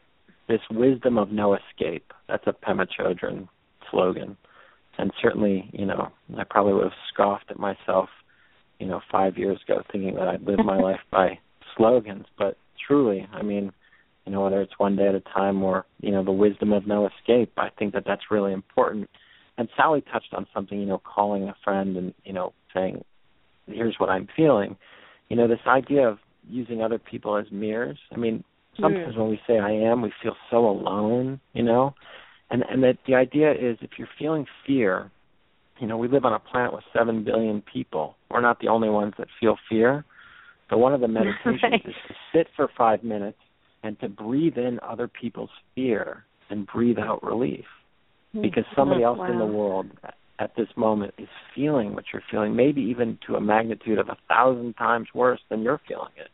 this 0.49 0.61
wisdom 0.71 1.19
of 1.19 1.31
no 1.31 1.55
escape. 1.55 2.13
That's 2.29 2.47
a 2.47 2.53
Pema 2.53 2.87
Chodron 2.89 3.49
slogan, 3.91 4.37
and 4.97 5.13
certainly, 5.21 5.69
you 5.73 5.85
know, 5.85 6.11
I 6.39 6.45
probably 6.45 6.73
would 6.73 6.85
have 6.85 6.99
scoffed 7.13 7.51
at 7.51 7.59
myself, 7.59 8.09
you 8.79 8.87
know, 8.87 9.01
five 9.11 9.37
years 9.37 9.61
ago, 9.63 9.83
thinking 9.91 10.15
that 10.15 10.29
I'd 10.29 10.43
live 10.47 10.65
my 10.65 10.79
life 10.89 11.01
by 11.11 11.39
slogans. 11.77 12.27
But 12.39 12.57
truly, 12.87 13.27
I 13.33 13.43
mean, 13.43 13.73
you 14.25 14.33
know, 14.33 14.43
whether 14.43 14.61
it's 14.61 14.79
one 14.79 14.97
day 14.97 15.09
at 15.09 15.15
a 15.15 15.21
time 15.21 15.63
or 15.63 15.87
you 16.01 16.11
know, 16.11 16.25
the 16.25 16.33
wisdom 16.33 16.73
of 16.73 16.87
no 16.87 17.09
escape, 17.09 17.53
I 17.57 17.69
think 17.79 17.95
that 17.95 18.05
that's 18.07 18.31
really 18.31 18.53
important. 18.53 19.09
And 19.59 19.69
Sally 19.77 20.03
touched 20.13 20.35
on 20.35 20.47
something, 20.53 20.79
you 20.79 20.87
know, 20.87 20.99
calling 20.99 21.45
a 21.49 21.57
friend 21.65 21.97
and 21.97 22.15
you 22.25 22.33
know, 22.33 22.53
saying, 22.75 23.05
"Here's 23.67 23.97
what 23.99 24.11
I'm 24.11 24.29
feeling." 24.37 24.77
You 25.29 25.37
know, 25.37 25.49
this 25.49 25.61
idea 25.67 26.09
of 26.09 26.19
using 26.49 26.83
other 26.83 26.99
people 26.99 27.37
as 27.37 27.47
mirrors. 27.51 27.99
I 28.13 28.17
mean, 28.17 28.45
sometimes 28.81 29.17
when 29.17 29.29
we 29.29 29.41
say 29.47 29.59
I 29.59 29.73
am, 29.73 30.03
we 30.03 30.13
feel 30.23 30.37
so 30.51 30.69
alone, 30.69 31.41
you 31.53 31.63
know. 31.63 31.95
And 32.51 32.65
and 32.71 32.83
that 32.85 32.99
the 33.07 33.15
idea 33.15 33.53
is 33.53 33.79
if 33.81 33.91
you're 33.99 34.09
feeling 34.19 34.47
fear, 34.67 35.11
you 35.81 35.87
know, 35.87 35.97
we 35.97 36.09
live 36.09 36.25
on 36.25 36.33
a 36.33 36.39
planet 36.39 36.73
with 36.73 36.85
seven 36.97 37.25
billion 37.25 37.63
people. 37.63 38.17
We're 38.31 38.41
not 38.41 38.61
the 38.61 38.69
only 38.69 38.89
ones 38.89 39.15
that 39.19 39.29
feel 39.41 39.57
fear. 39.69 40.05
So 40.71 40.77
one 40.77 40.95
of 40.95 41.01
the 41.01 41.09
meditations 41.09 41.63
Right. 41.63 41.83
is 41.85 41.95
to 42.09 42.15
sit 42.33 42.49
for 42.57 42.69
five 42.77 43.03
minutes 43.03 43.39
and 43.83 43.99
to 44.01 44.09
breathe 44.09 44.59
in 44.59 44.79
other 44.83 45.09
people's 45.09 45.51
fear 45.75 46.25
and 46.51 46.67
breathe 46.67 46.99
out 46.99 47.23
relief. 47.23 47.65
Hmm, 48.33 48.43
because 48.43 48.65
somebody 48.75 49.05
oh, 49.05 49.15
else 49.15 49.31
in 49.31 49.39
the 49.39 49.47
world 49.47 49.87
at 50.39 50.55
this 50.57 50.69
moment 50.77 51.15
is 51.19 51.29
feeling 51.55 51.95
what 51.95 52.05
you're 52.13 52.23
feeling, 52.31 52.55
maybe 52.55 52.83
even 52.83 53.19
to 53.27 53.37
a 53.37 53.41
magnitude 53.41 53.99
of 53.99 54.09
a 54.09 54.17
thousand 54.29 54.75
times 54.75 55.09
worse 55.15 55.41
than 55.49 55.63
you're 55.63 55.81
feeling 55.89 56.13
it. 56.17 56.29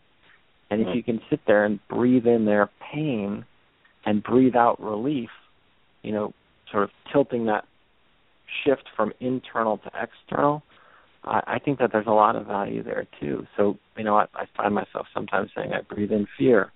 And 0.70 0.80
if 0.80 0.88
hmm. 0.88 0.94
you 0.94 1.02
can 1.02 1.20
sit 1.28 1.40
there 1.46 1.64
and 1.64 1.78
breathe 1.88 2.26
in 2.26 2.46
their 2.46 2.70
pain 2.92 3.44
and 4.04 4.22
breathe 4.22 4.56
out 4.56 4.82
relief, 4.82 5.30
you 6.02 6.12
know, 6.12 6.32
sort 6.70 6.84
of 6.84 6.90
tilting 7.12 7.46
that 7.46 7.64
shift 8.64 8.84
from 8.96 9.12
internal 9.20 9.78
to 9.78 9.90
external, 10.00 10.62
I, 11.24 11.42
I 11.46 11.58
think 11.58 11.78
that 11.78 11.90
there's 11.92 12.06
a 12.06 12.10
lot 12.10 12.36
of 12.36 12.46
value 12.46 12.82
there 12.82 13.06
too. 13.20 13.46
So, 13.56 13.78
you 13.96 14.04
know, 14.04 14.16
I, 14.16 14.26
I 14.34 14.44
find 14.56 14.74
myself 14.74 15.06
sometimes 15.14 15.50
saying 15.56 15.72
I 15.72 15.82
breathe 15.82 16.12
in 16.12 16.26
fear 16.38 16.72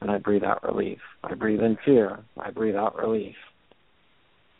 and 0.00 0.10
I 0.10 0.18
breathe 0.18 0.44
out 0.44 0.62
relief. 0.62 0.98
I 1.24 1.34
breathe 1.34 1.60
in 1.60 1.76
fear, 1.84 2.20
I 2.38 2.50
breathe 2.50 2.76
out 2.76 2.96
relief. 2.96 3.36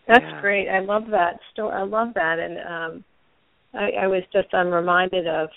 That's 0.08 0.24
Yeah. 0.24 0.40
great. 0.40 0.68
I 0.68 0.80
love 0.80 1.06
that 1.10 1.38
story. 1.52 1.72
I 1.72 1.82
love 1.82 2.14
that, 2.14 2.38
and 2.38 2.58
um, 2.58 3.04
I, 3.74 4.04
I 4.04 4.06
was 4.08 4.22
just 4.32 4.52
I'm 4.52 4.68
reminded 4.68 5.26
of, 5.28 5.48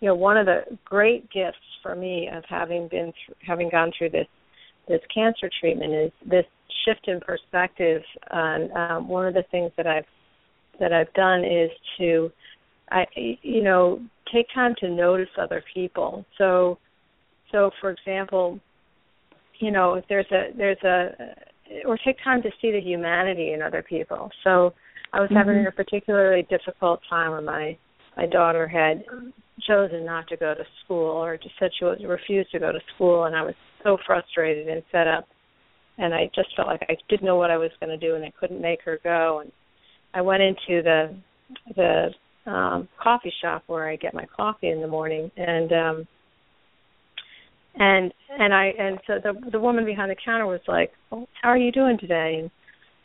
you 0.00 0.08
know, 0.08 0.14
one 0.14 0.36
of 0.36 0.46
the 0.46 0.62
great 0.84 1.30
gifts 1.30 1.58
for 1.82 1.94
me 1.94 2.28
of 2.32 2.42
having 2.48 2.88
been 2.88 3.12
th- 3.12 3.38
having 3.46 3.70
gone 3.70 3.92
through 3.96 4.10
this 4.10 4.26
this 4.88 5.00
cancer 5.14 5.48
treatment 5.60 5.94
is 5.94 6.12
this 6.28 6.44
shift 6.84 7.06
in 7.06 7.20
perspective. 7.20 8.02
And 8.30 8.72
um, 8.72 9.08
one 9.08 9.26
of 9.26 9.34
the 9.34 9.44
things 9.50 9.70
that 9.76 9.86
I've 9.86 10.06
that 10.80 10.92
I've 10.92 11.12
done 11.12 11.44
is 11.44 11.70
to, 11.98 12.32
I 12.90 13.06
you 13.14 13.62
know, 13.62 14.00
take 14.32 14.46
time 14.54 14.74
to 14.80 14.88
notice 14.88 15.28
other 15.38 15.62
people. 15.72 16.24
So, 16.38 16.78
so 17.52 17.70
for 17.80 17.90
example, 17.90 18.58
you 19.58 19.70
know, 19.70 19.94
if 19.94 20.04
there's 20.08 20.30
a 20.32 20.56
there's 20.56 20.82
a 20.82 21.10
or 21.86 21.98
take 22.04 22.16
time 22.24 22.42
to 22.42 22.50
see 22.60 22.72
the 22.72 22.80
humanity 22.80 23.52
in 23.52 23.62
other 23.62 23.82
people. 23.82 24.30
So 24.44 24.72
I 25.12 25.20
was 25.20 25.30
having 25.32 25.56
mm-hmm. 25.56 25.68
a 25.68 25.72
particularly 25.72 26.46
difficult 26.48 27.00
time 27.08 27.32
when 27.32 27.44
my 27.44 27.76
my 28.16 28.26
daughter 28.26 28.66
had 28.66 29.04
chosen 29.66 30.04
not 30.04 30.26
to 30.28 30.36
go 30.36 30.54
to 30.54 30.64
school 30.84 31.16
or 31.16 31.36
just 31.36 31.54
said 31.58 31.70
she 31.78 31.84
was 31.84 31.98
refused 32.06 32.50
to 32.52 32.58
go 32.58 32.72
to 32.72 32.80
school 32.94 33.24
and 33.24 33.36
I 33.36 33.42
was 33.42 33.54
so 33.84 33.98
frustrated 34.06 34.68
and 34.68 34.82
fed 34.90 35.06
up 35.06 35.26
and 35.98 36.14
I 36.14 36.30
just 36.34 36.48
felt 36.56 36.68
like 36.68 36.82
I 36.88 36.96
didn't 37.08 37.26
know 37.26 37.36
what 37.36 37.50
I 37.50 37.58
was 37.58 37.70
going 37.78 37.90
to 37.90 38.08
do 38.08 38.14
and 38.14 38.24
I 38.24 38.32
couldn't 38.38 38.60
make 38.60 38.82
her 38.82 38.98
go 39.04 39.40
and 39.40 39.52
I 40.14 40.22
went 40.22 40.42
into 40.42 40.82
the 40.82 41.16
the 41.76 42.08
um 42.50 42.88
coffee 43.02 43.32
shop 43.40 43.62
where 43.66 43.88
I 43.88 43.96
get 43.96 44.14
my 44.14 44.26
coffee 44.36 44.70
in 44.70 44.80
the 44.80 44.88
morning 44.88 45.30
and 45.36 45.72
um 45.72 46.08
and 47.76 48.12
and 48.38 48.52
I 48.52 48.72
and 48.78 48.98
so 49.06 49.14
the 49.22 49.50
the 49.50 49.60
woman 49.60 49.84
behind 49.84 50.10
the 50.10 50.16
counter 50.22 50.46
was 50.46 50.60
like, 50.66 50.90
well, 51.10 51.28
"How 51.40 51.50
are 51.50 51.58
you 51.58 51.70
doing 51.72 51.98
today?" 51.98 52.40
And 52.40 52.50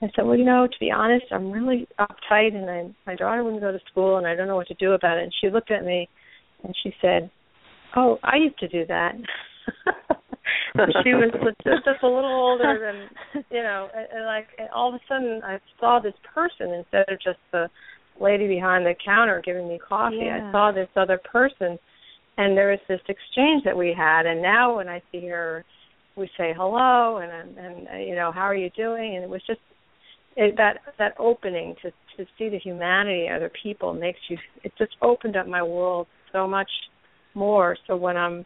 I 0.02 0.12
said, 0.16 0.26
"Well, 0.26 0.38
you 0.38 0.46
know, 0.46 0.68
to 0.68 0.80
be 0.80 0.92
honest, 0.92 1.26
I'm 1.32 1.52
really 1.52 1.88
uptight, 2.00 2.56
and 2.56 2.70
I, 2.70 2.90
my 3.06 3.16
daughter 3.16 3.44
wouldn't 3.44 3.62
go 3.62 3.72
to 3.72 3.80
school, 3.92 4.18
and 4.18 4.26
I 4.26 4.36
don't 4.36 4.48
know 4.48 4.56
what 4.56 4.68
to 4.68 4.74
do 4.76 4.94
about 4.94 5.18
it." 5.18 5.24
And 5.24 5.34
she 5.40 5.50
looked 5.50 5.72
at 5.72 5.86
me, 5.86 6.10
and 6.64 6.76
she 6.82 6.94
said, 7.02 7.30
"Oh, 7.96 8.18
I 8.24 8.38
used 8.38 8.60
to 8.60 8.68
do 8.68 8.86
that." 8.88 9.16
she 11.04 11.14
was 11.14 11.32
just, 11.64 11.86
just 11.86 12.04
a 12.04 12.08
little 12.08 12.26
older 12.26 12.78
than 12.80 13.44
you 13.52 13.64
know, 13.64 13.88
and, 13.96 14.08
and 14.14 14.26
like 14.26 14.48
and 14.58 14.70
all 14.74 14.90
of 14.90 14.96
a 14.96 15.00
sudden 15.08 15.42
I 15.44 15.60
saw 15.80 16.00
this 16.00 16.14
person 16.34 16.74
instead 16.74 17.06
of 17.08 17.22
just 17.22 17.40
the 17.52 17.70
lady 18.20 18.48
behind 18.48 18.86
the 18.86 18.94
counter 19.04 19.42
giving 19.44 19.68
me 19.68 19.80
coffee. 19.80 20.20
Yeah. 20.22 20.48
I 20.48 20.52
saw 20.52 20.72
this 20.72 20.90
other 20.96 21.20
person 21.32 21.78
and 22.38 22.58
there 22.58 22.72
was 22.72 22.80
this 22.88 23.02
exchange 23.08 23.64
that 23.64 23.78
we 23.78 23.94
had 23.96 24.26
and 24.26 24.42
now 24.42 24.76
when 24.76 24.88
i 24.88 25.02
see 25.12 25.28
her 25.28 25.64
we 26.16 26.30
say 26.38 26.54
hello 26.56 27.18
and 27.18 27.32
and, 27.32 27.58
and 27.58 27.88
uh, 27.88 27.98
you 27.98 28.16
know 28.16 28.32
how 28.32 28.42
are 28.42 28.56
you 28.56 28.70
doing 28.72 29.16
and 29.16 29.24
it 29.24 29.30
was 29.30 29.42
just 29.48 29.60
it, 30.36 30.56
that 30.58 30.78
that 30.98 31.14
opening 31.20 31.76
to 31.82 31.92
to 32.18 32.30
see 32.38 32.50
the 32.50 32.60
humanity 32.60 33.28
of 33.28 33.38
other 33.38 33.52
people 33.62 33.94
makes 33.94 34.20
you 34.30 34.38
it 34.64 34.72
just 34.78 34.96
opened 35.02 35.36
up 35.36 35.48
my 35.48 35.64
world 35.64 36.08
so 36.32 36.48
much 36.48 36.70
more 37.34 37.78
so 37.88 37.96
when 37.96 38.18
i'm 38.18 38.46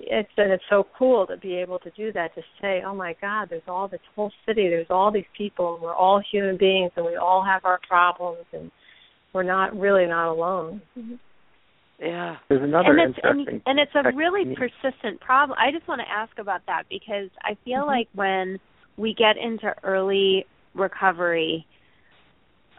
it's 0.00 0.30
and 0.36 0.52
it's 0.52 0.62
so 0.70 0.86
cool 0.96 1.26
to 1.26 1.36
be 1.38 1.56
able 1.56 1.78
to 1.80 1.90
do 1.96 2.12
that 2.12 2.32
to 2.36 2.42
say 2.60 2.82
oh 2.86 2.94
my 2.94 3.16
god 3.20 3.48
there's 3.50 3.62
all 3.66 3.88
this 3.88 4.00
whole 4.14 4.30
city 4.46 4.68
there's 4.68 4.86
all 4.90 5.10
these 5.10 5.24
people 5.36 5.74
and 5.74 5.82
we're 5.82 5.94
all 5.94 6.22
human 6.30 6.56
beings 6.56 6.92
and 6.96 7.04
we 7.04 7.16
all 7.16 7.44
have 7.44 7.64
our 7.64 7.80
problems 7.88 8.44
and 8.52 8.70
we're 9.32 9.42
not 9.42 9.78
really 9.78 10.06
not 10.06 10.30
alone. 10.30 10.82
Yeah. 12.00 12.36
There's 12.48 12.62
another 12.62 12.96
and 12.96 13.00
it's 13.10 13.18
interesting 13.22 13.62
and, 13.66 13.78
and 13.78 13.78
it's 13.80 13.90
a 13.94 14.02
technique. 14.04 14.18
really 14.18 14.54
persistent 14.56 15.20
problem. 15.20 15.58
I 15.60 15.70
just 15.72 15.86
want 15.88 16.00
to 16.00 16.10
ask 16.10 16.38
about 16.38 16.60
that 16.66 16.84
because 16.88 17.30
i 17.42 17.56
feel 17.64 17.80
Mm-hmm. 17.80 17.86
like 17.86 18.08
when 18.14 18.58
we 18.96 19.14
get 19.14 19.36
into 19.36 19.72
early 19.84 20.44
recovery 20.74 21.66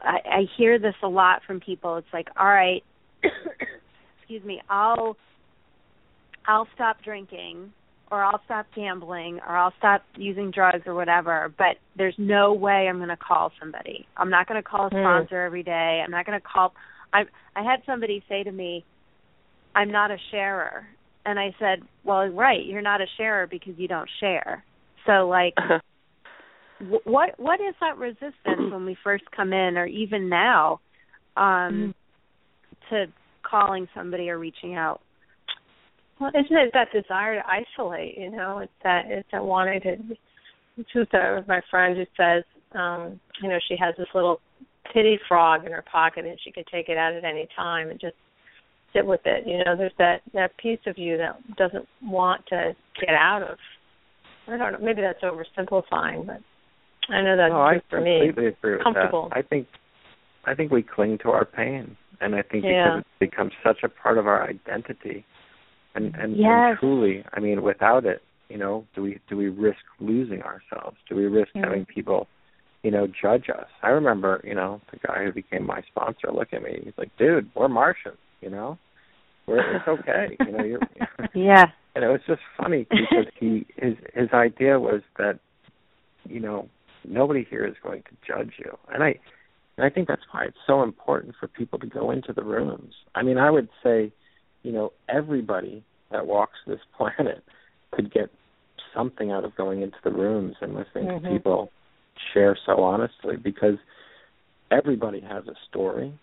I, 0.01 0.17
I 0.25 0.41
hear 0.57 0.79
this 0.79 0.95
a 1.03 1.07
lot 1.09 1.41
from 1.45 1.59
people. 1.59 1.97
It's 1.97 2.07
like 2.13 2.27
all 2.39 2.47
right 2.47 2.83
excuse 4.19 4.43
me 4.45 4.61
i'll 4.69 5.15
I'll 6.47 6.67
stop 6.75 6.97
drinking 7.03 7.73
or 8.11 8.23
I'll 8.23 8.41
stop 8.45 8.65
gambling 8.75 9.39
or 9.47 9.55
I'll 9.55 9.73
stop 9.77 10.03
using 10.15 10.51
drugs 10.51 10.83
or 10.85 10.95
whatever, 10.95 11.53
but 11.57 11.77
there's 11.95 12.15
no 12.17 12.53
way 12.53 12.87
I'm 12.89 12.97
going 12.97 13.09
to 13.09 13.17
call 13.17 13.51
somebody. 13.59 14.07
I'm 14.17 14.29
not 14.29 14.47
going 14.47 14.61
to 14.61 14.67
call 14.67 14.87
a 14.87 14.89
Hmm. 14.89 14.95
sponsor 15.03 15.43
every 15.43 15.63
day. 15.63 16.01
I'm 16.03 16.11
not 16.11 16.25
going 16.25 16.39
to 16.39 16.45
call 16.45 16.73
I 17.13 17.23
I 17.55 17.63
had 17.63 17.81
somebody 17.85 18.23
say 18.29 18.43
to 18.43 18.51
me, 18.51 18.85
"I'm 19.75 19.91
not 19.91 20.11
a 20.11 20.17
sharer." 20.31 20.87
And 21.25 21.39
I 21.39 21.55
said, 21.59 21.81
"Well, 22.03 22.27
right, 22.27 22.63
you're 22.65 22.81
not 22.81 23.01
a 23.01 23.07
sharer 23.17 23.47
because 23.47 23.73
you 23.77 23.87
don't 23.87 24.09
share." 24.19 24.63
So 25.05 25.27
like 25.27 25.55
wh- 26.79 27.05
what 27.05 27.39
what 27.39 27.59
is 27.61 27.75
that 27.81 27.97
resistance 27.97 28.71
when 28.71 28.85
we 28.85 28.95
first 29.03 29.23
come 29.35 29.53
in 29.53 29.77
or 29.77 29.85
even 29.85 30.29
now 30.29 30.79
um 31.37 31.93
to 32.89 33.05
calling 33.43 33.87
somebody 33.95 34.29
or 34.29 34.37
reaching 34.37 34.75
out? 34.75 35.01
Well, 36.19 36.31
isn't 36.31 36.55
it 36.57 36.71
that 36.73 36.91
desire 36.91 37.35
to 37.35 37.43
isolate? 37.47 38.17
You 38.17 38.31
know, 38.31 38.59
it's 38.59 38.71
that 38.83 39.05
it's 39.07 39.27
that 39.31 39.43
wanting 39.43 39.81
to. 39.81 39.95
It's 40.77 40.89
just 40.93 41.13
uh, 41.13 41.41
my 41.47 41.61
friend 41.69 41.97
who 41.97 42.05
says, 42.17 42.43
um, 42.73 43.19
you 43.41 43.49
know, 43.49 43.57
she 43.67 43.75
has 43.79 43.95
this 43.97 44.07
little 44.13 44.39
pity 44.93 45.19
frog 45.27 45.65
in 45.65 45.71
her 45.71 45.83
pocket 45.91 46.25
and 46.25 46.37
she 46.43 46.51
could 46.51 46.65
take 46.71 46.89
it 46.89 46.97
out 46.97 47.13
at 47.13 47.23
any 47.23 47.47
time 47.55 47.89
and 47.89 47.99
just 47.99 48.15
sit 48.93 49.05
with 49.05 49.21
it. 49.25 49.45
You 49.47 49.63
know, 49.63 49.75
there's 49.77 49.93
that 49.97 50.21
that 50.33 50.57
piece 50.57 50.79
of 50.87 50.97
you 50.97 51.17
that 51.17 51.39
doesn't 51.57 51.87
want 52.03 52.45
to 52.47 52.73
get 52.99 53.13
out 53.13 53.43
of. 53.43 53.57
I 54.47 54.57
don't 54.57 54.73
know. 54.73 54.79
Maybe 54.81 55.01
that's 55.01 55.21
oversimplifying, 55.21 56.25
but 56.25 56.41
I 57.13 57.21
know 57.21 57.37
that's 57.37 57.51
no, 57.51 57.61
I 57.61 57.73
true 57.73 57.81
for 57.89 58.01
me. 58.01 58.19
completely 58.25 58.47
agree 58.47 58.73
with 58.75 58.83
Comfortable. 58.83 59.29
that. 59.29 59.37
I 59.37 59.41
think 59.43 59.67
I 60.45 60.55
think 60.55 60.71
we 60.71 60.81
cling 60.83 61.17
to 61.23 61.29
our 61.29 61.45
pain, 61.45 61.95
and 62.21 62.35
I 62.35 62.41
think 62.41 62.63
Yeah. 62.63 62.97
because 62.97 62.99
it's 63.01 63.31
become 63.31 63.51
such 63.63 63.83
a 63.83 63.89
part 63.89 64.17
of 64.17 64.27
our 64.27 64.47
identity, 64.47 65.25
and 66.05 66.15
and, 66.15 66.37
Yes. 66.37 66.47
and 66.47 66.79
truly, 66.79 67.23
I 67.33 67.39
mean, 67.39 67.61
without 67.63 68.05
it, 68.05 68.21
you 68.49 68.57
know, 68.57 68.85
do 68.95 69.01
we 69.01 69.19
do 69.29 69.37
we 69.37 69.47
risk 69.47 69.79
losing 69.99 70.41
ourselves? 70.41 70.97
Do 71.09 71.15
we 71.15 71.25
risk 71.25 71.51
having 71.55 71.85
people, 71.85 72.27
you 72.83 72.91
know, 72.91 73.07
judge 73.07 73.49
us? 73.49 73.67
I 73.83 73.89
remember, 73.89 74.41
you 74.43 74.55
know, 74.55 74.81
the 74.91 74.97
guy 75.05 75.25
who 75.25 75.31
became 75.31 75.65
my 75.65 75.81
sponsor 75.91 76.31
look 76.33 76.49
at 76.53 76.63
me. 76.63 76.79
He's 76.83 76.93
like, 76.97 77.11
"Dude, 77.17 77.49
we're 77.55 77.67
Martians, 77.67 78.17
you 78.41 78.49
know, 78.49 78.77
we're 79.47 79.75
it's 79.75 79.87
okay, 79.95 80.37
you 80.45 80.51
know, 80.51 80.63
you're." 80.63 80.79
Yeah. 81.35 81.65
and 81.95 82.03
it 82.03 82.07
was 82.07 82.21
just 82.27 82.41
funny 82.57 82.87
because 82.89 83.27
he 83.39 83.65
his 83.77 83.95
his 84.13 84.29
idea 84.33 84.79
was 84.79 85.01
that 85.17 85.39
you 86.25 86.39
know 86.39 86.67
nobody 87.07 87.45
here 87.49 87.65
is 87.65 87.75
going 87.83 88.03
to 88.03 88.11
judge 88.27 88.53
you 88.57 88.71
and 88.93 89.03
i 89.03 89.15
and 89.77 89.85
i 89.85 89.89
think 89.89 90.07
that's 90.07 90.21
why 90.31 90.43
it's 90.45 90.57
so 90.67 90.83
important 90.83 91.33
for 91.39 91.47
people 91.47 91.79
to 91.79 91.87
go 91.87 92.11
into 92.11 92.33
the 92.33 92.43
rooms 92.43 92.93
i 93.15 93.23
mean 93.23 93.37
i 93.37 93.49
would 93.49 93.69
say 93.83 94.11
you 94.63 94.71
know 94.71 94.91
everybody 95.07 95.83
that 96.11 96.27
walks 96.27 96.57
this 96.67 96.79
planet 96.97 97.43
could 97.91 98.11
get 98.13 98.29
something 98.93 99.31
out 99.31 99.43
of 99.43 99.55
going 99.55 99.81
into 99.81 99.97
the 100.03 100.11
rooms 100.11 100.55
and 100.61 100.73
listening 100.75 101.05
Mhm. 101.07 101.21
to 101.23 101.29
people 101.29 101.71
share 102.33 102.57
so 102.65 102.83
honestly 102.83 103.37
because 103.37 103.77
everybody 104.71 105.19
has 105.21 105.47
a 105.47 105.55
story 105.69 106.13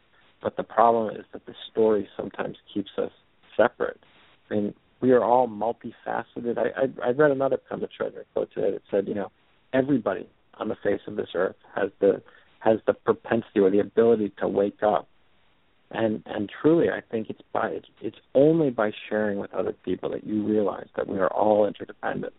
but 0.42 0.56
the 0.56 0.62
problem 0.62 1.16
is 1.16 1.24
that 1.32 1.46
the 1.46 1.54
story 1.70 2.08
sometimes 2.16 2.56
keeps 2.72 2.90
us 2.98 3.12
separate 3.56 3.98
I 4.50 4.54
mean, 4.54 4.74
we 5.00 5.10
are 5.12 5.22
all 5.22 5.48
multifaceted. 5.48 6.56
I, 6.56 6.68
I 6.82 7.08
I 7.08 7.10
read 7.10 7.30
another 7.30 7.58
Pema 7.70 7.88
Chodron 8.00 8.24
quote 8.32 8.50
today 8.54 8.70
that 8.72 8.82
said, 8.90 9.08
you 9.08 9.14
know, 9.14 9.30
everybody 9.72 10.28
on 10.54 10.68
the 10.68 10.76
face 10.76 11.00
of 11.06 11.16
this 11.16 11.28
earth 11.34 11.56
has 11.74 11.90
the 12.00 12.22
has 12.60 12.78
the 12.86 12.94
propensity 12.94 13.60
or 13.60 13.70
the 13.70 13.80
ability 13.80 14.32
to 14.38 14.48
wake 14.48 14.82
up. 14.82 15.08
And 15.90 16.22
and 16.26 16.50
truly, 16.62 16.88
I 16.90 17.00
think 17.10 17.30
it's 17.30 17.40
by 17.52 17.68
it's, 17.68 17.86
it's 18.00 18.16
only 18.34 18.70
by 18.70 18.90
sharing 19.08 19.38
with 19.38 19.52
other 19.54 19.72
people 19.84 20.10
that 20.10 20.26
you 20.26 20.44
realize 20.44 20.88
that 20.96 21.06
we 21.06 21.18
are 21.18 21.32
all 21.32 21.66
interdependent 21.66 22.32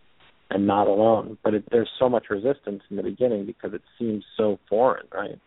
and 0.49 0.67
not 0.67 0.87
alone. 0.87 1.37
But 1.43 1.53
it, 1.53 1.63
there's 1.71 1.89
so 1.97 2.09
much 2.09 2.25
resistance 2.29 2.81
in 2.89 2.97
the 2.97 3.03
beginning 3.03 3.45
because 3.45 3.73
it 3.73 3.81
seems 3.97 4.23
so 4.35 4.59
foreign, 4.69 5.07
right? 5.13 5.39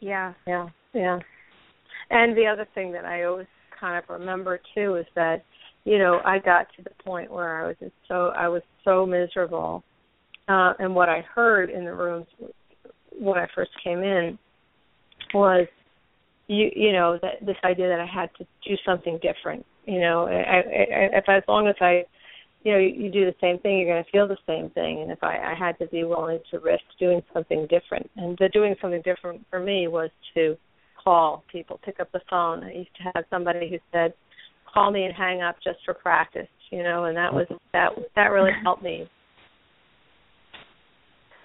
Yeah. 0.00 0.32
Yeah, 0.46 0.68
yeah. 0.92 1.18
And 2.10 2.36
the 2.36 2.46
other 2.46 2.66
thing 2.74 2.92
that 2.92 3.04
I 3.04 3.24
always 3.24 3.46
kind 3.78 4.02
of 4.02 4.08
remember 4.08 4.60
too 4.74 4.96
is 4.96 5.06
that, 5.14 5.44
you 5.84 5.98
know, 5.98 6.20
I 6.24 6.38
got 6.38 6.66
to 6.76 6.82
the 6.82 6.90
point 7.04 7.30
where 7.30 7.62
I 7.62 7.68
was 7.68 7.76
just 7.80 7.92
so 8.08 8.32
I 8.36 8.48
was 8.48 8.62
so 8.84 9.06
miserable. 9.06 9.84
Uh 10.48 10.72
and 10.80 10.96
what 10.96 11.08
I 11.08 11.24
heard 11.32 11.70
in 11.70 11.84
the 11.84 11.94
rooms 11.94 12.26
when 13.12 13.38
I 13.38 13.46
first 13.54 13.70
came 13.84 14.02
in 14.02 14.38
was 15.34 15.68
you 16.48 16.70
you 16.74 16.92
know, 16.92 17.18
that 17.22 17.44
this 17.44 17.56
idea 17.64 17.88
that 17.88 18.00
I 18.00 18.06
had 18.06 18.30
to 18.38 18.46
do 18.66 18.76
something 18.84 19.18
different. 19.22 19.64
You 19.86 20.00
know, 20.00 20.26
I, 20.26 20.32
I, 20.32 21.18
if 21.18 21.28
as 21.28 21.42
long 21.48 21.68
as 21.68 21.76
I 21.80 22.04
you 22.64 22.72
know, 22.72 22.78
you, 22.78 23.10
do 23.10 23.24
the 23.24 23.34
same 23.40 23.58
thing, 23.60 23.78
you're 23.78 23.94
going 23.94 24.04
to 24.04 24.10
feel 24.10 24.26
the 24.26 24.36
same 24.46 24.68
thing. 24.70 25.02
And 25.02 25.12
if 25.12 25.22
I, 25.22 25.38
I 25.38 25.54
had 25.56 25.78
to 25.78 25.86
be 25.86 26.02
willing 26.04 26.40
to 26.50 26.58
risk 26.58 26.82
doing 26.98 27.22
something 27.32 27.66
different, 27.70 28.10
and 28.16 28.36
the 28.38 28.48
doing 28.48 28.74
something 28.80 29.00
different 29.02 29.44
for 29.48 29.60
me 29.60 29.86
was 29.86 30.10
to 30.34 30.56
call 31.02 31.44
people, 31.50 31.80
pick 31.84 32.00
up 32.00 32.10
the 32.12 32.20
phone. 32.28 32.64
I 32.64 32.72
used 32.72 32.94
to 32.96 33.12
have 33.14 33.24
somebody 33.30 33.70
who 33.70 33.78
said, 33.92 34.12
"Call 34.72 34.90
me 34.90 35.04
and 35.04 35.14
hang 35.14 35.40
up 35.40 35.56
just 35.62 35.78
for 35.84 35.94
practice," 35.94 36.48
you 36.70 36.82
know, 36.82 37.04
and 37.04 37.16
that 37.16 37.32
was 37.32 37.46
that 37.72 37.90
that 38.16 38.32
really 38.32 38.50
helped 38.62 38.82
me. 38.82 39.08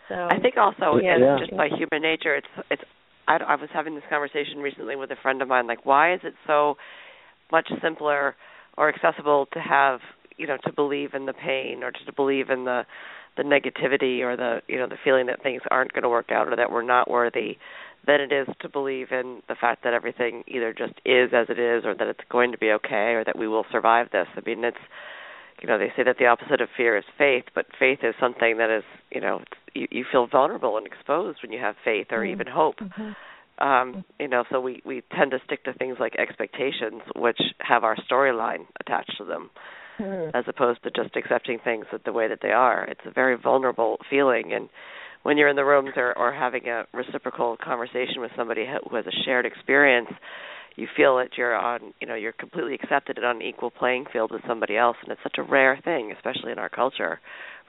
So 0.10 0.16
I 0.16 0.40
think 0.40 0.58
also 0.58 0.98
Yeah. 0.98 1.38
just 1.40 1.56
by 1.56 1.70
human 1.70 2.02
nature, 2.02 2.36
it's 2.36 2.48
it's. 2.72 2.84
I, 3.28 3.38
I 3.38 3.56
was 3.56 3.70
having 3.74 3.96
this 3.96 4.04
conversation 4.10 4.60
recently 4.60 4.96
with 4.96 5.12
a 5.12 5.16
friend 5.22 5.42
of 5.42 5.48
mine. 5.48 5.68
Like, 5.68 5.86
why 5.86 6.14
is 6.14 6.22
it 6.24 6.34
so 6.46 6.78
much 7.52 7.70
simpler 7.82 8.36
or 8.78 8.90
accessible 8.90 9.48
to 9.54 9.60
have 9.60 10.00
you 10.38 10.48
know 10.48 10.58
to 10.66 10.74
believe 10.74 11.14
in 11.14 11.26
the 11.26 11.34
pain 11.34 11.84
or 11.84 11.92
to 11.92 12.14
believe 12.16 12.50
in 12.50 12.66
the 12.66 12.84
the 13.38 13.44
negativity 13.44 14.22
or 14.22 14.36
the 14.36 14.62
you 14.68 14.78
know 14.78 14.88
the 14.88 14.98
feeling 15.04 15.28
that 15.28 15.42
things 15.42 15.62
aren't 15.72 15.94
going 15.94 16.04
to 16.04 16.10
work 16.10 16.32
out 16.32 16.48
or 16.48 16.56
that 16.56 16.72
we're 16.72 16.84
not 16.84 17.10
worthy 17.10 17.58
than 18.06 18.20
it 18.20 18.32
is 18.32 18.48
to 18.60 18.70
believe 18.70 19.08
in 19.12 19.42
the 19.48 19.56
fact 19.56 19.84
that 19.84 19.94
everything 19.94 20.44
either 20.48 20.74
just 20.74 20.94
is 21.06 21.30
as 21.34 21.48
it 21.50 21.60
is 21.60 21.86
or 21.86 21.96
that 21.96 22.08
it's 22.08 22.20
going 22.30 22.52
to 22.52 22.58
be 22.58 22.72
okay 22.72 23.14
or 23.14 23.24
that 23.24 23.38
we 23.38 23.48
will 23.48 23.66
survive 23.72 24.08
this. 24.12 24.28
I 24.36 24.42
mean, 24.46 24.64
it's 24.64 24.78
you 25.62 25.68
know 25.68 25.78
they 25.78 25.92
say 25.96 26.04
that 26.04 26.18
the 26.20 26.26
opposite 26.26 26.62
of 26.62 26.70
fear 26.76 26.98
is 26.98 27.06
faith, 27.18 27.46
but 27.56 27.66
faith 27.80 28.00
is 28.04 28.14
something 28.20 28.58
that 28.58 28.70
is 28.70 28.84
you 29.12 29.22
know 29.22 29.40
it's, 29.42 29.58
you 29.74 29.88
you 29.92 30.06
feel 30.12 30.28
vulnerable 30.28 30.78
and 30.78 30.86
exposed 30.86 31.40
when 31.44 31.52
you 31.52 31.60
have 31.60 31.76
faith 31.84 32.08
or 32.12 32.24
even 32.24 32.48
hope. 32.48 32.76
Um, 33.60 34.04
you 34.20 34.28
know, 34.28 34.44
so 34.50 34.60
we 34.60 34.82
we 34.86 35.04
tend 35.16 35.32
to 35.32 35.40
stick 35.46 35.64
to 35.66 35.74
things 35.74 35.98
like 36.00 36.16
expectations, 36.18 37.02
which 37.16 37.40
have 37.60 37.84
our 37.84 37.96
storyline 38.10 38.66
attached 38.80 39.18
to 39.18 39.26
them 39.26 39.50
Mhm. 40.00 40.32
as 40.34 40.46
opposed 40.48 40.82
to 40.84 40.90
just 40.90 41.16
accepting 41.16 41.60
things 41.60 41.86
that 41.92 42.04
the 42.04 42.12
way 42.12 42.28
that 42.28 42.42
they 42.42 42.52
are. 42.52 42.84
It's 42.86 43.06
a 43.06 43.12
very 43.12 43.36
vulnerable 43.36 44.00
feeling, 44.10 44.52
and 44.52 44.70
when 45.22 45.38
you're 45.38 45.48
in 45.48 45.56
the 45.56 45.66
rooms 45.66 45.92
or, 45.96 46.18
or 46.18 46.34
having 46.34 46.68
a 46.68 46.86
reciprocal 46.94 47.58
conversation 47.58 48.20
with 48.20 48.32
somebody 48.36 48.66
who 48.66 48.96
has 48.96 49.06
a 49.06 49.12
shared 49.24 49.46
experience, 49.46 50.10
you 50.76 50.88
feel 50.98 51.18
that 51.18 51.38
you're 51.38 51.56
on, 51.56 51.94
you 52.02 52.08
know, 52.08 52.16
you're 52.16 52.34
completely 52.34 52.74
accepted 52.74 53.18
and 53.18 53.26
on 53.26 53.36
an 53.38 53.42
equal 53.44 53.70
playing 53.70 54.06
field 54.12 54.32
with 54.32 54.42
somebody 54.48 54.76
else, 54.76 54.98
and 55.04 55.12
it's 55.12 55.22
such 55.22 55.38
a 55.38 55.44
rare 55.44 55.78
thing, 55.84 56.12
especially 56.12 56.52
in 56.52 56.60
our 56.60 56.70
culture. 56.70 57.20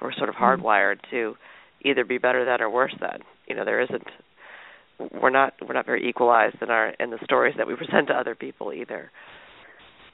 We're 0.00 0.12
sort 0.14 0.30
of 0.30 0.34
hardwired 0.34 0.98
to 1.10 1.36
either 1.84 2.04
be 2.04 2.18
better 2.18 2.44
than 2.44 2.60
or 2.60 2.70
worse 2.70 2.94
than. 3.00 3.20
You 3.46 3.56
know, 3.56 3.64
there 3.64 3.80
isn't. 3.80 4.04
We're 5.20 5.30
not 5.30 5.54
we're 5.66 5.74
not 5.74 5.86
very 5.86 6.08
equalized 6.08 6.56
in 6.62 6.70
our 6.70 6.90
in 7.00 7.10
the 7.10 7.18
stories 7.24 7.54
that 7.58 7.66
we 7.66 7.74
present 7.76 8.08
to 8.08 8.14
other 8.14 8.34
people 8.34 8.72
either. 8.72 9.10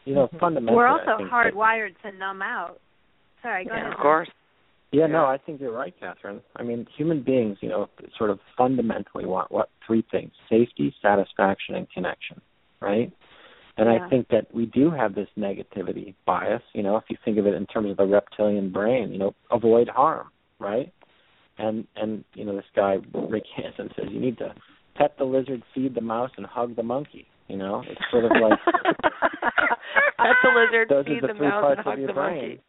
You 0.04 0.14
know, 0.14 0.26
mm-hmm. 0.26 0.38
fundamentally, 0.38 0.76
We're 0.76 0.86
also 0.86 1.18
think 1.18 1.30
that- 1.30 1.54
hardwired 1.54 1.94
to 2.02 2.12
numb 2.16 2.42
out. 2.42 2.80
Sorry, 3.42 3.64
go 3.64 3.72
Yeah, 3.74 3.80
ahead. 3.80 3.92
of 3.92 3.98
course. 3.98 4.28
Yeah, 4.92 5.06
no, 5.06 5.24
I 5.24 5.38
think 5.38 5.60
you're 5.60 5.72
right, 5.72 5.94
Catherine. 6.00 6.40
I 6.56 6.64
mean, 6.64 6.84
human 6.96 7.22
beings, 7.22 7.58
you 7.60 7.68
know, 7.68 7.88
sort 8.18 8.28
of 8.30 8.40
fundamentally 8.58 9.24
want 9.24 9.52
what 9.52 9.68
three 9.86 10.04
things: 10.10 10.32
safety, 10.48 10.92
satisfaction, 11.00 11.76
and 11.76 11.88
connection, 11.90 12.40
right? 12.80 13.12
And 13.76 13.88
Yeah. 13.88 14.04
I 14.04 14.08
think 14.08 14.28
that 14.28 14.52
we 14.52 14.66
do 14.66 14.90
have 14.90 15.14
this 15.14 15.28
negativity 15.38 16.14
bias. 16.26 16.62
You 16.72 16.82
know, 16.82 16.96
if 16.96 17.04
you 17.08 17.16
think 17.24 17.38
of 17.38 17.46
it 17.46 17.54
in 17.54 17.66
terms 17.66 17.90
of 17.90 17.98
the 17.98 18.06
reptilian 18.06 18.70
brain, 18.70 19.12
you 19.12 19.18
know, 19.18 19.34
avoid 19.52 19.88
harm, 19.88 20.28
right? 20.58 20.92
And 21.60 21.86
and 21.96 22.24
you 22.34 22.44
know, 22.44 22.56
this 22.56 22.64
guy 22.74 22.96
Rick 23.14 23.44
Hanson 23.56 23.90
says 23.96 24.06
you 24.10 24.20
need 24.20 24.38
to 24.38 24.54
pet 24.96 25.14
the 25.18 25.24
lizard, 25.24 25.62
feed 25.74 25.94
the 25.94 26.00
mouse, 26.00 26.30
and 26.36 26.46
hug 26.46 26.74
the 26.76 26.82
monkey. 26.82 27.26
You 27.48 27.56
know, 27.58 27.82
it's 27.86 28.00
sort 28.10 28.24
of 28.24 28.30
like 28.30 28.58
Pet 30.18 30.36
the 30.42 30.50
lizard, 30.54 30.88
Those 30.88 31.04
feed 31.06 31.24
are 31.24 31.28
the 31.28 31.34
the 31.34 31.40
mouse, 31.44 31.62
parts 31.62 31.78
and 31.78 31.84
hug 31.84 31.92
of 31.94 31.98
your 31.98 32.06
the 32.08 32.12
brain. 32.14 32.36
monkey. 32.36 32.62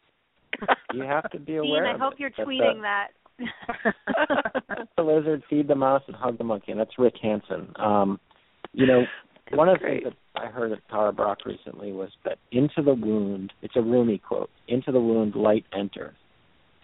You 0.93 1.03
have 1.03 1.29
to 1.31 1.39
be 1.39 1.55
aware. 1.57 1.83
Dean, 1.83 1.91
I 1.91 1.93
of 1.95 1.99
hope 2.01 2.13
it. 2.13 2.19
you're 2.19 2.31
That's 2.35 2.49
tweeting 2.49 2.81
the, 2.81 2.81
that. 2.81 3.07
the 4.97 5.03
lizard, 5.03 5.43
feed 5.49 5.67
the 5.67 5.75
mouse, 5.75 6.01
and 6.07 6.15
hug 6.15 6.37
the 6.37 6.43
monkey. 6.43 6.71
And 6.71 6.79
that's 6.79 6.97
Rick 6.97 7.15
Hanson. 7.21 7.73
Um, 7.77 8.19
you 8.73 8.85
know, 8.87 9.03
one 9.51 9.69
of 9.69 9.79
the 9.79 9.85
things 9.85 10.03
that 10.05 10.41
I 10.41 10.47
heard 10.47 10.71
at 10.71 10.79
Tara 10.89 11.11
Brach 11.13 11.39
recently 11.45 11.91
was 11.91 12.09
that 12.25 12.37
into 12.51 12.81
the 12.83 12.93
wound, 12.93 13.53
it's 13.61 13.75
a 13.75 13.81
Rumi 13.81 14.17
quote, 14.19 14.49
into 14.67 14.91
the 14.91 14.99
wound 15.01 15.35
light 15.35 15.65
enters. 15.77 16.15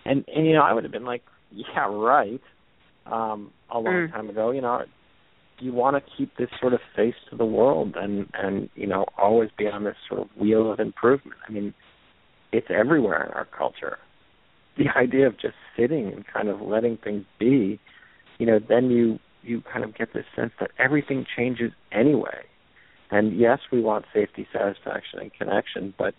And, 0.05 0.23
and 0.33 0.45
you 0.45 0.53
know, 0.53 0.61
I 0.61 0.73
would 0.73 0.83
have 0.83 0.91
been 0.93 1.05
like, 1.05 1.23
yeah, 1.51 1.87
right, 1.89 2.41
um, 3.05 3.51
a 3.69 3.79
long 3.79 4.07
Mm. 4.07 4.11
time 4.11 4.29
ago. 4.29 4.51
You 4.51 4.61
know, 4.61 4.83
you 5.59 5.73
want 5.73 5.95
to 5.95 6.11
keep 6.17 6.35
this 6.37 6.49
sort 6.59 6.73
of 6.73 6.81
face 6.95 7.15
to 7.29 7.35
the 7.35 7.45
world 7.45 7.95
and, 7.95 8.29
and, 8.33 8.69
you 8.75 8.85
know, 8.87 9.05
always 9.17 9.49
be 9.57 9.67
on 9.67 9.83
this 9.83 9.95
sort 10.07 10.21
of 10.21 10.27
wheel 10.37 10.71
of 10.71 10.79
improvement. 10.79 11.39
I 11.47 11.51
mean, 11.51 11.73
it's 12.51 12.67
everywhere 12.69 13.23
in 13.25 13.31
our 13.33 13.45
culture. 13.45 13.97
The 14.77 14.89
idea 14.95 15.27
of 15.27 15.39
just 15.39 15.55
sitting 15.75 16.07
and 16.13 16.25
kind 16.27 16.49
of 16.49 16.61
letting 16.61 16.97
things 16.97 17.25
be, 17.39 17.79
you 18.37 18.45
know, 18.45 18.59
then 18.59 18.89
you 18.89 19.19
you 19.43 19.61
kind 19.61 19.85
of 19.85 19.95
get 19.95 20.13
this 20.13 20.25
sense 20.35 20.51
that 20.59 20.71
everything 20.77 21.25
changes 21.37 21.71
anyway. 21.91 22.43
And 23.11 23.37
yes, 23.39 23.59
we 23.71 23.81
want 23.81 24.05
safety, 24.13 24.45
satisfaction, 24.51 25.19
and 25.19 25.33
connection, 25.33 25.93
but 25.97 26.13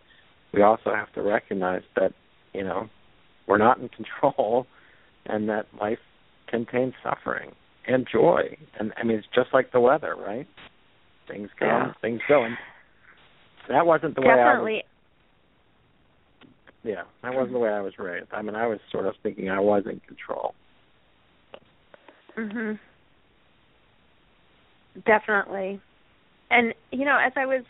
we 0.54 0.62
also 0.62 0.94
have 0.94 1.12
to 1.12 1.20
recognize 1.20 1.82
that, 1.94 2.12
you 2.54 2.64
know, 2.64 2.88
we're 3.46 3.58
not 3.58 3.78
in 3.78 3.88
control 4.22 4.66
and 5.26 5.48
that 5.48 5.66
life 5.80 5.98
contains 6.48 6.94
suffering 7.02 7.52
and 7.86 8.06
joy. 8.10 8.56
And 8.78 8.92
I 8.96 9.04
mean, 9.04 9.18
it's 9.18 9.26
just 9.34 9.48
like 9.52 9.72
the 9.72 9.80
weather, 9.80 10.14
right? 10.16 10.46
Things 11.26 11.50
come, 11.58 11.68
Yeah. 11.68 11.92
things 12.00 12.20
go. 12.28 12.44
And 12.44 12.56
that 13.68 13.86
wasn't 13.86 14.14
the 14.14 14.22
way 14.22 14.28
I 14.28 14.36
was 14.36 14.44
Definitely. 14.44 14.84
yeah, 16.84 17.02
that 17.22 17.34
wasn't 17.34 17.52
the 17.52 17.58
way 17.58 17.70
I 17.70 17.80
was 17.80 17.98
raised. 17.98 18.28
I 18.32 18.42
mean, 18.42 18.54
I 18.54 18.66
was 18.66 18.78
sort 18.90 19.06
of 19.06 19.14
thinking 19.22 19.50
I 19.50 19.60
was 19.60 19.84
in 19.86 20.00
control. 20.00 20.54
Mhm. 22.36 22.78
Definitely. 25.04 25.80
And 26.50 26.74
you 26.92 27.04
know, 27.04 27.18
as 27.18 27.32
I 27.36 27.46
was 27.46 27.62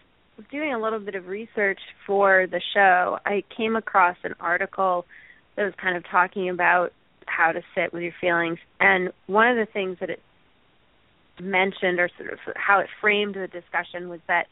doing 0.51 0.73
a 0.73 0.79
little 0.79 1.01
bit 1.01 1.15
of 1.15 1.27
research 1.27 1.81
for 2.07 2.47
the 2.47 2.61
show, 2.75 3.19
I 3.27 3.43
came 3.57 3.77
across 3.77 4.17
an 4.23 4.35
article 4.41 5.05
that 5.57 5.65
was 5.65 5.75
kind 5.83 5.97
of 5.97 6.05
talking 6.05 6.49
about 6.49 6.93
how 7.39 7.53
to 7.53 7.63
sit 7.73 7.93
with 7.93 8.03
your 8.03 8.13
feelings 8.21 8.59
and 8.81 9.13
one 9.29 9.47
of 9.47 9.57
the 9.57 9.73
things 9.73 9.97
that 10.01 10.11
it 10.11 10.21
mentioned 11.41 12.01
or 12.01 12.11
sort 12.19 12.33
of 12.33 12.39
how 12.57 12.81
it 12.81 12.89
framed 13.01 13.37
the 13.37 13.47
discussion 13.47 14.09
was 14.09 14.19
that 14.27 14.47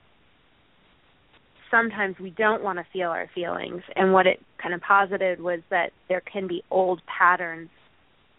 sometimes 1.68 2.16
we 2.20 2.30
don't 2.30 2.62
want 2.62 2.78
to 2.78 2.86
feel 2.92 3.10
our 3.10 3.28
feelings 3.34 3.82
and 3.96 4.12
what 4.12 4.28
it 4.28 4.40
kind 4.62 4.72
of 4.72 4.80
posited 4.82 5.40
was 5.40 5.58
that 5.68 5.90
there 6.08 6.20
can 6.20 6.46
be 6.46 6.62
old 6.70 7.00
patterns 7.06 7.68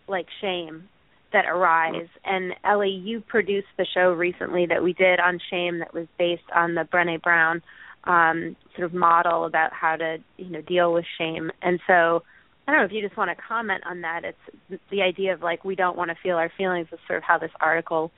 like 0.08 0.28
shame 0.40 0.86
that 1.34 1.46
arise. 1.46 2.08
And 2.24 2.54
Ellie, 2.64 2.90
you 2.90 3.20
produced 3.20 3.68
the 3.78 3.86
show 3.94 4.14
recently 4.14 4.66
that 4.68 4.82
we 4.82 4.94
did 4.94 5.20
on 5.20 5.40
shame 5.50 5.80
that 5.80 5.94
was 5.94 6.08
based 6.18 6.50
on 6.56 6.74
the 6.74 6.84
Brené 6.84 7.22
Brown 7.22 7.62
um, 8.06 8.56
sort 8.78 8.86
of 8.86 8.94
model 8.94 9.44
about 9.44 9.74
how 9.74 9.98
to, 9.98 10.20
you 10.38 10.50
know, 10.50 10.62
deal 10.62 10.94
with 10.94 11.04
shame. 11.18 11.52
And 11.62 11.82
so 11.86 12.24
I 12.68 12.72
don't 12.72 12.82
know 12.82 12.86
if 12.86 12.92
you 12.92 13.02
just 13.02 13.18
want 13.18 13.30
to 13.36 13.44
comment 13.48 13.84
on 13.90 14.02
that. 14.02 14.24
It's 14.26 14.82
the 14.92 15.02
idea 15.02 15.34
of 15.34 15.42
like 15.42 15.64
we 15.64 15.76
don't 15.76 15.98
want 15.98 16.10
to 16.10 16.18
feel 16.22 16.36
our 16.36 16.52
feelings 16.58 16.88
is 16.92 17.00
sort 17.08 17.18
of 17.18 17.24
how 17.24 17.38
this 17.38 17.52
article 17.62 18.12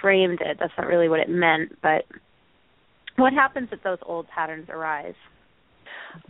framed 0.00 0.40
it. 0.40 0.56
That's 0.58 0.72
not 0.78 0.86
really 0.86 1.08
what 1.08 1.20
it 1.20 1.28
meant, 1.28 1.72
but 1.82 2.04
what 3.16 3.32
happens 3.34 3.68
if 3.70 3.82
those 3.82 3.98
old 4.06 4.26
patterns 4.28 4.68
arise? 4.70 5.14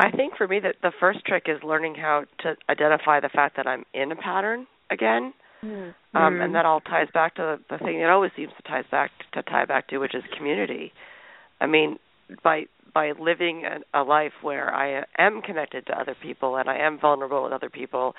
I 0.00 0.10
think 0.10 0.36
for 0.36 0.48
me 0.48 0.58
that 0.60 0.76
the 0.82 0.92
first 0.98 1.24
trick 1.24 1.44
is 1.46 1.62
learning 1.62 1.94
how 1.94 2.24
to 2.40 2.56
identify 2.68 3.20
the 3.20 3.28
fact 3.28 3.56
that 3.56 3.66
I'm 3.66 3.84
in 3.94 4.10
a 4.12 4.16
pattern 4.16 4.66
again. 4.90 5.32
Um, 5.64 5.94
Mm. 6.12 6.44
and 6.44 6.54
that 6.56 6.66
all 6.66 6.80
ties 6.80 7.06
back 7.14 7.36
to 7.36 7.42
the, 7.70 7.76
the 7.78 7.84
thing 7.84 8.00
that 8.00 8.10
always 8.10 8.32
seems 8.34 8.50
to 8.56 8.62
ties 8.68 8.84
back 8.90 9.12
to 9.32 9.44
tie 9.44 9.64
back 9.64 9.86
to, 9.88 9.98
which 9.98 10.12
is 10.12 10.24
community. 10.36 10.92
I 11.60 11.66
mean, 11.68 12.00
by 12.42 12.64
by 12.94 13.12
living 13.18 13.64
a, 13.64 14.00
a 14.00 14.02
life 14.02 14.32
where 14.42 14.74
I 14.74 15.04
am 15.18 15.42
connected 15.42 15.86
to 15.86 15.98
other 15.98 16.16
people 16.20 16.56
and 16.56 16.68
I 16.68 16.78
am 16.78 16.98
vulnerable 17.00 17.42
with 17.44 17.52
other 17.52 17.70
people, 17.70 18.14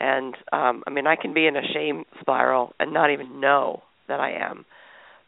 and 0.00 0.34
um, 0.52 0.82
I 0.86 0.90
mean, 0.90 1.06
I 1.06 1.16
can 1.16 1.34
be 1.34 1.46
in 1.46 1.56
a 1.56 1.72
shame 1.74 2.04
spiral 2.20 2.72
and 2.78 2.92
not 2.92 3.10
even 3.10 3.40
know 3.40 3.82
that 4.08 4.20
I 4.20 4.32
am. 4.32 4.64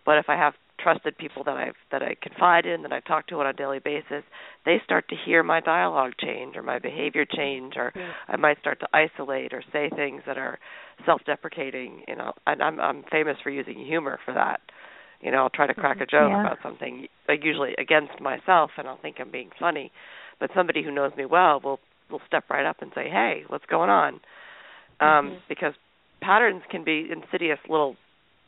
But 0.06 0.18
if 0.18 0.26
I 0.28 0.36
have 0.36 0.54
trusted 0.82 1.18
people 1.18 1.44
that 1.44 1.56
I've 1.56 1.74
that 1.92 2.02
I 2.02 2.16
confide 2.22 2.64
in, 2.64 2.82
that 2.82 2.92
I 2.92 3.00
talk 3.00 3.26
to 3.28 3.40
on 3.40 3.46
a 3.46 3.52
daily 3.52 3.80
basis, 3.80 4.24
they 4.64 4.80
start 4.84 5.08
to 5.08 5.16
hear 5.26 5.42
my 5.42 5.60
dialogue 5.60 6.12
change 6.18 6.56
or 6.56 6.62
my 6.62 6.78
behavior 6.78 7.26
change, 7.26 7.74
or 7.76 7.92
I 8.28 8.36
might 8.36 8.58
start 8.60 8.80
to 8.80 8.88
isolate 8.94 9.52
or 9.52 9.62
say 9.72 9.90
things 9.94 10.22
that 10.26 10.38
are 10.38 10.58
self-deprecating. 11.04 12.04
You 12.08 12.16
know, 12.16 12.32
and 12.46 12.62
I'm 12.62 12.80
I'm 12.80 13.04
famous 13.10 13.36
for 13.42 13.50
using 13.50 13.84
humor 13.84 14.18
for 14.24 14.32
that. 14.34 14.60
You 15.20 15.30
know, 15.30 15.38
I'll 15.38 15.50
try 15.50 15.66
to 15.66 15.74
crack 15.74 16.00
a 16.00 16.06
joke 16.06 16.30
Yeah. 16.30 16.40
about 16.40 16.58
something, 16.62 17.06
like 17.28 17.44
usually 17.44 17.74
against 17.78 18.20
myself, 18.20 18.70
and 18.78 18.88
I'll 18.88 18.96
think 19.00 19.16
I'm 19.20 19.30
being 19.30 19.50
funny. 19.58 19.92
But 20.38 20.50
somebody 20.54 20.82
who 20.82 20.90
knows 20.90 21.12
me 21.16 21.26
well 21.26 21.60
will 21.62 21.80
will 22.10 22.20
step 22.26 22.44
right 22.50 22.66
up 22.66 22.78
and 22.80 22.90
say, 22.94 23.08
"Hey, 23.08 23.44
what's 23.48 23.66
going 23.66 23.90
on?" 23.90 24.20
Um, 25.00 25.38
Because 25.48 25.74
patterns 26.20 26.62
can 26.70 26.84
be 26.84 27.10
insidious 27.10 27.58
little 27.68 27.96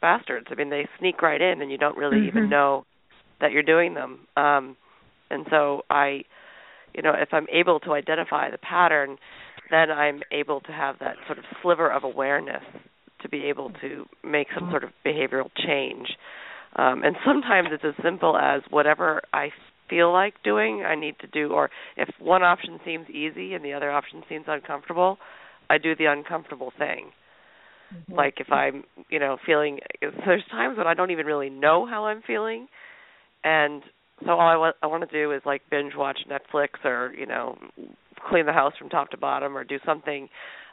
bastards. 0.00 0.46
I 0.50 0.54
mean, 0.54 0.70
they 0.70 0.86
sneak 0.98 1.22
right 1.22 1.40
in, 1.40 1.62
and 1.62 1.70
you 1.70 1.78
don't 1.78 1.96
really 1.96 2.18
Mhm. 2.18 2.26
even 2.28 2.48
know 2.50 2.84
that 3.40 3.52
you're 3.52 3.62
doing 3.62 3.94
them. 3.94 4.26
Um, 4.36 4.76
and 5.30 5.46
so 5.50 5.82
I, 5.90 6.24
you 6.94 7.02
know, 7.02 7.12
if 7.14 7.32
I'm 7.32 7.46
able 7.50 7.80
to 7.80 7.92
identify 7.92 8.50
the 8.50 8.58
pattern, 8.58 9.18
then 9.70 9.90
I'm 9.90 10.22
able 10.30 10.60
to 10.62 10.72
have 10.72 10.98
that 10.98 11.16
sort 11.26 11.38
of 11.38 11.44
sliver 11.62 11.90
of 11.90 12.04
awareness 12.04 12.62
to 13.20 13.28
be 13.28 13.44
able 13.44 13.70
to 13.80 14.06
make 14.22 14.48
some 14.54 14.68
sort 14.70 14.84
of 14.84 14.90
behavioral 15.04 15.50
change. 15.56 16.08
Um, 16.76 17.02
and 17.04 17.16
sometimes 17.26 17.68
it's 17.72 17.84
as 17.84 18.04
simple 18.04 18.36
as 18.36 18.62
whatever 18.70 19.22
I 19.32 19.50
feel 19.88 20.12
like 20.12 20.34
doing, 20.42 20.84
I 20.86 20.94
need 20.94 21.16
to 21.20 21.26
do. 21.26 21.52
Or 21.52 21.70
if 21.96 22.08
one 22.18 22.42
option 22.42 22.80
seems 22.84 23.08
easy 23.10 23.54
and 23.54 23.64
the 23.64 23.74
other 23.74 23.90
option 23.90 24.22
seems 24.28 24.44
uncomfortable, 24.48 25.18
I 25.68 25.78
do 25.78 25.94
the 25.94 26.06
uncomfortable 26.06 26.72
thing. 26.78 27.12
Like 28.08 28.34
if 28.38 28.50
I'm, 28.50 28.84
you 29.10 29.18
know, 29.18 29.36
feeling. 29.44 29.78
There's 30.00 30.42
times 30.50 30.78
when 30.78 30.86
I 30.86 30.94
don't 30.94 31.10
even 31.10 31.26
really 31.26 31.50
know 31.50 31.86
how 31.86 32.06
I'm 32.06 32.22
feeling, 32.26 32.68
and 33.44 33.82
so 34.24 34.30
all 34.30 34.40
I 34.40 34.56
want 34.56 34.76
I 34.82 34.86
want 34.86 35.08
to 35.08 35.12
do 35.12 35.32
is 35.32 35.42
like 35.44 35.62
binge 35.70 35.92
watch 35.94 36.20
Netflix 36.30 36.84
or 36.84 37.12
you 37.12 37.26
know 37.26 37.58
clean 38.30 38.46
the 38.46 38.52
house 38.52 38.72
from 38.78 38.88
top 38.88 39.10
to 39.10 39.18
bottom 39.18 39.56
or 39.56 39.64
do 39.64 39.78
something 39.84 40.28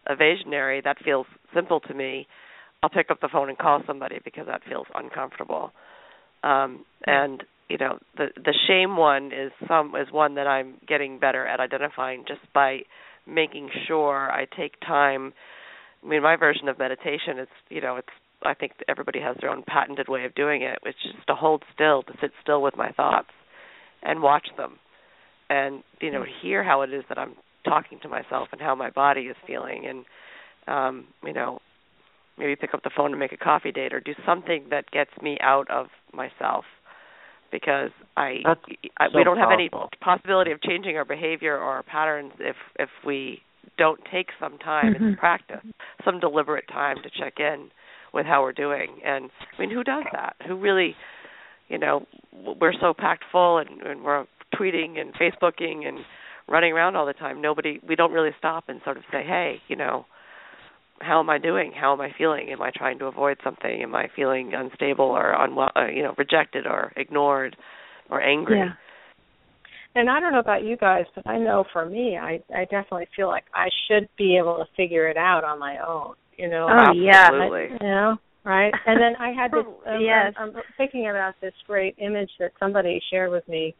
evasionary 0.09 0.83
that 0.83 0.97
feels 1.03 1.25
simple 1.53 1.79
to 1.81 1.93
me. 1.93 2.27
I'll 2.83 2.89
pick 2.89 3.11
up 3.11 3.21
the 3.21 3.29
phone 3.31 3.49
and 3.49 3.57
call 3.57 3.81
somebody 3.85 4.19
because 4.23 4.47
that 4.47 4.61
feels 4.67 4.87
uncomfortable. 4.95 5.71
Um, 6.43 6.85
and 7.05 7.43
you 7.67 7.77
know 7.77 7.99
the 8.17 8.27
the 8.35 8.53
shame 8.67 8.97
one 8.97 9.27
is 9.27 9.51
some 9.67 9.93
is 9.95 10.11
one 10.11 10.35
that 10.35 10.47
I'm 10.47 10.75
getting 10.87 11.19
better 11.19 11.45
at 11.45 11.59
identifying 11.59 12.23
just 12.27 12.41
by 12.53 12.79
making 13.27 13.69
sure 13.87 14.31
I 14.31 14.45
take 14.57 14.79
time. 14.79 15.33
I 16.03 16.07
mean, 16.07 16.23
my 16.23 16.37
version 16.37 16.69
of 16.69 16.79
meditation 16.79 17.39
is 17.39 17.47
you 17.69 17.81
know 17.81 17.97
it's 17.97 18.07
I 18.43 18.53
think 18.53 18.71
everybody 18.87 19.19
has 19.19 19.35
their 19.41 19.49
own 19.49 19.63
patented 19.67 20.07
way 20.07 20.23
of 20.23 20.33
doing 20.33 20.61
it, 20.61 20.79
which 20.81 20.95
is 21.05 21.15
to 21.27 21.35
hold 21.35 21.63
still, 21.73 22.03
to 22.03 22.13
sit 22.21 22.31
still 22.41 22.61
with 22.61 22.77
my 22.77 22.91
thoughts 22.91 23.29
and 24.01 24.21
watch 24.21 24.47
them 24.55 24.79
and 25.49 25.83
you 26.01 26.11
know 26.11 26.23
hear 26.41 26.63
how 26.63 26.81
it 26.81 26.93
is 26.93 27.03
that 27.09 27.17
I'm 27.17 27.33
talking 27.65 27.99
to 28.03 28.09
myself 28.09 28.49
and 28.51 28.61
how 28.61 28.75
my 28.75 28.89
body 28.89 29.21
is 29.21 29.35
feeling 29.45 29.85
and 29.87 30.05
um 30.67 31.07
you 31.25 31.33
know 31.33 31.59
maybe 32.39 32.55
pick 32.55 32.73
up 32.73 32.83
the 32.83 32.89
phone 32.95 33.11
and 33.11 33.19
make 33.19 33.33
a 33.33 33.37
coffee 33.37 33.71
date 33.71 33.93
or 33.93 33.99
do 33.99 34.13
something 34.25 34.65
that 34.69 34.89
gets 34.91 35.11
me 35.21 35.37
out 35.41 35.69
of 35.69 35.87
myself 36.13 36.65
because 37.51 37.91
I, 38.15 38.37
That's 38.45 38.59
I 38.97 39.07
so 39.07 39.17
we 39.17 39.23
don't 39.23 39.37
have 39.37 39.51
any 39.51 39.69
possibility 40.01 40.51
of 40.51 40.61
changing 40.61 40.97
our 40.97 41.05
behavior 41.05 41.55
or 41.55 41.63
our 41.63 41.83
patterns 41.83 42.33
if 42.39 42.55
if 42.77 42.89
we 43.05 43.41
don't 43.77 43.99
take 44.11 44.27
some 44.39 44.57
time 44.57 44.93
Mhm. 44.93 45.01
in 45.01 45.15
practice, 45.17 45.63
some 46.03 46.19
deliberate 46.19 46.67
time 46.67 47.01
to 47.01 47.09
check 47.09 47.39
in 47.39 47.71
with 48.13 48.25
how 48.25 48.41
we're 48.41 48.53
doing. 48.53 49.01
And 49.03 49.29
I 49.57 49.61
mean, 49.61 49.69
who 49.69 49.83
does 49.83 50.05
that? 50.11 50.35
Who 50.47 50.55
really, 50.55 50.95
you 51.67 51.77
know, 51.77 52.05
we're 52.31 52.73
so 52.73 52.93
packed 52.93 53.23
full 53.31 53.57
and, 53.59 53.81
and 53.81 54.03
we're 54.03 54.25
tweeting 54.55 54.99
and 54.99 55.13
Facebooking 55.13 55.87
and 55.87 55.99
running 56.47 56.73
around 56.73 56.95
all 56.95 57.05
the 57.05 57.13
time. 57.13 57.41
Nobody, 57.41 57.79
we 57.87 57.95
don't 57.95 58.11
really 58.11 58.33
stop 58.37 58.67
and 58.69 58.81
sort 58.83 58.97
of 58.97 59.03
say, 59.11 59.23
hey, 59.23 59.61
you 59.67 59.75
know, 59.75 60.05
how 61.01 61.19
am 61.19 61.29
I 61.29 61.37
doing? 61.37 61.71
How 61.71 61.93
am 61.93 62.01
I 62.01 62.09
feeling? 62.17 62.49
Am 62.51 62.61
I 62.61 62.71
trying 62.75 62.99
to 62.99 63.05
avoid 63.05 63.37
something? 63.43 63.81
Am 63.83 63.95
I 63.95 64.09
feeling 64.15 64.53
unstable 64.53 65.05
or 65.05 65.31
unwell, 65.33 65.71
uh, 65.75 65.87
you 65.87 66.03
know, 66.03 66.13
rejected 66.17 66.67
or 66.67 66.91
ignored 66.95 67.55
or 68.09 68.21
angry? 68.21 68.57
Yeah. 68.57 68.73
And 69.95 70.09
I 70.09 70.19
don't 70.19 70.31
know 70.31 70.39
about 70.39 70.63
you 70.63 70.77
guys, 70.77 71.05
but 71.15 71.27
I 71.27 71.39
know 71.39 71.63
for 71.73 71.85
me, 71.85 72.17
I 72.17 72.41
I 72.55 72.65
definitely 72.65 73.07
feel 73.15 73.27
like 73.27 73.45
I 73.53 73.69
should 73.87 74.07
be 74.17 74.37
able 74.37 74.57
to 74.57 74.65
figure 74.77 75.07
it 75.07 75.17
out 75.17 75.43
on 75.43 75.59
my 75.59 75.77
own. 75.85 76.15
You 76.37 76.47
know, 76.49 76.67
Oh, 76.69 76.91
yeah. 76.93 77.29
Absolutely. 77.31 77.77
you 77.81 77.87
know, 77.87 78.17
right? 78.43 78.73
And 78.85 79.01
then 79.01 79.15
I 79.19 79.31
had 79.31 79.51
this. 79.51 79.65
Um, 79.87 80.01
Yes. 80.01 80.33
I'm, 80.37 80.55
I'm 80.55 80.63
thinking 80.77 81.09
about 81.09 81.33
this 81.41 81.53
great 81.65 81.95
image 81.97 82.29
that 82.39 82.51
somebody 82.59 83.01
shared 83.11 83.31
with 83.31 83.47
me 83.47 83.73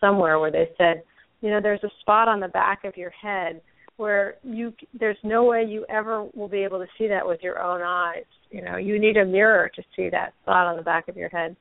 somewhere 0.00 0.38
where 0.38 0.52
they 0.52 0.68
said, 0.78 1.02
you 1.40 1.50
know, 1.50 1.60
there's 1.60 1.82
a 1.82 1.90
spot 2.00 2.28
on 2.28 2.40
the 2.40 2.48
back 2.48 2.84
of 2.84 2.96
your 2.96 3.10
head 3.10 3.60
where 3.96 4.34
you 4.42 4.72
there's 4.98 5.16
no 5.22 5.44
way 5.44 5.64
you 5.64 5.84
ever 5.88 6.26
will 6.34 6.48
be 6.48 6.64
able 6.64 6.78
to 6.78 6.86
see 6.98 7.08
that 7.08 7.26
with 7.26 7.40
your 7.42 7.60
own 7.62 7.80
eyes. 7.82 8.24
You 8.50 8.62
know, 8.62 8.76
you 8.76 8.98
need 9.00 9.16
a 9.16 9.24
mirror 9.24 9.70
to 9.74 9.82
see 9.94 10.08
that 10.10 10.32
spot 10.42 10.66
on 10.66 10.76
the 10.76 10.82
back 10.82 11.08
of 11.08 11.16
your 11.16 11.28
head. 11.28 11.56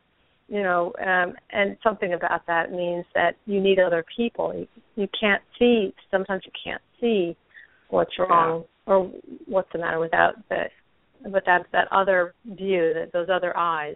You 0.48 0.62
know, 0.62 0.94
um, 1.00 1.34
and 1.52 1.76
something 1.82 2.14
about 2.14 2.46
that 2.48 2.72
means 2.72 3.06
that 3.16 3.36
you 3.46 3.60
need 3.60 3.80
other 3.80 4.06
people. 4.16 4.54
You, 4.54 4.68
you 4.96 5.08
can't 5.20 5.42
see. 5.58 5.94
Sometimes 6.12 6.44
you 6.46 6.52
can't 6.64 6.82
see 7.02 7.36
what's 7.90 8.12
wrong 8.20 8.64
yeah. 8.88 8.94
or 8.94 9.12
what's 9.48 9.70
the 9.74 9.80
matter 9.80 10.00
without 10.00 10.36
the 10.50 10.66
without 11.32 11.66
that 11.72 11.88
other 11.92 12.36
view, 12.46 12.94
that 12.94 13.12
those 13.12 13.28
other 13.34 13.56
eyes. 13.58 13.96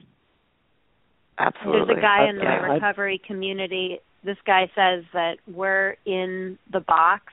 Absolutely. 1.37 1.81
There's 1.87 1.99
a 1.99 2.01
guy 2.01 2.29
in 2.29 2.37
the 2.37 2.73
recovery 2.73 3.21
community. 3.25 3.99
This 4.25 4.37
guy 4.45 4.63
says 4.75 5.05
that 5.13 5.35
we're 5.47 5.95
in 6.05 6.57
the 6.71 6.81
box 6.81 7.23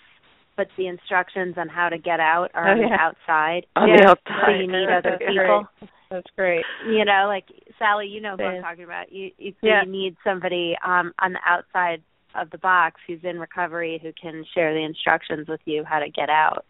but 0.56 0.68
the 0.76 0.86
instructions 0.86 1.54
on 1.56 1.68
how 1.68 1.88
to 1.88 1.98
get 1.98 2.20
out 2.20 2.50
are 2.54 2.68
oh, 2.68 2.72
on 2.72 2.80
yeah. 2.80 2.88
the 2.88 2.94
outside. 2.94 3.66
On 3.76 3.88
yeah. 3.88 3.96
the 3.96 4.08
outside. 4.10 4.42
So 4.46 4.52
you 4.52 4.66
need 4.66 4.88
other 4.88 5.18
people. 5.18 5.66
That's 6.10 6.26
great. 6.36 6.64
You 6.86 7.04
know, 7.04 7.24
like 7.26 7.44
Sally, 7.78 8.06
you 8.06 8.20
know 8.20 8.36
who 8.36 8.44
I'm 8.44 8.62
talking 8.62 8.84
about. 8.84 9.12
You 9.12 9.30
you, 9.38 9.52
yeah. 9.62 9.82
you 9.84 9.90
need 9.90 10.16
somebody 10.24 10.76
um 10.86 11.12
on 11.18 11.32
the 11.32 11.40
outside 11.44 12.02
of 12.34 12.50
the 12.50 12.58
box 12.58 13.00
who's 13.06 13.20
in 13.24 13.38
recovery 13.38 13.98
who 14.02 14.12
can 14.20 14.44
share 14.54 14.72
the 14.72 14.84
instructions 14.84 15.48
with 15.48 15.60
you 15.64 15.84
how 15.84 15.98
to 15.98 16.08
get 16.10 16.28
out. 16.28 16.64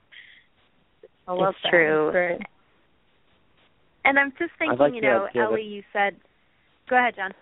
I 1.29 1.33
love 1.33 1.55
it's 1.55 1.59
that. 1.65 1.71
true. 1.71 2.39
And 4.05 4.19
I'm 4.19 4.33
just 4.39 4.53
thinking, 4.59 4.79
like 4.79 4.95
you 4.95 5.01
know, 5.01 5.27
Ellie, 5.35 5.63
you 5.63 5.83
said. 5.93 6.17
Go 6.89 6.97
ahead, 6.97 7.17
John. 7.17 7.33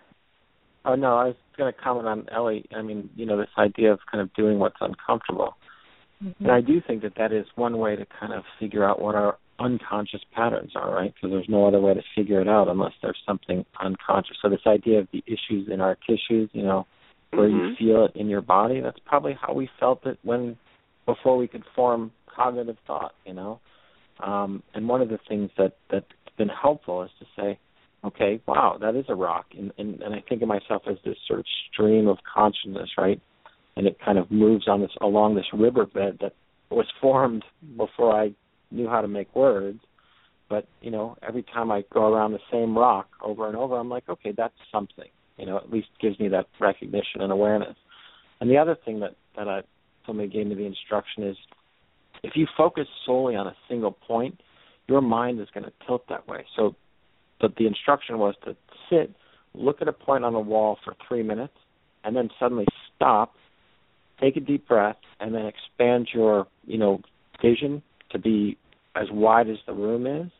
Oh 0.87 0.95
no, 0.95 1.17
I 1.17 1.25
was 1.27 1.37
going 1.57 1.73
to 1.73 1.79
comment 1.79 2.09
on 2.09 2.27
Ellie. 2.35 2.65
I 2.75 2.83
mean, 2.83 3.11
you 3.15 3.27
know, 3.27 3.37
this 3.37 3.49
idea 3.59 3.93
of 3.93 4.01
kind 4.11 4.23
of 4.23 4.33
doing 4.35 4.59
what's 4.59 4.77
uncomfortable. 4.81 5.55
Mm-hmm. 6.25 6.45
And 6.45 6.53
I 6.53 6.61
do 6.61 6.81
think 6.87 7.03
that 7.03 7.15
that 7.19 7.33
is 7.33 7.47
one 7.55 7.79
way 7.79 7.97
to 7.97 8.07
kind 8.19 8.33
of 8.33 8.45
figure 8.59 8.85
out 8.85 9.01
what 9.01 9.15
our 9.15 9.37
unconscious 9.59 10.21
patterns 10.35 10.73
are, 10.75 10.93
right? 10.93 11.13
Because 11.15 11.31
there's 11.31 11.49
no 11.49 11.67
other 11.67 11.81
way 11.81 11.95
to 11.95 12.03
figure 12.17 12.41
it 12.41 12.49
out 12.49 12.69
unless 12.69 12.93
there's 13.03 13.21
something 13.27 13.65
unconscious. 13.81 14.37
So 14.43 14.49
this 14.49 14.61
idea 14.67 15.01
of 15.01 15.09
the 15.13 15.23
issues 15.27 15.69
in 15.71 15.81
our 15.81 15.97
tissues, 16.07 16.51
you 16.53 16.63
know, 16.63 16.87
where 17.31 17.49
mm-hmm. 17.49 17.69
you 17.69 17.75
feel 17.79 18.05
it 18.07 18.19
in 18.19 18.29
your 18.29 18.41
body, 18.41 18.81
that's 18.81 18.99
probably 19.05 19.37
how 19.41 19.53
we 19.53 19.69
felt 19.79 20.07
it 20.07 20.19
when 20.23 20.57
before 21.07 21.37
we 21.37 21.47
could 21.47 21.65
form 21.75 22.11
cognitive 22.35 22.77
thought, 22.87 23.13
you 23.25 23.35
know. 23.35 23.61
Um, 24.23 24.63
and 24.75 24.89
one 24.89 25.03
of 25.03 25.09
the 25.09 25.19
things 25.29 25.51
that 25.59 25.77
that's 25.91 26.07
been 26.39 26.49
helpful 26.49 27.03
is 27.03 27.11
to 27.19 27.27
say, 27.37 27.59
okay, 28.05 28.41
wow, 28.47 28.79
that 28.81 28.95
is 28.95 29.07
a 29.09 29.15
rock, 29.15 29.47
and, 29.59 29.73
and 29.79 30.01
and 30.03 30.15
I 30.15 30.23
think 30.29 30.43
of 30.43 30.49
myself 30.49 30.83
as 30.89 30.97
this 31.05 31.17
sort 31.27 31.41
of 31.41 31.47
stream 31.73 32.07
of 32.07 32.19
consciousness, 32.33 32.91
right? 32.97 33.21
And 33.77 33.87
it 33.87 33.99
kind 34.05 34.19
of 34.19 34.31
moves 34.31 34.69
on 34.69 34.81
this 34.81 34.91
along 35.01 35.35
this 35.35 35.47
riverbed 35.53 36.19
that 36.21 36.33
was 36.71 36.87
formed 37.01 37.45
before 37.77 38.13
I 38.13 38.33
knew 38.71 38.89
how 38.89 39.01
to 39.01 39.09
make 39.09 39.35
words. 39.35 39.81
But 40.49 40.67
you 40.81 40.91
know, 40.91 41.17
every 41.27 41.43
time 41.43 41.71
I 41.73 41.85
go 41.93 42.13
around 42.13 42.33
the 42.33 42.39
same 42.53 42.77
rock 42.77 43.09
over 43.23 43.49
and 43.49 43.57
over, 43.57 43.77
I'm 43.77 43.89
like, 43.89 44.09
okay, 44.09 44.33
that's 44.37 44.55
something. 44.71 45.09
You 45.39 45.47
know, 45.47 45.57
at 45.57 45.71
least 45.71 45.89
gives 46.01 46.19
me 46.21 46.29
that 46.29 46.47
recognition 46.61 47.21
and 47.21 47.33
awareness. 47.33 47.77
And 48.41 48.51
the 48.51 48.59
other 48.59 48.77
thing 48.85 49.01
that 49.01 49.17
that 49.37 49.49
I 49.49 49.63
somebody 50.07 50.29
gave 50.29 50.47
me 50.47 50.55
the 50.55 50.67
instruction 50.67 51.25
is, 51.25 51.37
if 52.23 52.33
you 52.37 52.47
focus 52.57 52.87
solely 53.07 53.37
on 53.37 53.47
a 53.47 53.57
single 53.69 53.93
point, 53.93 54.41
your 54.87 55.01
mind 55.01 55.41
is 55.41 55.49
going 55.55 55.65
to 55.65 55.73
tilt 55.87 56.07
that 56.09 56.29
way. 56.29 56.45
So, 56.57 56.77
but 57.41 57.57
the 57.57 57.67
instruction 57.67 58.19
was 58.19 58.35
to 58.45 58.57
sit, 58.91 59.15
look 59.55 59.81
at 59.81 59.89
a 59.89 59.93
point 59.93 60.25
on 60.25 60.35
the 60.35 60.41
wall 60.41 60.79
for 60.85 60.95
three 61.09 61.23
minutes, 61.23 61.55
and 62.05 62.15
then 62.15 62.29
suddenly 62.39 62.67
stop 62.95 63.35
take 64.21 64.37
a 64.37 64.41
deep 64.41 64.67
breath 64.69 64.97
and 65.21 65.35
then 65.35 65.47
expand 65.47 66.09
your 66.13 66.47
you 66.65 66.79
know 66.79 67.01
vision 67.43 67.83
to 68.11 68.19
be 68.19 68.57
as 68.97 69.09
wide 69.11 69.49
as 69.49 69.59
the 69.67 69.73
room 69.73 70.07
is 70.07 70.31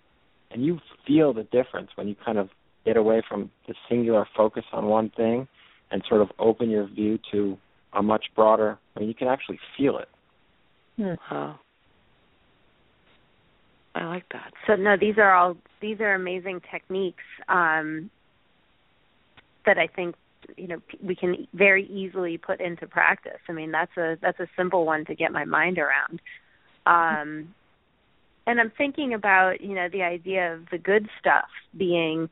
and 0.51 0.65
you 0.65 0.79
feel 1.07 1.33
the 1.33 1.43
difference 1.45 1.91
when 1.97 2.09
you 2.09 2.15
kind 2.25 2.39
of 2.39 2.49
get 2.85 2.97
away 2.97 3.23
from 3.29 3.51
the 3.67 3.75
singular 3.89 4.27
focus 4.37 4.65
on 4.73 4.87
one 4.87 5.11
thing 5.17 5.49
and 5.91 6.03
sort 6.09 6.21
of 6.21 6.29
open 6.39 6.71
your 6.71 6.87
view 6.87 7.19
to 7.33 7.57
a 7.93 8.03
much 8.03 8.27
broader 8.35 8.79
I 8.97 9.01
mean 9.01 9.09
you 9.09 9.15
can 9.15 9.29
actually 9.29 9.59
feel 9.77 9.99
it. 9.99 10.09
Hmm. 10.97 11.15
Wow. 11.31 11.59
I 13.95 14.07
like 14.07 14.25
that. 14.33 14.53
So 14.67 14.75
no, 14.75 14.97
these 14.97 15.19
are 15.19 15.33
all 15.33 15.57
these 15.81 16.01
are 16.01 16.15
amazing 16.15 16.61
techniques 16.71 17.23
um, 17.49 18.11
that 19.67 19.79
I 19.79 19.87
think 19.87 20.17
you 20.57 20.69
know 20.69 20.81
we 21.03 21.15
can 21.15 21.47
very 21.53 21.87
easily 21.87 22.39
put 22.39 22.61
into 22.61 22.87
practice. 22.87 23.41
I 23.49 23.53
mean, 23.53 23.71
that's 23.71 23.97
a 23.97 24.17
that's 24.21 24.41
a 24.41 24.49
simple 24.57 24.85
one 24.85 25.05
to 25.07 25.15
get 25.15 25.33
my 25.33 25.45
mind 25.45 25.79
around. 25.79 26.21
Um, 26.87 27.55
and 28.47 28.61
I'm 28.61 28.73
thinking 28.77 29.15
about 29.15 29.61
you 29.61 29.75
know 29.75 29.89
the 29.89 30.03
idea 30.03 30.55
of 30.55 30.69
the 30.71 30.79
good 30.79 31.09
stuff 31.21 31.49
being 31.77 32.29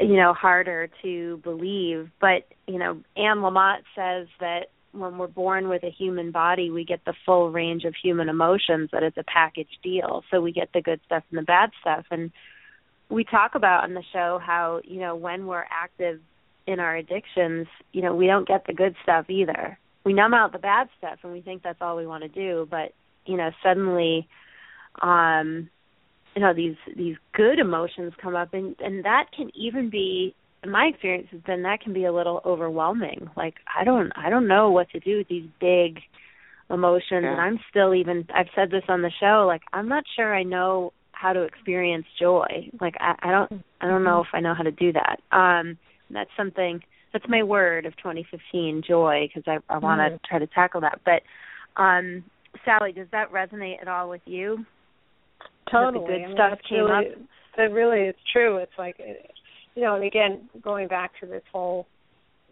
you 0.00 0.16
know 0.16 0.32
harder 0.32 0.88
to 1.02 1.40
believe, 1.42 2.10
but 2.20 2.46
you 2.66 2.78
know 2.78 3.00
Anne 3.16 3.38
Lamott 3.38 3.82
says 3.94 4.28
that 4.40 4.66
when 4.92 5.18
we're 5.18 5.26
born 5.26 5.68
with 5.68 5.82
a 5.82 5.90
human 5.90 6.30
body, 6.30 6.70
we 6.70 6.84
get 6.84 7.04
the 7.04 7.14
full 7.26 7.50
range 7.50 7.84
of 7.84 7.94
human 8.02 8.28
emotions. 8.28 8.90
That 8.92 9.02
it's 9.02 9.18
a 9.18 9.24
package 9.24 9.78
deal, 9.82 10.24
so 10.30 10.40
we 10.40 10.52
get 10.52 10.70
the 10.72 10.82
good 10.82 11.00
stuff 11.06 11.24
and 11.30 11.38
the 11.38 11.44
bad 11.44 11.70
stuff 11.80 12.06
and 12.10 12.30
we 13.08 13.24
talk 13.24 13.54
about 13.54 13.84
on 13.84 13.94
the 13.94 14.02
show 14.12 14.40
how 14.44 14.80
you 14.84 15.00
know 15.00 15.14
when 15.14 15.46
we're 15.46 15.64
active 15.70 16.20
in 16.66 16.80
our 16.80 16.96
addictions, 16.96 17.66
you 17.92 18.02
know, 18.02 18.14
we 18.14 18.26
don't 18.26 18.48
get 18.48 18.66
the 18.66 18.72
good 18.72 18.94
stuff 19.02 19.30
either. 19.30 19.78
We 20.04 20.12
numb 20.12 20.34
out 20.34 20.52
the 20.52 20.58
bad 20.58 20.88
stuff 20.98 21.18
and 21.22 21.32
we 21.32 21.40
think 21.40 21.62
that's 21.62 21.80
all 21.80 21.96
we 21.96 22.06
want 22.06 22.22
to 22.22 22.28
do, 22.28 22.66
but 22.70 22.92
you 23.24 23.36
know, 23.36 23.50
suddenly 23.62 24.28
um 25.02 25.68
you 26.34 26.42
know, 26.42 26.52
these 26.52 26.76
these 26.96 27.16
good 27.32 27.58
emotions 27.58 28.12
come 28.20 28.36
up 28.36 28.52
and 28.52 28.76
and 28.80 29.04
that 29.04 29.26
can 29.36 29.50
even 29.54 29.90
be 29.90 30.34
in 30.62 30.70
my 30.70 30.90
experience 30.92 31.28
has 31.30 31.40
been 31.42 31.62
that 31.62 31.80
can 31.80 31.92
be 31.92 32.04
a 32.04 32.12
little 32.12 32.40
overwhelming. 32.44 33.30
Like 33.36 33.54
I 33.78 33.84
don't 33.84 34.12
I 34.16 34.30
don't 34.30 34.48
know 34.48 34.70
what 34.70 34.90
to 34.90 35.00
do 35.00 35.18
with 35.18 35.28
these 35.28 35.48
big 35.60 36.00
emotions 36.68 37.22
yeah. 37.22 37.32
and 37.32 37.40
I'm 37.40 37.58
still 37.70 37.94
even 37.94 38.26
I've 38.34 38.48
said 38.54 38.70
this 38.70 38.84
on 38.88 39.02
the 39.02 39.10
show, 39.20 39.44
like 39.46 39.62
I'm 39.72 39.88
not 39.88 40.04
sure 40.14 40.34
I 40.34 40.42
know 40.42 40.92
how 41.12 41.32
to 41.32 41.42
experience 41.42 42.06
joy. 42.20 42.70
Like 42.80 42.94
I, 43.00 43.14
I 43.22 43.30
don't 43.30 43.64
I 43.80 43.86
don't 43.86 44.04
know 44.04 44.20
if 44.20 44.28
I 44.32 44.40
know 44.40 44.54
how 44.54 44.62
to 44.62 44.72
do 44.72 44.92
that. 44.92 45.20
Um 45.36 45.78
that's 46.10 46.30
something 46.36 46.80
that's 47.12 47.24
my 47.28 47.42
word 47.42 47.86
of 47.86 47.96
2015 47.96 48.82
joy 48.86 49.28
because 49.28 49.44
I 49.46 49.74
I 49.74 49.78
want 49.78 50.00
to 50.00 50.16
mm. 50.16 50.20
try 50.28 50.38
to 50.38 50.46
tackle 50.48 50.80
that. 50.82 51.00
But 51.04 51.22
um 51.80 52.24
Sally, 52.64 52.92
does 52.92 53.08
that 53.12 53.32
resonate 53.32 53.80
at 53.80 53.88
all 53.88 54.08
with 54.08 54.22
you? 54.24 54.64
Totally. 55.70 56.06
Good 56.06 56.22
I 56.22 56.26
mean, 56.26 56.36
stuff 56.36 56.58
came 56.68 56.84
really, 56.84 57.08
up. 57.08 57.18
That 57.56 57.72
really 57.72 58.00
is 58.08 58.14
true. 58.32 58.58
It's 58.58 58.72
like 58.78 58.96
you 59.74 59.82
know, 59.82 59.94
and 59.94 60.04
again, 60.04 60.48
going 60.62 60.88
back 60.88 61.12
to 61.20 61.26
this 61.26 61.42
whole, 61.52 61.86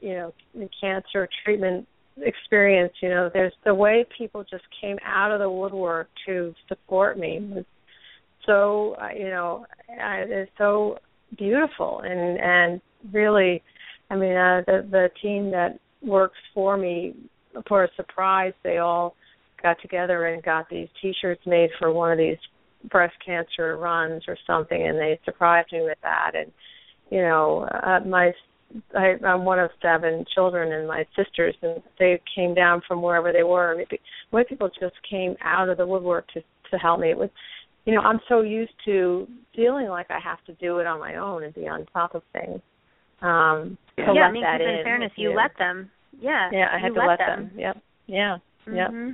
you 0.00 0.14
know, 0.14 0.34
cancer 0.80 1.28
treatment 1.44 1.88
experience, 2.18 2.92
you 3.00 3.08
know, 3.08 3.30
there's 3.32 3.54
the 3.64 3.74
way 3.74 4.04
people 4.16 4.44
just 4.48 4.64
came 4.80 4.98
out 5.04 5.32
of 5.32 5.40
the 5.40 5.50
woodwork 5.50 6.08
to 6.26 6.54
support 6.68 7.18
me 7.18 7.38
was 7.40 7.64
so, 8.46 8.96
uh, 9.00 9.08
you 9.16 9.30
know, 9.30 9.66
it's 9.88 10.50
so 10.58 10.98
beautiful 11.36 12.00
and 12.04 12.38
and 12.38 12.80
really, 13.12 13.62
I 14.10 14.16
mean, 14.16 14.36
uh, 14.36 14.62
the 14.66 14.86
the 14.90 15.08
team 15.22 15.50
that 15.50 15.78
works 16.02 16.38
for 16.54 16.76
me, 16.76 17.14
for 17.68 17.84
a 17.84 17.88
surprise, 17.96 18.52
they 18.62 18.78
all 18.78 19.16
got 19.62 19.80
together 19.80 20.26
and 20.26 20.42
got 20.42 20.68
these 20.68 20.88
T-shirts 21.00 21.40
made 21.46 21.70
for 21.78 21.92
one 21.92 22.12
of 22.12 22.18
these 22.18 22.36
breast 22.90 23.14
cancer 23.24 23.76
runs 23.76 24.22
or 24.28 24.36
something, 24.46 24.86
and 24.86 24.98
they 24.98 25.18
surprised 25.24 25.72
me 25.72 25.82
with 25.82 25.98
that. 26.02 26.32
And 26.34 26.52
you 27.10 27.22
know, 27.22 27.68
uh, 27.82 28.00
my 28.06 28.32
I, 28.94 29.14
I'm 29.24 29.44
one 29.44 29.58
of 29.58 29.70
seven 29.80 30.24
children, 30.34 30.72
and 30.72 30.86
my 30.86 31.06
sisters, 31.16 31.54
and 31.62 31.82
they 31.98 32.20
came 32.34 32.54
down 32.54 32.82
from 32.86 33.02
wherever 33.02 33.32
they 33.32 33.42
were. 33.42 33.82
White 34.30 34.48
people 34.48 34.68
just 34.80 34.96
came 35.08 35.36
out 35.42 35.68
of 35.68 35.76
the 35.78 35.86
woodwork 35.86 36.26
to 36.28 36.40
to 36.70 36.78
help 36.78 37.00
me. 37.00 37.10
It 37.10 37.18
was, 37.18 37.30
you 37.84 37.94
know, 37.94 38.00
I'm 38.00 38.20
so 38.28 38.40
used 38.40 38.72
to 38.86 39.28
feeling 39.54 39.88
like 39.88 40.10
I 40.10 40.18
have 40.18 40.44
to 40.46 40.54
do 40.54 40.78
it 40.78 40.86
on 40.86 40.98
my 40.98 41.16
own 41.16 41.44
and 41.44 41.54
be 41.54 41.68
on 41.68 41.86
top 41.92 42.14
of 42.14 42.22
things 42.32 42.60
um 43.22 43.78
yeah, 43.96 44.06
to 44.06 44.12
yeah 44.14 44.20
let 44.20 44.28
I 44.28 44.32
mean, 44.32 44.42
that 44.42 44.60
in 44.60 44.68
in. 44.68 44.84
fairness, 44.84 45.12
you, 45.16 45.30
you 45.30 45.36
let 45.36 45.52
them. 45.58 45.90
Yeah. 46.20 46.48
Yeah, 46.52 46.66
I 46.72 46.78
had 46.78 46.94
to 46.94 47.00
let, 47.00 47.06
let 47.06 47.18
them. 47.18 47.50
Yep. 47.56 47.76
Yeah. 48.06 48.36
Yep. 48.66 48.90
Mm-hmm. 48.90 49.10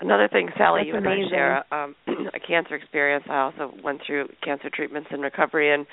Another 0.00 0.28
thing, 0.30 0.48
Sally, 0.56 0.82
That's 0.82 0.88
you 0.88 0.96
and 0.96 1.08
I 1.08 1.12
amazing. 1.14 1.30
share 1.30 1.74
um, 1.74 1.96
a 2.32 2.38
cancer 2.38 2.76
experience. 2.76 3.24
I 3.28 3.40
also 3.40 3.72
went 3.82 4.00
through 4.06 4.28
cancer 4.44 4.70
treatments 4.72 5.08
and 5.10 5.22
recovery, 5.22 5.74
and 5.74 5.86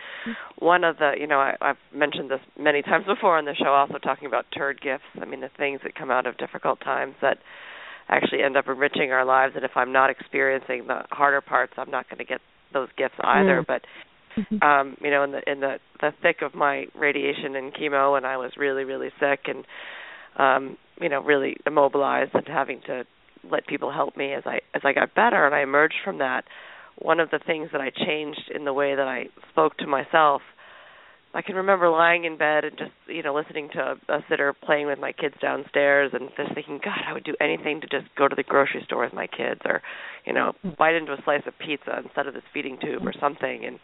one 0.59 0.83
of 0.83 0.97
the, 0.97 1.13
you 1.19 1.25
know, 1.25 1.39
I, 1.39 1.55
I've 1.59 1.81
mentioned 1.91 2.29
this 2.29 2.39
many 2.59 2.83
times 2.83 3.05
before 3.07 3.37
on 3.37 3.45
the 3.45 3.55
show. 3.55 3.69
Also 3.73 3.97
talking 3.97 4.27
about 4.27 4.45
turd 4.55 4.79
gifts. 4.79 5.03
I 5.19 5.25
mean, 5.25 5.41
the 5.41 5.49
things 5.57 5.79
that 5.83 5.95
come 5.95 6.11
out 6.11 6.27
of 6.27 6.37
difficult 6.37 6.81
times 6.81 7.15
that 7.23 7.39
actually 8.07 8.43
end 8.43 8.57
up 8.57 8.65
enriching 8.67 9.11
our 9.11 9.25
lives. 9.25 9.53
And 9.55 9.65
if 9.65 9.71
I'm 9.75 9.91
not 9.91 10.11
experiencing 10.11 10.85
the 10.87 11.01
harder 11.09 11.41
parts, 11.41 11.73
I'm 11.77 11.89
not 11.89 12.07
going 12.07 12.19
to 12.19 12.25
get 12.25 12.41
those 12.73 12.89
gifts 12.97 13.15
either. 13.23 13.63
Mm. 13.63 13.67
But 13.67 13.81
um 14.61 14.97
you 15.01 15.11
know 15.11 15.23
in 15.23 15.31
the 15.31 15.51
in 15.51 15.59
the 15.59 15.79
the 16.01 16.11
thick 16.21 16.37
of 16.41 16.53
my 16.53 16.85
radiation 16.93 17.55
and 17.55 17.73
chemo 17.73 18.17
and 18.17 18.25
I 18.25 18.37
was 18.37 18.51
really 18.57 18.83
really 18.83 19.09
sick 19.19 19.41
and 19.47 19.65
um, 20.37 20.77
you 21.01 21.09
know, 21.09 21.21
really 21.21 21.57
immobilized 21.65 22.31
and 22.33 22.47
having 22.47 22.81
to 22.87 23.05
let 23.49 23.67
people 23.67 23.91
help 23.91 24.17
me 24.17 24.33
as 24.33 24.43
I 24.45 24.59
as 24.73 24.81
I 24.83 24.93
got 24.93 25.13
better 25.13 25.45
and 25.45 25.53
I 25.53 25.61
emerged 25.61 25.95
from 26.03 26.17
that. 26.19 26.45
One 26.97 27.19
of 27.19 27.29
the 27.29 27.39
things 27.45 27.69
that 27.73 27.81
I 27.81 27.89
changed 27.89 28.51
in 28.53 28.65
the 28.65 28.73
way 28.73 28.95
that 28.95 29.07
I 29.07 29.25
spoke 29.51 29.77
to 29.77 29.87
myself 29.87 30.41
I 31.35 31.41
can 31.41 31.55
remember 31.55 31.89
lying 31.89 32.23
in 32.23 32.37
bed 32.37 32.63
and 32.63 32.77
just 32.77 32.91
you 33.07 33.21
know 33.21 33.35
listening 33.35 33.69
to 33.73 33.79
a, 33.79 34.13
a 34.13 34.25
sitter 34.29 34.53
playing 34.53 34.87
with 34.87 34.99
my 34.99 35.11
kids 35.11 35.35
downstairs 35.41 36.11
and 36.13 36.29
just 36.37 36.55
thinking, 36.55 36.79
God, 36.81 36.97
I 37.05 37.11
would 37.11 37.25
do 37.25 37.35
anything 37.41 37.81
to 37.81 37.87
just 37.87 38.07
go 38.17 38.29
to 38.29 38.35
the 38.35 38.43
grocery 38.43 38.81
store 38.85 39.03
with 39.03 39.13
my 39.13 39.27
kids 39.27 39.59
or 39.65 39.81
you 40.25 40.31
know 40.31 40.53
bite 40.79 40.95
into 40.95 41.11
a 41.11 41.17
slice 41.25 41.43
of 41.45 41.53
pizza 41.59 41.99
instead 42.01 42.27
of 42.27 42.33
this 42.33 42.43
feeding 42.53 42.77
tube 42.81 43.05
or 43.05 43.13
something. 43.19 43.65
And 43.65 43.79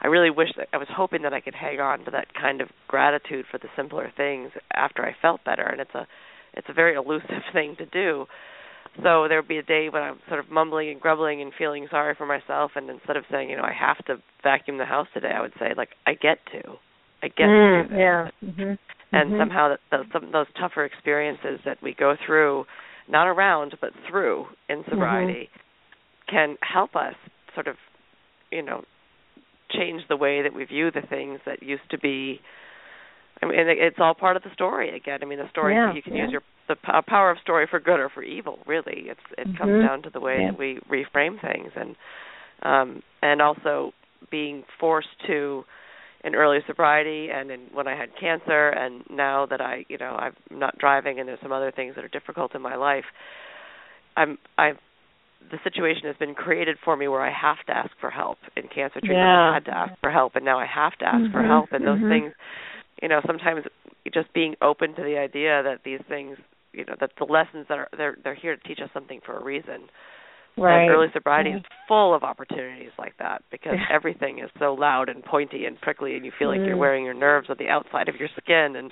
I 0.00 0.08
really 0.08 0.30
wish 0.30 0.50
that 0.56 0.68
I 0.72 0.76
was 0.76 0.88
hoping 0.90 1.22
that 1.22 1.32
I 1.32 1.40
could 1.40 1.54
hang 1.54 1.80
on 1.80 2.04
to 2.04 2.10
that 2.10 2.34
kind 2.34 2.60
of 2.60 2.68
gratitude 2.86 3.46
for 3.50 3.58
the 3.58 3.68
simpler 3.76 4.12
things 4.16 4.50
after 4.72 5.04
I 5.04 5.16
felt 5.20 5.44
better. 5.44 5.62
And 5.62 5.80
it's 5.80 5.94
a 5.94 6.06
it's 6.54 6.68
a 6.68 6.72
very 6.72 6.94
elusive 6.94 7.42
thing 7.52 7.76
to 7.78 7.86
do. 7.86 8.26
So 9.02 9.26
there 9.28 9.40
would 9.40 9.48
be 9.48 9.58
a 9.58 9.62
day 9.62 9.88
when 9.90 10.02
I'm 10.02 10.18
sort 10.28 10.40
of 10.40 10.50
mumbling 10.50 10.88
and 10.88 11.00
grumbling 11.00 11.42
and 11.42 11.52
feeling 11.58 11.86
sorry 11.90 12.14
for 12.16 12.26
myself, 12.26 12.72
and 12.76 12.88
instead 12.88 13.16
of 13.16 13.24
saying, 13.30 13.50
you 13.50 13.56
know, 13.56 13.62
I 13.62 13.74
have 13.78 14.02
to 14.06 14.16
vacuum 14.42 14.78
the 14.78 14.86
house 14.86 15.06
today, 15.12 15.32
I 15.36 15.42
would 15.42 15.52
say, 15.58 15.74
like, 15.76 15.90
I 16.06 16.14
get 16.14 16.38
to. 16.52 16.76
I 17.22 17.28
get 17.28 17.46
mm, 17.46 17.82
to 17.82 17.88
do 17.88 17.94
Yeah. 17.94 18.30
Mm-hmm. 18.42 18.74
And 19.12 19.30
mm-hmm. 19.30 19.40
somehow 19.40 19.76
those 19.90 20.06
some 20.12 20.32
those 20.32 20.46
tougher 20.58 20.84
experiences 20.84 21.60
that 21.64 21.78
we 21.82 21.94
go 21.94 22.16
through, 22.26 22.64
not 23.08 23.26
around 23.26 23.76
but 23.80 23.90
through 24.08 24.46
in 24.68 24.78
Mm-hmm. 24.78 24.90
sobriety, 24.90 25.50
mm-hmm. 25.50 26.34
can 26.34 26.56
help 26.62 26.96
us 26.96 27.14
sort 27.54 27.68
of, 27.68 27.76
you 28.50 28.62
know, 28.62 28.82
change 29.76 30.02
the 30.08 30.16
way 30.16 30.42
that 30.42 30.54
we 30.54 30.64
view 30.64 30.90
the 30.90 31.02
things 31.08 31.40
that 31.46 31.62
used 31.62 31.88
to 31.90 31.98
be. 31.98 32.40
I 33.42 33.46
mean, 33.46 33.56
it's 33.58 33.96
all 33.98 34.14
part 34.14 34.36
of 34.36 34.42
the 34.42 34.52
story 34.54 34.96
again. 34.96 35.18
I 35.22 35.26
mean, 35.26 35.38
the 35.38 35.50
story 35.50 35.74
yeah, 35.74 35.92
you 35.92 36.02
can 36.02 36.14
yeah. 36.14 36.24
use 36.24 36.32
your 36.32 36.42
the 36.68 36.76
power 37.06 37.30
of 37.30 37.38
story 37.42 37.66
for 37.70 37.78
good 37.78 38.00
or 38.00 38.08
for 38.08 38.22
evil. 38.22 38.58
Really, 38.66 39.04
it's 39.06 39.20
it 39.36 39.46
mm-hmm. 39.46 39.56
comes 39.56 39.86
down 39.86 40.02
to 40.02 40.10
the 40.10 40.20
way 40.20 40.38
yeah. 40.40 40.50
that 40.50 40.58
we 40.58 40.80
reframe 40.90 41.40
things, 41.40 41.70
and 41.76 41.96
um, 42.62 43.02
and 43.22 43.42
also 43.42 43.92
being 44.30 44.64
forced 44.80 45.08
to 45.26 45.64
in 46.24 46.34
early 46.34 46.58
sobriety 46.66 47.28
and 47.32 47.50
in, 47.50 47.60
when 47.72 47.86
I 47.86 47.96
had 47.96 48.08
cancer 48.18 48.70
and 48.70 49.04
now 49.08 49.46
that 49.46 49.60
I, 49.60 49.84
you 49.88 49.96
know, 49.96 50.16
I'm 50.18 50.34
not 50.50 50.76
driving 50.78 51.20
and 51.20 51.28
there's 51.28 51.38
some 51.40 51.52
other 51.52 51.70
things 51.70 51.94
that 51.94 52.04
are 52.04 52.08
difficult 52.08 52.54
in 52.54 52.62
my 52.62 52.74
life. 52.74 53.04
I'm 54.16 54.38
I've 54.58 54.78
the 55.50 55.58
situation 55.64 56.04
has 56.06 56.16
been 56.16 56.34
created 56.34 56.76
for 56.84 56.96
me 56.96 57.08
where 57.08 57.22
I 57.22 57.32
have 57.32 57.64
to 57.66 57.72
ask 57.72 57.90
for 58.00 58.10
help 58.10 58.38
in 58.56 58.64
cancer 58.64 59.00
treatment. 59.00 59.18
Yeah. 59.18 59.50
I 59.50 59.54
had 59.54 59.64
to 59.66 59.76
ask 59.76 59.92
for 60.00 60.10
help 60.10 60.36
and 60.36 60.44
now 60.44 60.58
I 60.58 60.66
have 60.66 60.96
to 60.98 61.06
ask 61.06 61.16
mm-hmm. 61.16 61.32
for 61.32 61.42
help 61.42 61.72
and 61.72 61.86
those 61.86 61.98
mm-hmm. 61.98 62.08
things 62.08 62.32
you 63.02 63.08
know, 63.08 63.20
sometimes 63.26 63.64
just 64.12 64.32
being 64.32 64.54
open 64.62 64.94
to 64.94 65.02
the 65.02 65.18
idea 65.18 65.62
that 65.62 65.80
these 65.84 66.00
things, 66.08 66.38
you 66.72 66.84
know, 66.84 66.94
that 67.00 67.10
the 67.18 67.24
lessons 67.24 67.66
that 67.68 67.78
are 67.78 67.88
they're 67.96 68.16
they're 68.22 68.34
here 68.34 68.56
to 68.56 68.62
teach 68.68 68.78
us 68.82 68.90
something 68.94 69.20
for 69.24 69.36
a 69.36 69.44
reason. 69.44 69.88
Right. 70.58 70.84
And 70.84 70.90
early 70.90 71.08
sobriety 71.12 71.50
right. 71.50 71.58
is 71.58 71.64
full 71.86 72.14
of 72.14 72.22
opportunities 72.22 72.92
like 72.98 73.12
that 73.18 73.42
because 73.50 73.74
everything 73.92 74.38
is 74.38 74.48
so 74.58 74.72
loud 74.72 75.10
and 75.10 75.22
pointy 75.22 75.66
and 75.66 75.78
prickly, 75.78 76.16
and 76.16 76.24
you 76.24 76.32
feel 76.38 76.48
like 76.48 76.60
mm. 76.60 76.66
you're 76.66 76.78
wearing 76.78 77.04
your 77.04 77.12
nerves 77.12 77.48
on 77.50 77.56
the 77.58 77.68
outside 77.68 78.08
of 78.08 78.16
your 78.16 78.30
skin, 78.40 78.74
and 78.74 78.90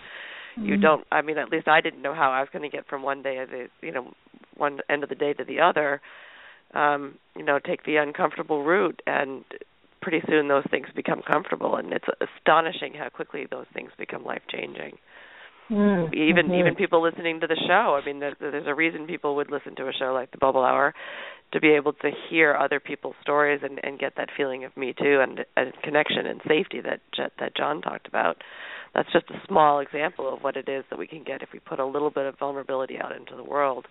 mm. 0.59 0.67
you 0.67 0.77
don't. 0.77 1.07
I 1.11 1.23
mean, 1.23 1.39
at 1.39 1.49
least 1.49 1.67
I 1.67 1.81
didn't 1.81 2.03
know 2.03 2.15
how 2.15 2.31
I 2.31 2.41
was 2.41 2.51
going 2.53 2.71
to 2.71 2.77
get 2.77 2.87
from 2.87 3.03
one 3.03 3.23
day 3.23 3.39
of 3.39 3.49
the, 3.49 3.69
you 3.81 3.93
know, 3.93 4.13
one 4.59 4.81
end 4.91 5.05
of 5.05 5.09
the 5.09 5.15
day 5.15 5.33
to 5.33 5.45
the 5.45 5.61
other. 5.61 6.03
Um, 6.75 7.19
you 7.37 7.45
know, 7.45 7.59
take 7.65 7.85
the 7.85 7.97
uncomfortable 7.97 8.65
route, 8.65 9.01
and 9.07 9.45
pretty 10.03 10.23
soon 10.29 10.49
those 10.49 10.65
things 10.71 10.89
become 10.95 11.23
comfortable, 11.23 11.77
and 11.77 11.93
it's 11.93 12.05
astonishing 12.21 12.95
how 12.95 13.09
quickly 13.09 13.47
those 13.51 13.67
things 13.73 13.91
become 13.97 14.25
life 14.25 14.43
changing. 14.51 14.99
Mm, 15.71 16.13
even 16.13 16.47
mm-hmm. 16.47 16.55
even 16.55 16.75
people 16.75 17.03
listening 17.03 17.41
to 17.41 17.47
the 17.47 17.57
show. 17.67 17.99
I 18.01 18.05
mean, 18.05 18.21
there's, 18.21 18.35
there's 18.39 18.67
a 18.67 18.75
reason 18.75 19.07
people 19.07 19.37
would 19.37 19.51
listen 19.51 19.75
to 19.77 19.89
a 19.89 19.93
show 19.99 20.13
like 20.13 20.31
the 20.31 20.37
Bubble 20.37 20.63
Hour, 20.63 20.95
to 21.55 21.61
be 21.61 21.71
able 21.71 21.93
to 21.93 22.11
hear 22.29 22.55
other 22.55 22.81
people's 22.81 23.15
stories 23.23 23.61
and, 23.63 23.81
and 23.83 23.99
get 23.99 24.15
that 24.17 24.29
feeling 24.37 24.65
of 24.65 24.77
me 24.77 24.93
too 24.93 25.21
and, 25.23 25.45
and 25.57 25.73
connection 25.83 26.27
and 26.27 26.41
safety 26.47 26.81
that 26.81 27.01
that 27.39 27.57
John 27.57 27.81
talked 27.81 28.09
about. 28.09 28.43
That's 28.95 29.11
just 29.13 29.31
a 29.31 29.41
small 29.49 29.79
example 29.79 30.33
of 30.33 30.43
what 30.43 30.57
it 30.57 30.69
is 30.69 30.85
that 30.91 30.99
we 30.99 31.07
can 31.07 31.25
get 31.25 31.43
if 31.43 31.49
we 31.53 31.61
put 31.61 31.79
a 31.79 31.87
little 31.87 32.11
bit 32.11 32.27
of 32.27 32.39
vulnerability 32.39 32.99
out 32.99 33.15
into 33.15 33.35
the 33.37 33.43
world, 33.43 33.87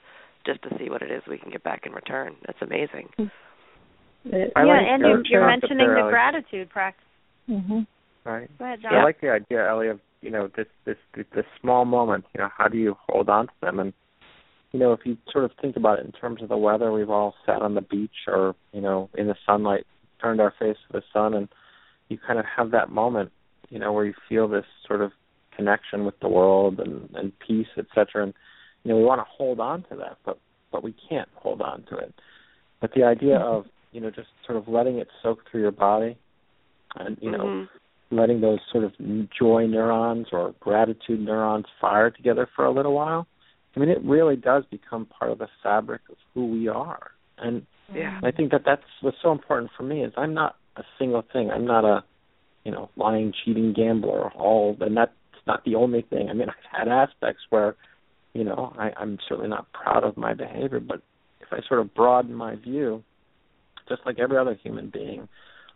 just 0.46 0.62
to 0.64 0.70
see 0.78 0.90
what 0.90 1.02
it 1.02 1.12
is 1.12 1.22
we 1.30 1.38
can 1.38 1.52
get 1.52 1.64
back 1.64 1.86
in 1.86 1.92
return. 1.94 2.36
That's 2.46 2.62
amazing. 2.62 3.10
It, 4.26 4.54
I 4.56 4.64
yeah, 4.64 4.72
like 4.72 4.82
and 4.88 5.02
you're, 5.02 5.24
you're 5.26 5.48
mentioning 5.48 5.78
there, 5.80 5.96
the 5.96 6.02
Ellie. 6.02 6.12
gratitude 6.12 6.70
practice. 6.70 7.06
mm-hmm. 7.50 7.80
Right. 8.26 8.50
Go 8.58 8.66
ahead, 8.66 8.80
John. 8.82 8.96
I 8.96 9.04
like 9.04 9.20
the 9.20 9.30
idea, 9.30 9.68
Ellie, 9.68 9.90
of 9.90 10.00
you 10.22 10.32
know 10.32 10.50
this 10.56 10.68
this 10.86 10.96
this 11.36 11.46
small 11.60 11.84
moment. 11.84 12.24
You 12.34 12.42
know, 12.42 12.50
how 12.58 12.70
do 12.70 12.78
you 12.78 12.96
hold 13.10 13.28
on 13.30 13.48
to 13.48 13.54
them? 13.62 13.80
And 13.80 13.92
you 14.72 14.80
know, 14.80 14.94
if 14.94 15.02
you 15.04 15.18
sort 15.30 15.44
of 15.44 15.52
think 15.62 15.76
about 15.76 16.00
it 16.00 16.06
in 16.06 16.14
terms 16.14 16.42
of 16.42 16.48
the 16.48 16.58
weather, 16.58 16.92
we've 16.92 17.10
all 17.10 17.36
sat 17.46 17.62
on 17.62 17.76
the 17.76 17.82
beach 17.82 18.28
or 18.28 18.56
you 18.72 18.80
know 18.80 19.10
in 19.16 19.28
the 19.28 19.36
sunlight, 19.46 19.86
turned 20.22 20.40
our 20.40 20.54
face 20.58 20.78
to 20.88 20.94
the 20.94 21.04
sun, 21.12 21.34
and 21.34 21.50
you 22.08 22.18
kind 22.26 22.40
of 22.40 22.46
have 22.58 22.72
that 22.72 22.90
moment, 22.90 23.32
you 23.70 23.80
know, 23.80 23.92
where 23.92 24.06
you 24.06 24.14
feel 24.30 24.48
this 24.48 24.66
sort 24.88 25.02
of 25.02 25.12
connection 25.56 26.06
with 26.06 26.18
the 26.22 26.30
world 26.30 26.80
and 26.80 27.10
and 27.16 27.34
peace, 27.46 27.68
etc. 27.78 28.24
And 28.24 28.34
you 28.84 28.92
know, 28.92 28.98
we 28.98 29.04
want 29.04 29.20
to 29.20 29.26
hold 29.38 29.60
on 29.60 29.84
to 29.90 29.96
that, 29.98 30.18
but 30.26 30.40
but 30.72 30.84
we 30.84 30.96
can't 31.10 31.30
hold 31.36 31.62
on 31.62 31.84
to 31.90 31.98
it. 31.98 32.14
But 32.82 32.92
the 32.96 33.04
idea 33.04 33.38
of 33.38 33.66
you 33.92 34.02
know 34.02 34.10
just 34.10 34.28
sort 34.46 34.58
of 34.58 34.68
letting 34.68 34.98
it 34.98 35.08
soak 35.22 35.40
through 35.50 35.62
your 35.62 35.72
body, 35.72 36.18
and 36.96 37.18
you 37.22 37.32
know 37.32 37.44
mm-hmm. 37.44 38.16
letting 38.16 38.42
those 38.42 38.60
sort 38.72 38.84
of 38.84 38.94
joy 39.38 39.68
neurons 39.68 40.28
or 40.32 40.54
gratitude 40.60 41.20
neurons 41.20 41.66
fire 41.80 42.10
together 42.10 42.48
for 42.56 42.66
a 42.66 42.72
little 42.72 42.94
while. 42.94 43.28
I 43.76 43.80
mean, 43.80 43.90
it 43.90 44.04
really 44.04 44.36
does 44.36 44.64
become 44.70 45.06
part 45.08 45.32
of 45.32 45.40
the 45.40 45.48
fabric 45.64 46.02
of 46.10 46.18
who 46.34 46.48
we 46.48 46.68
are. 46.68 47.12
And 47.38 47.66
yeah. 47.94 48.20
I 48.24 48.32
think 48.32 48.52
that 48.52 48.62
that's 48.66 48.84
what's 49.02 49.18
so 49.22 49.32
important 49.32 49.72
for 49.76 49.84
me 49.84 50.04
is 50.04 50.14
I'm 50.16 50.34
not 50.34 50.56
a 50.78 50.84
single 51.00 51.24
thing. 51.34 51.50
I'm 51.50 51.66
not 51.66 51.84
a, 51.84 52.04
you 52.64 52.72
know, 52.72 52.90
lying, 52.96 53.34
cheating 53.44 53.74
gambler. 53.74 54.32
All 54.32 54.78
and 54.80 54.96
that's 54.96 55.12
not 55.48 55.64
the 55.66 55.76
only 55.76 56.02
thing. 56.02 56.30
I 56.30 56.34
mean, 56.34 56.50
I've 56.50 56.80
had 56.80 56.88
aspects 56.88 57.42
where, 57.50 57.76
you 58.34 58.44
know, 58.44 58.74
I, 58.78 58.92
I'm 58.98 59.18
certainly 59.28 59.50
not 59.50 59.72
proud 59.74 60.04
of 60.04 60.18
my 60.18 60.34
behavior, 60.34 60.80
but 60.80 61.02
if 61.42 61.48
I 61.52 61.60
sort 61.68 61.80
of 61.80 61.94
broaden 61.94 62.34
my 62.34 62.56
view, 62.56 63.04
just 63.88 64.02
like 64.06 64.20
every 64.20 64.38
other 64.38 64.58
human 64.64 64.90
being, 64.90 65.28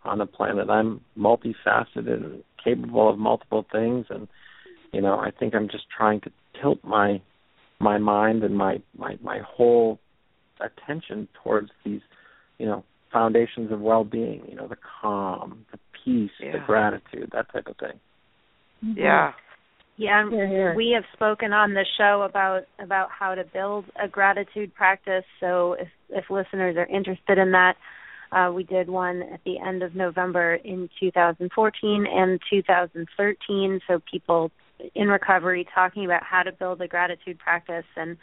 on 0.04 0.18
the 0.18 0.26
planet. 0.26 0.70
I'm 0.70 1.00
multifaceted 1.18 2.06
and 2.08 2.42
capable 2.62 3.10
of 3.10 3.18
multiple 3.18 3.64
things, 3.70 4.06
and 4.10 4.28
you 4.92 5.00
know, 5.00 5.18
I 5.18 5.30
think 5.30 5.54
I'm 5.54 5.68
just 5.68 5.84
trying 5.94 6.20
to 6.22 6.30
tilt 6.60 6.78
my 6.82 7.20
my 7.80 7.98
mind 7.98 8.42
and 8.42 8.56
my 8.56 8.78
my 8.96 9.16
my 9.22 9.40
whole 9.46 9.98
attention 10.60 11.28
towards 11.42 11.70
these, 11.84 12.00
you 12.58 12.66
know, 12.66 12.84
foundations 13.12 13.70
of 13.70 13.80
well-being. 13.80 14.42
You 14.48 14.56
know, 14.56 14.68
the 14.68 14.76
calm, 15.00 15.66
the 15.70 15.78
peace, 16.04 16.30
Yeah. 16.40 16.52
the 16.52 16.58
gratitude, 16.66 17.30
that 17.32 17.52
type 17.52 17.66
of 17.66 17.76
thing. 17.76 18.00
Mm-hmm. 18.84 18.98
Yeah. 18.98 19.32
Yeah, 19.98 20.30
Here, 20.30 20.46
here. 20.46 20.74
we 20.76 20.92
have 20.94 21.02
spoken 21.12 21.52
on 21.52 21.74
the 21.74 21.84
show 21.98 22.22
about 22.22 22.62
about 22.78 23.08
how 23.10 23.34
to 23.34 23.42
build 23.42 23.84
a 24.00 24.06
gratitude 24.06 24.72
practice. 24.72 25.24
So 25.40 25.72
if 25.72 25.88
if 26.08 26.30
listeners 26.30 26.76
are 26.76 26.86
interested 26.86 27.36
in 27.36 27.50
that, 27.50 27.74
uh, 28.30 28.52
we 28.52 28.62
did 28.62 28.88
one 28.88 29.22
at 29.22 29.40
the 29.44 29.58
end 29.58 29.82
of 29.82 29.96
November 29.96 30.54
in 30.54 30.88
2014 31.00 32.06
and 32.08 32.40
2013. 32.48 33.80
So 33.88 34.00
people 34.08 34.52
in 34.94 35.08
recovery 35.08 35.66
talking 35.74 36.04
about 36.04 36.22
how 36.22 36.44
to 36.44 36.52
build 36.52 36.80
a 36.80 36.86
gratitude 36.86 37.40
practice, 37.40 37.86
and 37.96 38.16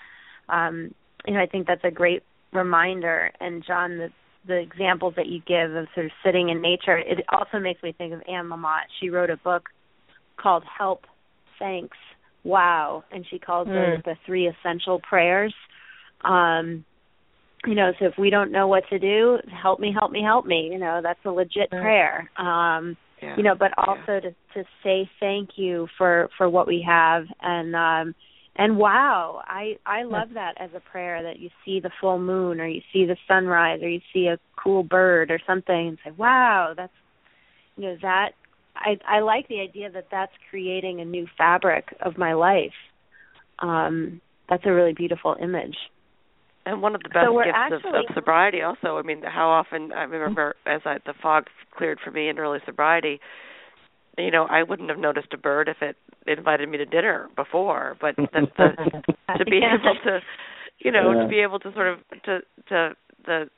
um, 0.47 0.95
you 1.27 1.33
know 1.33 1.41
I 1.41 1.45
think 1.45 1.67
that's 1.67 1.83
a 1.83 1.91
great 1.91 2.23
reminder. 2.53 3.31
And 3.41 3.65
John, 3.65 3.97
the 3.97 4.09
the 4.47 4.59
examples 4.59 5.15
that 5.17 5.25
you 5.27 5.41
give 5.45 5.75
of 5.75 5.87
sort 5.93 6.05
of 6.05 6.11
sitting 6.23 6.47
in 6.47 6.61
nature, 6.61 6.97
it 6.97 7.25
also 7.29 7.59
makes 7.59 7.83
me 7.83 7.91
think 7.91 8.13
of 8.13 8.21
Anne 8.29 8.45
Lamott. 8.45 8.85
She 9.01 9.09
wrote 9.09 9.29
a 9.29 9.37
book 9.37 9.69
called 10.37 10.63
Help, 10.77 11.05
Thanks, 11.59 11.97
Wow, 12.43 13.03
and 13.11 13.25
she 13.27 13.39
calls 13.39 13.67
Mm. 13.67 13.95
those 13.95 14.03
the 14.03 14.15
three 14.25 14.47
essential 14.47 14.99
prayers. 14.99 15.53
Um, 16.21 16.85
you 17.65 17.73
know, 17.73 17.91
so 17.97 18.05
if 18.05 18.17
we 18.19 18.29
don't 18.29 18.51
know 18.51 18.67
what 18.67 18.87
to 18.89 18.99
do, 18.99 19.39
help 19.49 19.79
me, 19.79 19.91
help 19.91 20.11
me, 20.11 20.21
help 20.21 20.45
me. 20.45 20.69
You 20.71 20.77
know, 20.77 21.01
that's 21.01 21.25
a 21.25 21.31
legit 21.31 21.71
Right. 21.71 21.81
prayer. 21.81 22.31
Um, 22.37 22.95
Yeah. 23.21 23.35
you 23.35 23.43
know, 23.43 23.55
but 23.55 23.71
Yeah. 23.77 23.83
also 23.87 24.19
to 24.19 24.35
to 24.53 24.63
say 24.83 25.09
thank 25.19 25.57
you 25.57 25.87
for 25.97 26.29
for 26.37 26.47
what 26.47 26.67
we 26.67 26.81
have 26.81 27.25
and 27.41 27.75
um 27.75 28.15
and 28.57 28.77
wow, 28.77 29.41
I 29.45 29.77
I 29.85 30.03
love 30.03 30.29
that 30.35 30.53
as 30.57 30.69
a 30.75 30.79
prayer 30.79 31.23
that 31.23 31.39
you 31.39 31.49
see 31.65 31.79
the 31.79 31.91
full 31.99 32.19
moon 32.19 32.61
or 32.61 32.67
you 32.67 32.81
see 32.93 33.05
the 33.05 33.17
sunrise 33.27 33.81
or 33.81 33.89
you 33.89 34.01
see 34.13 34.27
a 34.27 34.39
cool 34.55 34.83
bird 34.83 35.29
or 35.31 35.39
something 35.45 35.87
and 35.89 35.97
say, 36.05 36.11
"Wow, 36.11 36.73
that's 36.77 36.93
you 37.75 37.83
know, 37.83 37.97
that 38.01 38.31
I 38.75 38.97
I 39.07 39.19
like 39.21 39.47
the 39.47 39.59
idea 39.61 39.89
that 39.91 40.07
that's 40.11 40.31
creating 40.49 41.01
a 41.01 41.05
new 41.05 41.27
fabric 41.37 41.95
of 42.01 42.17
my 42.17 42.33
life. 42.33 42.73
Um 43.59 44.21
that's 44.49 44.63
a 44.65 44.71
really 44.73 44.93
beautiful 44.93 45.35
image. 45.41 45.75
And 46.67 46.81
one 46.81 46.95
of 46.95 47.03
the 47.03 47.09
best 47.09 47.25
So 47.27 47.37
gifts 47.37 47.49
actually- 47.55 47.89
of, 47.99 48.05
of 48.09 48.15
sobriety, 48.15 48.61
also. 48.61 48.97
I 48.97 49.01
mean, 49.03 49.21
how 49.23 49.49
often 49.49 49.91
I 49.93 50.03
remember 50.03 50.55
as 50.65 50.81
I, 50.85 50.97
the 51.05 51.13
fog 51.21 51.45
cleared 51.75 51.99
for 52.03 52.11
me 52.11 52.27
in 52.29 52.39
early 52.39 52.59
sobriety. 52.65 53.19
You 54.17 54.31
know, 54.31 54.45
I 54.49 54.63
wouldn't 54.63 54.89
have 54.89 54.97
noticed 54.97 55.33
a 55.33 55.37
bird 55.37 55.67
if 55.67 55.77
it 55.81 55.97
invited 56.25 56.69
me 56.69 56.77
to 56.77 56.85
dinner 56.85 57.27
before, 57.35 57.97
but 57.99 58.15
the, 58.17 58.47
the 58.57 59.37
to 59.37 59.45
be 59.45 59.57
able 59.73 59.95
to, 60.05 60.21
you 60.79 60.91
know, 60.91 61.11
yeah. 61.11 61.23
to 61.23 61.27
be 61.27 61.39
able 61.39 61.59
to 61.59 61.73
sort 61.73 61.87
of 61.87 61.99
to 62.23 62.39
to 62.69 62.95
the 63.25 63.49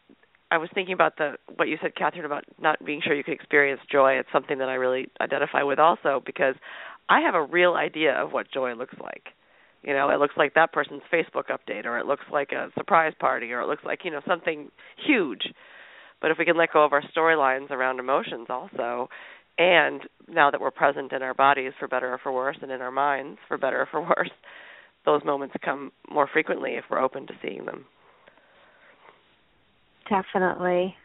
I 0.50 0.58
was 0.58 0.70
thinking 0.74 0.94
about 0.94 1.18
the 1.18 1.34
what 1.56 1.68
you 1.68 1.78
said, 1.82 1.96
Catherine, 1.96 2.26
about 2.26 2.46
not 2.60 2.84
being 2.86 3.02
sure 3.04 3.14
you 3.14 3.24
could 3.24 3.34
experience 3.34 3.82
joy. 3.92 4.14
It's 4.14 4.30
something 4.32 4.60
that 4.60 4.70
I 4.70 4.76
really 4.76 5.08
identify 5.20 5.64
with 5.64 5.80
also 5.80 6.22
because 6.26 6.56
I 7.10 7.22
have 7.22 7.36
a 7.36 7.44
real 7.44 7.74
idea 7.74 8.14
of 8.14 8.32
what 8.32 8.52
joy 8.52 8.74
looks 8.74 8.96
like. 9.02 9.24
You 9.84 9.94
know, 9.94 10.10
it 10.10 10.20
looks 10.20 10.36
like 10.38 10.54
that 10.56 10.74
person's 10.74 11.04
Facebook 11.14 11.46
update, 11.50 11.86
or 11.86 12.00
it 12.00 12.06
looks 12.06 12.26
like 12.32 12.52
a 12.52 12.70
surprise 12.78 13.14
party, 13.20 13.52
or 13.52 13.62
it 13.62 13.68
looks 13.68 13.84
like 13.84 14.00
you 14.04 14.12
know 14.12 14.22
something 14.28 14.70
huge. 15.06 15.44
But 16.22 16.32
if 16.32 16.38
we 16.38 16.46
can 16.46 16.58
let 16.58 16.74
go 16.74 16.84
of 16.84 16.94
our 16.94 17.04
storylines 17.16 17.70
around 17.70 18.00
emotions 18.00 18.48
also, 18.50 19.10
and 19.58 20.02
now 20.28 20.50
that 20.52 20.62
we're 20.62 20.72
present 20.72 21.12
in 21.12 21.22
our 21.22 21.34
bodies 21.34 21.74
for 21.80 21.88
better 21.88 22.14
or 22.14 22.18
for 22.18 22.32
worse, 22.32 22.58
and 22.62 22.72
in 22.72 22.82
our 22.82 22.92
minds 22.92 23.40
for 23.48 23.58
better 23.58 23.82
or 23.82 23.88
for 23.90 24.02
worse, 24.02 24.32
those 25.06 25.24
moments 25.24 25.56
come 25.64 25.92
more 26.10 26.28
frequently 26.32 26.72
if 26.72 26.86
we're 26.90 27.02
open 27.02 27.28
to 27.28 27.34
seeing 27.42 27.66
them. 27.66 27.86
Definitely. 30.10 30.96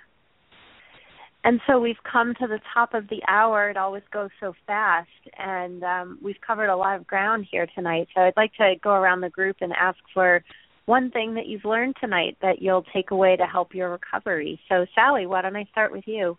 And 1.44 1.60
so 1.66 1.80
we've 1.80 1.96
come 2.10 2.34
to 2.40 2.46
the 2.46 2.60
top 2.72 2.94
of 2.94 3.08
the 3.08 3.20
hour. 3.26 3.68
It 3.68 3.76
always 3.76 4.04
goes 4.12 4.30
so 4.38 4.54
fast, 4.66 5.08
and 5.36 5.82
um, 5.82 6.18
we've 6.22 6.40
covered 6.46 6.68
a 6.68 6.76
lot 6.76 6.96
of 6.96 7.06
ground 7.06 7.46
here 7.50 7.66
tonight. 7.74 8.06
So 8.14 8.20
I'd 8.20 8.36
like 8.36 8.54
to 8.54 8.74
go 8.82 8.90
around 8.90 9.22
the 9.22 9.30
group 9.30 9.56
and 9.60 9.72
ask 9.72 9.98
for 10.14 10.44
one 10.86 11.10
thing 11.10 11.34
that 11.34 11.46
you've 11.46 11.64
learned 11.64 11.96
tonight 12.00 12.36
that 12.42 12.62
you'll 12.62 12.84
take 12.94 13.10
away 13.10 13.36
to 13.36 13.44
help 13.44 13.74
your 13.74 13.90
recovery. 13.90 14.60
So, 14.68 14.86
Sally, 14.94 15.26
why 15.26 15.42
don't 15.42 15.56
I 15.56 15.64
start 15.72 15.90
with 15.90 16.04
you? 16.06 16.36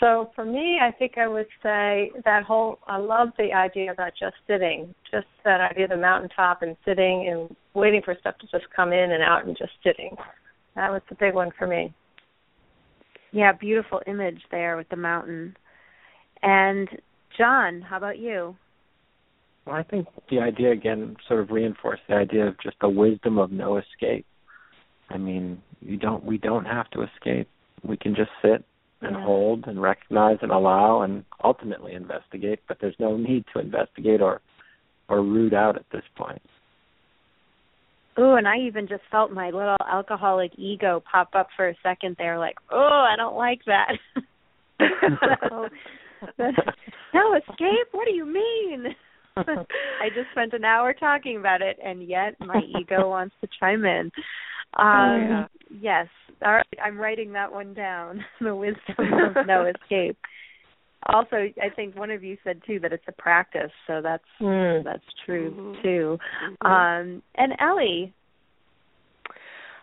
So, 0.00 0.30
for 0.34 0.44
me, 0.44 0.78
I 0.82 0.90
think 0.90 1.18
I 1.18 1.28
would 1.28 1.46
say 1.62 2.10
that 2.24 2.44
whole 2.44 2.78
I 2.86 2.96
love 2.96 3.28
the 3.38 3.52
idea 3.52 3.92
about 3.92 4.12
just 4.18 4.36
sitting, 4.46 4.94
just 5.10 5.26
that 5.44 5.60
idea 5.60 5.84
of 5.84 5.90
the 5.90 5.96
mountaintop 5.98 6.62
and 6.62 6.76
sitting 6.84 7.28
and 7.30 7.56
waiting 7.74 8.00
for 8.02 8.16
stuff 8.20 8.38
to 8.38 8.46
just 8.46 8.64
come 8.74 8.92
in 8.92 9.12
and 9.12 9.22
out 9.22 9.46
and 9.46 9.56
just 9.56 9.72
sitting. 9.84 10.16
That 10.76 10.90
was 10.90 11.02
the 11.08 11.14
big 11.14 11.34
one 11.34 11.50
for 11.58 11.66
me. 11.66 11.94
Yeah, 13.32 13.52
beautiful 13.52 14.00
image 14.06 14.40
there 14.50 14.76
with 14.76 14.88
the 14.88 14.96
mountain. 14.96 15.56
And 16.42 16.88
John, 17.36 17.80
how 17.80 17.96
about 17.96 18.18
you? 18.18 18.56
Well, 19.66 19.76
I 19.76 19.82
think 19.82 20.06
the 20.30 20.40
idea 20.40 20.72
again 20.72 21.16
sort 21.26 21.40
of 21.40 21.50
reinforced 21.50 22.02
the 22.08 22.14
idea 22.14 22.46
of 22.46 22.60
just 22.62 22.76
the 22.80 22.88
wisdom 22.88 23.38
of 23.38 23.50
no 23.50 23.78
escape. 23.78 24.26
I 25.10 25.16
mean, 25.16 25.62
you 25.80 25.96
don't 25.96 26.24
we 26.24 26.38
don't 26.38 26.64
have 26.64 26.90
to 26.90 27.02
escape. 27.02 27.48
We 27.82 27.96
can 27.96 28.14
just 28.14 28.30
sit 28.42 28.64
and 29.00 29.16
yeah. 29.16 29.24
hold 29.24 29.66
and 29.66 29.80
recognize 29.80 30.38
and 30.42 30.50
allow 30.50 31.02
and 31.02 31.24
ultimately 31.42 31.94
investigate, 31.94 32.60
but 32.68 32.78
there's 32.80 32.94
no 32.98 33.16
need 33.16 33.44
to 33.52 33.60
investigate 33.60 34.20
or 34.20 34.40
or 35.08 35.22
root 35.22 35.52
out 35.52 35.76
at 35.76 35.84
this 35.92 36.04
point. 36.16 36.42
Ooh, 38.18 38.34
and 38.34 38.46
I 38.46 38.58
even 38.58 38.86
just 38.86 39.02
felt 39.10 39.32
my 39.32 39.46
little 39.46 39.76
alcoholic 39.90 40.52
ego 40.56 41.02
pop 41.10 41.30
up 41.34 41.48
for 41.56 41.68
a 41.68 41.74
second 41.82 42.16
there, 42.18 42.38
like, 42.38 42.56
oh, 42.70 43.06
I 43.10 43.16
don't 43.16 43.36
like 43.36 43.60
that. 43.66 43.92
so, 44.78 45.68
no 47.12 47.34
escape? 47.36 47.88
What 47.92 48.06
do 48.06 48.14
you 48.14 48.24
mean? 48.24 48.94
I 49.36 50.08
just 50.14 50.30
spent 50.32 50.52
an 50.52 50.64
hour 50.64 50.92
talking 50.92 51.38
about 51.38 51.60
it, 51.60 51.76
and 51.84 52.06
yet 52.06 52.36
my 52.40 52.60
ego 52.78 53.08
wants 53.08 53.34
to 53.40 53.48
chime 53.58 53.84
in. 53.84 54.10
Um, 54.76 54.86
oh, 54.86 55.16
yeah. 55.28 55.46
Yes, 55.80 56.06
all 56.44 56.52
right. 56.52 56.78
I'm 56.84 56.98
writing 56.98 57.32
that 57.32 57.52
one 57.52 57.74
down. 57.74 58.24
the 58.40 58.54
wisdom 58.54 58.96
of 58.98 59.46
no 59.46 59.66
escape. 59.66 60.16
Also, 61.06 61.36
I 61.36 61.68
think 61.74 61.96
one 61.96 62.10
of 62.10 62.24
you 62.24 62.36
said 62.44 62.60
too 62.66 62.80
that 62.80 62.92
it's 62.92 63.04
a 63.08 63.12
practice, 63.12 63.72
so 63.86 64.00
that's 64.02 64.24
mm. 64.40 64.82
that's 64.84 65.04
true 65.26 65.50
mm-hmm. 65.50 65.82
too. 65.82 66.18
Mm-hmm. 66.62 66.66
Um, 66.66 67.22
and 67.34 67.52
Ellie. 67.60 68.12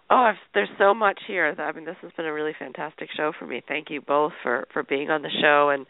Oh, 0.09 0.15
I've, 0.15 0.35
there's 0.53 0.69
so 0.77 0.93
much 0.93 1.19
here. 1.25 1.55
I 1.57 1.71
mean, 1.71 1.85
this 1.85 1.95
has 2.01 2.11
been 2.17 2.25
a 2.25 2.33
really 2.33 2.51
fantastic 2.59 3.07
show 3.15 3.31
for 3.39 3.47
me. 3.47 3.61
Thank 3.65 3.89
you 3.89 4.01
both 4.01 4.33
for 4.43 4.67
for 4.73 4.83
being 4.83 5.09
on 5.09 5.21
the 5.21 5.29
show 5.41 5.69
and 5.69 5.85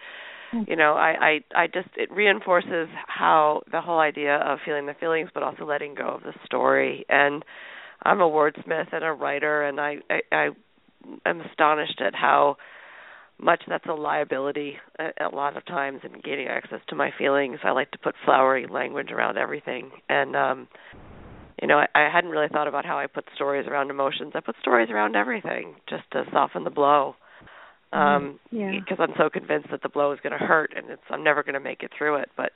you 0.68 0.76
know 0.76 0.94
I, 0.94 1.40
I 1.56 1.64
i 1.64 1.68
just 1.68 1.90
it 1.96 2.12
reinforces 2.12 2.88
how 3.08 3.62
the 3.72 3.82
whole 3.82 4.00
idea 4.00 4.36
of 4.36 4.60
feeling 4.66 4.86
the 4.86 4.94
feelings 5.00 5.30
but 5.34 5.44
also 5.44 5.66
letting 5.66 5.96
go 5.96 6.08
of 6.10 6.24
the 6.24 6.34
story 6.46 7.06
and 7.10 7.44
i'm 8.04 8.22
a 8.22 8.30
wordsmith 8.30 8.92
and 8.92 9.04
a 9.04 9.12
writer 9.12 9.64
and 9.64 9.80
i 9.80 9.96
i, 10.10 10.20
I 10.32 10.50
am 11.26 11.42
astonished 11.42 12.02
at 12.06 12.14
how 12.16 12.58
much 13.42 13.62
that's 13.68 13.86
a 13.88 13.94
liability 13.94 14.76
a, 15.00 15.28
a 15.28 15.36
lot 15.36 15.58
of 15.58 15.66
times 15.66 16.02
in 16.04 16.22
gaining 16.22 16.48
access 16.48 16.80
to 16.89 16.96
my 16.96 17.12
feelings. 17.18 17.60
I 17.64 17.72
like 17.72 17.92
to 17.92 17.98
put 17.98 18.16
flowery 18.24 18.68
language 18.70 19.12
around 19.12 19.38
everything. 19.38 19.92
And 20.10 20.36
um 20.36 20.68
you 21.62 21.68
know 21.68 21.78
I, 21.78 21.88
I 21.96 22.10
hadn't 22.14 22.32
really 22.32 22.48
thought 22.50 22.68
about 22.68 22.86
how 22.86 22.98
i 22.98 23.08
put 23.08 23.26
stories 23.36 23.68
around 23.68 23.89
emotions. 23.89 24.34
I 24.36 24.39
put 24.39 24.56
stories 24.62 24.89
around 24.89 25.16
everything 25.16 25.76
just 25.89 26.04
to 26.12 26.24
soften 26.32 26.64
the 26.64 26.70
blow. 26.70 27.16
Mm-hmm. 27.94 28.00
um 28.00 28.39
yeah. 28.52 28.72
because 28.80 28.98
I'm 29.02 29.16
so 29.18 29.30
convinced 29.30 29.70
that 29.72 29.82
the 29.82 29.89
blow 29.89 30.14
is 30.14 30.20
going 30.24 30.38
to 30.38 30.46
hurt 30.46 30.74
and 30.76 30.89
it's 30.89 31.02
I'm 31.10 31.24
never 31.24 31.44
going 31.44 31.56
to 31.56 31.60
make 31.60 31.84
it 31.84 31.92
through 31.98 32.18
it. 32.18 32.30
But 32.38 32.52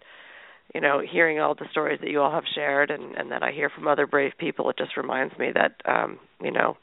you 0.73 0.81
know 0.81 1.01
hearing 1.01 1.39
all 1.39 1.55
the 1.55 1.67
stories 1.71 1.99
that 2.01 2.09
you 2.09 2.21
all 2.21 2.31
have 2.31 2.45
shared 2.53 2.91
and 2.91 3.15
and 3.15 3.31
that 3.31 3.43
I 3.43 3.51
hear 3.51 3.69
from 3.69 3.87
other 3.87 4.07
brave 4.07 4.33
people 4.37 4.69
it 4.69 4.77
just 4.77 4.97
reminds 4.97 5.37
me 5.37 5.49
that 5.53 5.81
um 5.91 6.19
you 6.41 6.51
know 6.51 6.77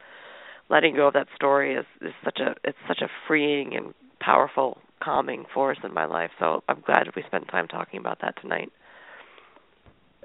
letting 0.68 0.96
go 0.96 1.08
of 1.08 1.14
that 1.14 1.28
story 1.34 1.74
is 1.74 1.86
is 2.00 2.12
such 2.24 2.38
a 2.38 2.54
it's 2.64 2.78
such 2.88 3.00
a 3.02 3.08
freeing 3.26 3.74
and 3.74 3.94
powerful 4.20 4.78
calming 5.02 5.44
force 5.52 5.78
in 5.82 5.92
my 5.92 6.04
life 6.04 6.30
so 6.38 6.62
I'm 6.68 6.80
glad 6.84 7.08
we 7.16 7.22
spent 7.26 7.48
time 7.48 7.68
talking 7.68 7.98
about 7.98 8.20
that 8.22 8.40
tonight 8.40 8.70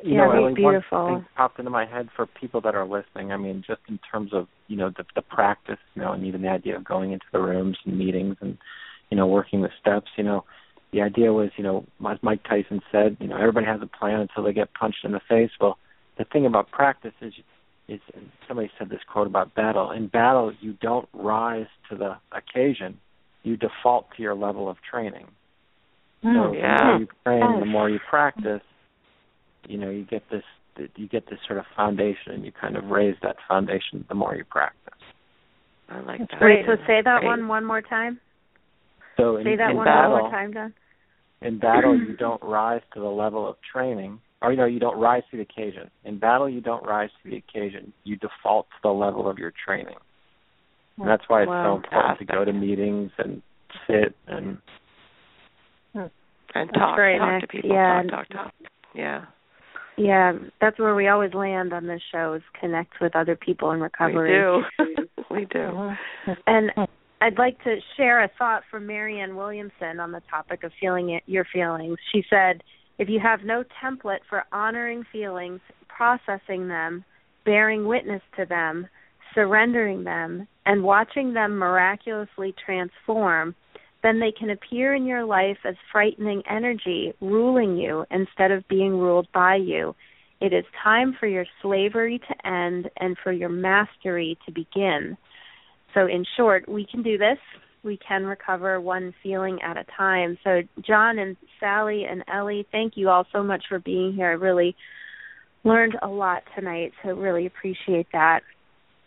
you 0.03 0.13
yeah, 0.13 0.27
know, 0.27 0.31
Ellie, 0.31 0.53
beautiful. 0.53 1.03
one 1.03 1.15
thing 1.21 1.25
popped 1.35 1.57
into 1.57 1.71
my 1.71 1.85
head 1.85 2.09
for 2.15 2.27
people 2.27 2.61
that 2.61 2.75
are 2.75 2.85
listening. 2.85 3.31
I 3.31 3.37
mean, 3.37 3.63
just 3.65 3.81
in 3.89 3.99
terms 4.11 4.31
of 4.31 4.47
you 4.67 4.77
know 4.77 4.91
the, 4.95 5.03
the 5.15 5.23
practice, 5.23 5.79
you 5.95 6.03
know, 6.03 6.11
and 6.11 6.23
even 6.23 6.43
the 6.43 6.49
idea 6.49 6.75
of 6.75 6.83
going 6.83 7.13
into 7.13 7.25
the 7.31 7.39
rooms 7.39 7.77
and 7.83 7.97
meetings 7.97 8.35
and 8.39 8.59
you 9.09 9.17
know 9.17 9.25
working 9.25 9.63
the 9.63 9.71
steps. 9.81 10.11
You 10.15 10.23
know, 10.23 10.45
the 10.93 11.01
idea 11.01 11.33
was, 11.33 11.49
you 11.57 11.63
know, 11.63 11.85
as 12.09 12.19
Mike 12.21 12.43
Tyson 12.43 12.81
said, 12.91 13.17
you 13.19 13.27
know, 13.27 13.37
everybody 13.37 13.65
has 13.65 13.81
a 13.81 13.87
plan 13.87 14.19
until 14.19 14.43
they 14.43 14.53
get 14.53 14.73
punched 14.73 15.03
in 15.03 15.13
the 15.13 15.21
face. 15.27 15.51
Well, 15.59 15.77
the 16.17 16.25
thing 16.25 16.45
about 16.45 16.69
practice 16.69 17.13
is, 17.21 17.33
is 17.87 17.99
somebody 18.47 18.69
said 18.77 18.89
this 18.89 18.99
quote 19.11 19.27
about 19.27 19.55
battle. 19.55 19.91
In 19.91 20.07
battle, 20.07 20.53
you 20.59 20.73
don't 20.81 21.07
rise 21.13 21.67
to 21.89 21.97
the 21.97 22.17
occasion; 22.31 22.99
you 23.43 23.57
default 23.57 24.07
to 24.15 24.23
your 24.23 24.35
level 24.35 24.69
of 24.69 24.77
training. 24.89 25.27
Mm, 26.23 26.33
so 26.33 26.53
yeah. 26.53 26.77
the 26.77 26.83
more 26.83 26.99
you 26.99 27.07
train, 27.25 27.59
the 27.59 27.65
more 27.65 27.89
you 27.89 27.99
practice 28.09 28.61
you 29.67 29.77
know 29.77 29.89
you 29.89 30.05
get 30.05 30.23
this 30.31 30.43
you 30.95 31.07
get 31.07 31.25
this 31.29 31.39
sort 31.47 31.59
of 31.59 31.65
foundation 31.75 32.33
and 32.33 32.45
you 32.45 32.51
kind 32.51 32.77
of 32.77 32.85
raise 32.85 33.15
that 33.21 33.35
foundation 33.47 34.05
the 34.09 34.15
more 34.15 34.35
you 34.35 34.43
practice 34.43 34.93
i 35.89 35.99
like 36.01 36.19
that 36.19 36.41
Wait, 36.41 36.65
so 36.65 36.75
say 36.85 37.01
that 37.03 37.23
one 37.23 37.47
one 37.47 37.65
more 37.65 37.81
time 37.81 38.19
so 39.17 39.37
in, 39.37 39.43
say 39.43 39.55
that 39.55 39.71
in 39.71 39.77
one 39.77 39.85
battle, 39.85 40.11
one 40.11 40.21
more 40.21 40.31
time 40.31 40.53
John. 40.53 40.73
in 41.41 41.59
battle 41.59 41.97
you 41.97 42.15
don't 42.19 42.41
rise 42.43 42.81
to 42.93 42.99
the 42.99 43.07
level 43.07 43.47
of 43.47 43.55
training 43.71 44.19
or 44.41 44.51
you 44.51 44.57
know 44.57 44.65
you 44.65 44.79
don't 44.79 44.97
rise 44.99 45.23
to 45.31 45.37
the 45.37 45.43
occasion 45.43 45.89
in 46.03 46.19
battle 46.19 46.49
you 46.49 46.61
don't 46.61 46.85
rise 46.85 47.09
to 47.23 47.29
the 47.29 47.37
occasion 47.37 47.93
you 48.03 48.15
default 48.17 48.67
to 48.69 48.77
the 48.83 48.89
level 48.89 49.29
of 49.29 49.37
your 49.37 49.51
training 49.65 49.95
and 50.97 51.07
that's 51.07 51.23
why 51.27 51.41
it's 51.43 51.49
wow. 51.49 51.75
so 51.79 51.83
important 51.83 52.19
to 52.19 52.25
go 52.25 52.45
to 52.45 52.53
meetings 52.53 53.11
and 53.17 53.41
sit 53.87 54.15
and 54.27 54.57
and 56.55 56.73
talk 56.73 56.95
great, 56.95 57.19
talk 57.19 57.33
Nick. 57.33 57.41
to 57.41 57.47
people 57.47 57.69
yeah. 57.69 58.01
talk 58.09 58.27
talk 58.29 58.29
talk 58.29 58.53
yeah 58.95 59.25
yeah, 59.97 60.33
that's 60.61 60.77
where 60.77 60.93
we 60.93 61.07
always 61.07 61.33
land 61.33 61.73
on 61.73 61.87
this 61.87 62.01
show 62.11 62.33
is 62.33 62.43
connect 62.59 63.01
with 63.01 63.15
other 63.15 63.35
people 63.35 63.71
in 63.71 63.81
recovery. 63.81 64.31
We 64.77 64.85
do. 64.85 65.05
we 65.31 65.45
do. 65.45 65.91
And 66.45 66.71
I'd 67.19 67.39
like 67.39 67.63
to 67.63 67.77
share 67.95 68.23
a 68.23 68.29
thought 68.37 68.61
from 68.69 68.85
Marianne 68.85 69.35
Williamson 69.35 69.99
on 69.99 70.11
the 70.11 70.21
topic 70.29 70.63
of 70.63 70.71
feeling 70.79 71.09
it, 71.09 71.23
your 71.25 71.45
feelings. 71.51 71.97
She 72.13 72.23
said, 72.29 72.61
if 72.97 73.09
you 73.09 73.19
have 73.19 73.43
no 73.43 73.63
template 73.83 74.19
for 74.29 74.45
honoring 74.51 75.03
feelings, 75.11 75.59
processing 75.87 76.67
them, 76.67 77.03
bearing 77.45 77.87
witness 77.87 78.21
to 78.37 78.45
them, 78.45 78.87
surrendering 79.33 80.03
them, 80.03 80.47
and 80.65 80.83
watching 80.83 81.33
them 81.33 81.57
miraculously 81.57 82.53
transform, 82.65 83.55
then 84.03 84.19
they 84.19 84.31
can 84.31 84.49
appear 84.49 84.93
in 84.95 85.05
your 85.05 85.25
life 85.25 85.57
as 85.65 85.75
frightening 85.91 86.43
energy, 86.49 87.13
ruling 87.21 87.77
you 87.77 88.05
instead 88.11 88.51
of 88.51 88.67
being 88.67 88.91
ruled 88.91 89.27
by 89.33 89.55
you. 89.55 89.95
It 90.39 90.53
is 90.53 90.65
time 90.83 91.15
for 91.19 91.27
your 91.27 91.45
slavery 91.61 92.19
to 92.19 92.47
end 92.47 92.89
and 92.97 93.17
for 93.23 93.31
your 93.31 93.49
mastery 93.49 94.37
to 94.45 94.51
begin. 94.51 95.17
So, 95.93 96.05
in 96.05 96.25
short, 96.35 96.69
we 96.69 96.85
can 96.85 97.01
do 97.01 97.17
this. 97.17 97.39
We 97.83 97.97
can 98.05 98.25
recover 98.25 98.81
one 98.81 99.13
feeling 99.23 99.59
at 99.63 99.77
a 99.77 99.85
time. 99.95 100.37
So, 100.43 100.61
John 100.85 101.19
and 101.19 101.37
Sally 101.59 102.05
and 102.09 102.23
Ellie, 102.33 102.67
thank 102.71 102.93
you 102.95 103.09
all 103.09 103.25
so 103.31 103.43
much 103.43 103.63
for 103.69 103.79
being 103.79 104.13
here. 104.13 104.27
I 104.27 104.33
really 104.33 104.75
learned 105.63 105.95
a 106.01 106.07
lot 106.07 106.43
tonight, 106.55 106.91
so 107.03 107.09
really 107.09 107.45
appreciate 107.45 108.07
that. 108.13 108.41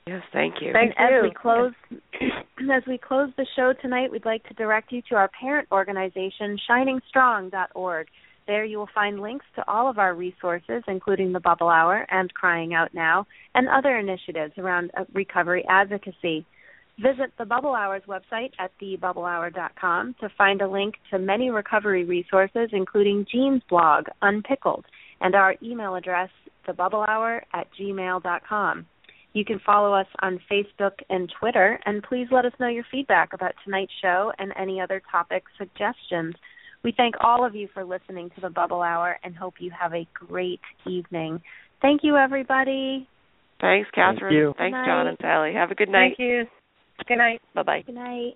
Yes, 0.07 0.23
thank 0.33 0.57
you. 0.61 0.73
And 0.75 0.93
as 0.99 1.23
we 1.23 1.31
close 1.31 1.73
as 2.73 2.83
we 2.87 2.99
close 2.99 3.31
the 3.37 3.47
show 3.57 3.73
tonight, 3.81 4.11
we'd 4.11 4.25
like 4.25 4.47
to 4.49 4.55
direct 4.55 4.93
you 4.93 5.03
to 5.09 5.15
our 5.15 5.31
parent 5.41 5.69
organization, 5.73 6.59
shiningstrong.org. 6.69 8.07
There 8.47 8.65
you 8.65 8.79
will 8.79 8.89
find 8.93 9.21
links 9.21 9.47
to 9.57 9.69
all 9.69 9.89
of 9.89 9.99
our 9.99 10.15
resources, 10.15 10.83
including 10.89 11.33
the 11.33 11.41
Bubble 11.41 11.69
Hour 11.69 12.07
and 12.11 12.33
Crying 12.35 12.75
Out 12.75 12.93
Now, 12.93 13.27
and 13.55 13.69
other 13.69 13.97
initiatives 13.97 14.55
around 14.59 14.91
uh, 14.97 15.05
recovery 15.15 15.65
advocacy. 15.69 16.45
Visit 17.01 17.33
the 17.39 17.47
Bubble 17.47 17.75
Hour's 17.75 18.03
website 18.07 18.51
at 18.59 18.73
thebubblehour.com 18.83 20.17
to 20.21 20.29
find 20.37 20.61
a 20.61 20.69
link 20.69 20.97
to 21.11 21.19
many 21.19 21.49
recovery 21.49 22.05
resources, 22.05 22.69
including 22.73 23.25
Jean's 23.31 23.63
blog, 23.71 24.07
Unpickled, 24.21 24.85
and 25.21 25.35
our 25.35 25.55
email 25.63 25.95
address, 25.95 26.29
thebubblehour 26.69 27.41
at 27.55 27.69
gmail.com. 27.81 28.87
You 29.33 29.45
can 29.45 29.61
follow 29.65 29.95
us 29.95 30.09
on 30.21 30.41
Facebook 30.51 30.93
and 31.09 31.33
Twitter, 31.39 31.81
and 31.87 32.03
please 32.03 32.27
let 32.31 32.45
us 32.45 32.53
know 32.61 32.69
your 32.69 32.85
feedback 32.91 33.33
about 33.33 33.53
tonight's 33.65 33.93
show 34.03 34.33
and 34.39 34.53
any 34.61 34.81
other 34.81 35.01
topic 35.11 35.45
suggestions. 35.57 36.35
We 36.83 36.93
thank 36.95 37.15
all 37.21 37.47
of 37.47 37.55
you 37.55 37.69
for 37.73 37.85
listening 37.85 38.31
to 38.35 38.41
the 38.43 38.51
Bubble 38.51 38.83
Hour 38.83 39.19
and 39.25 39.35
hope 39.35 39.55
you 39.61 39.71
have 39.79 39.95
a 39.95 40.07
great 40.13 40.61
evening. 40.87 41.41
Thank 41.81 42.01
you, 42.03 42.17
everybody. 42.17 43.09
Thanks, 43.61 43.89
Catherine. 43.95 44.19
Thank 44.21 44.33
you. 44.33 44.55
Thanks, 44.59 44.79
John 44.87 45.07
and 45.07 45.19
Sally. 45.21 45.53
Have 45.55 45.71
a 45.71 45.75
good 45.75 45.89
night. 45.89 46.17
Thank 46.17 46.19
you. 46.19 46.45
Good 47.09 47.19
night. 47.19 47.41
Bye 47.55 47.63
bye. 47.63 47.83
Good 47.87 47.95
night. 47.97 48.35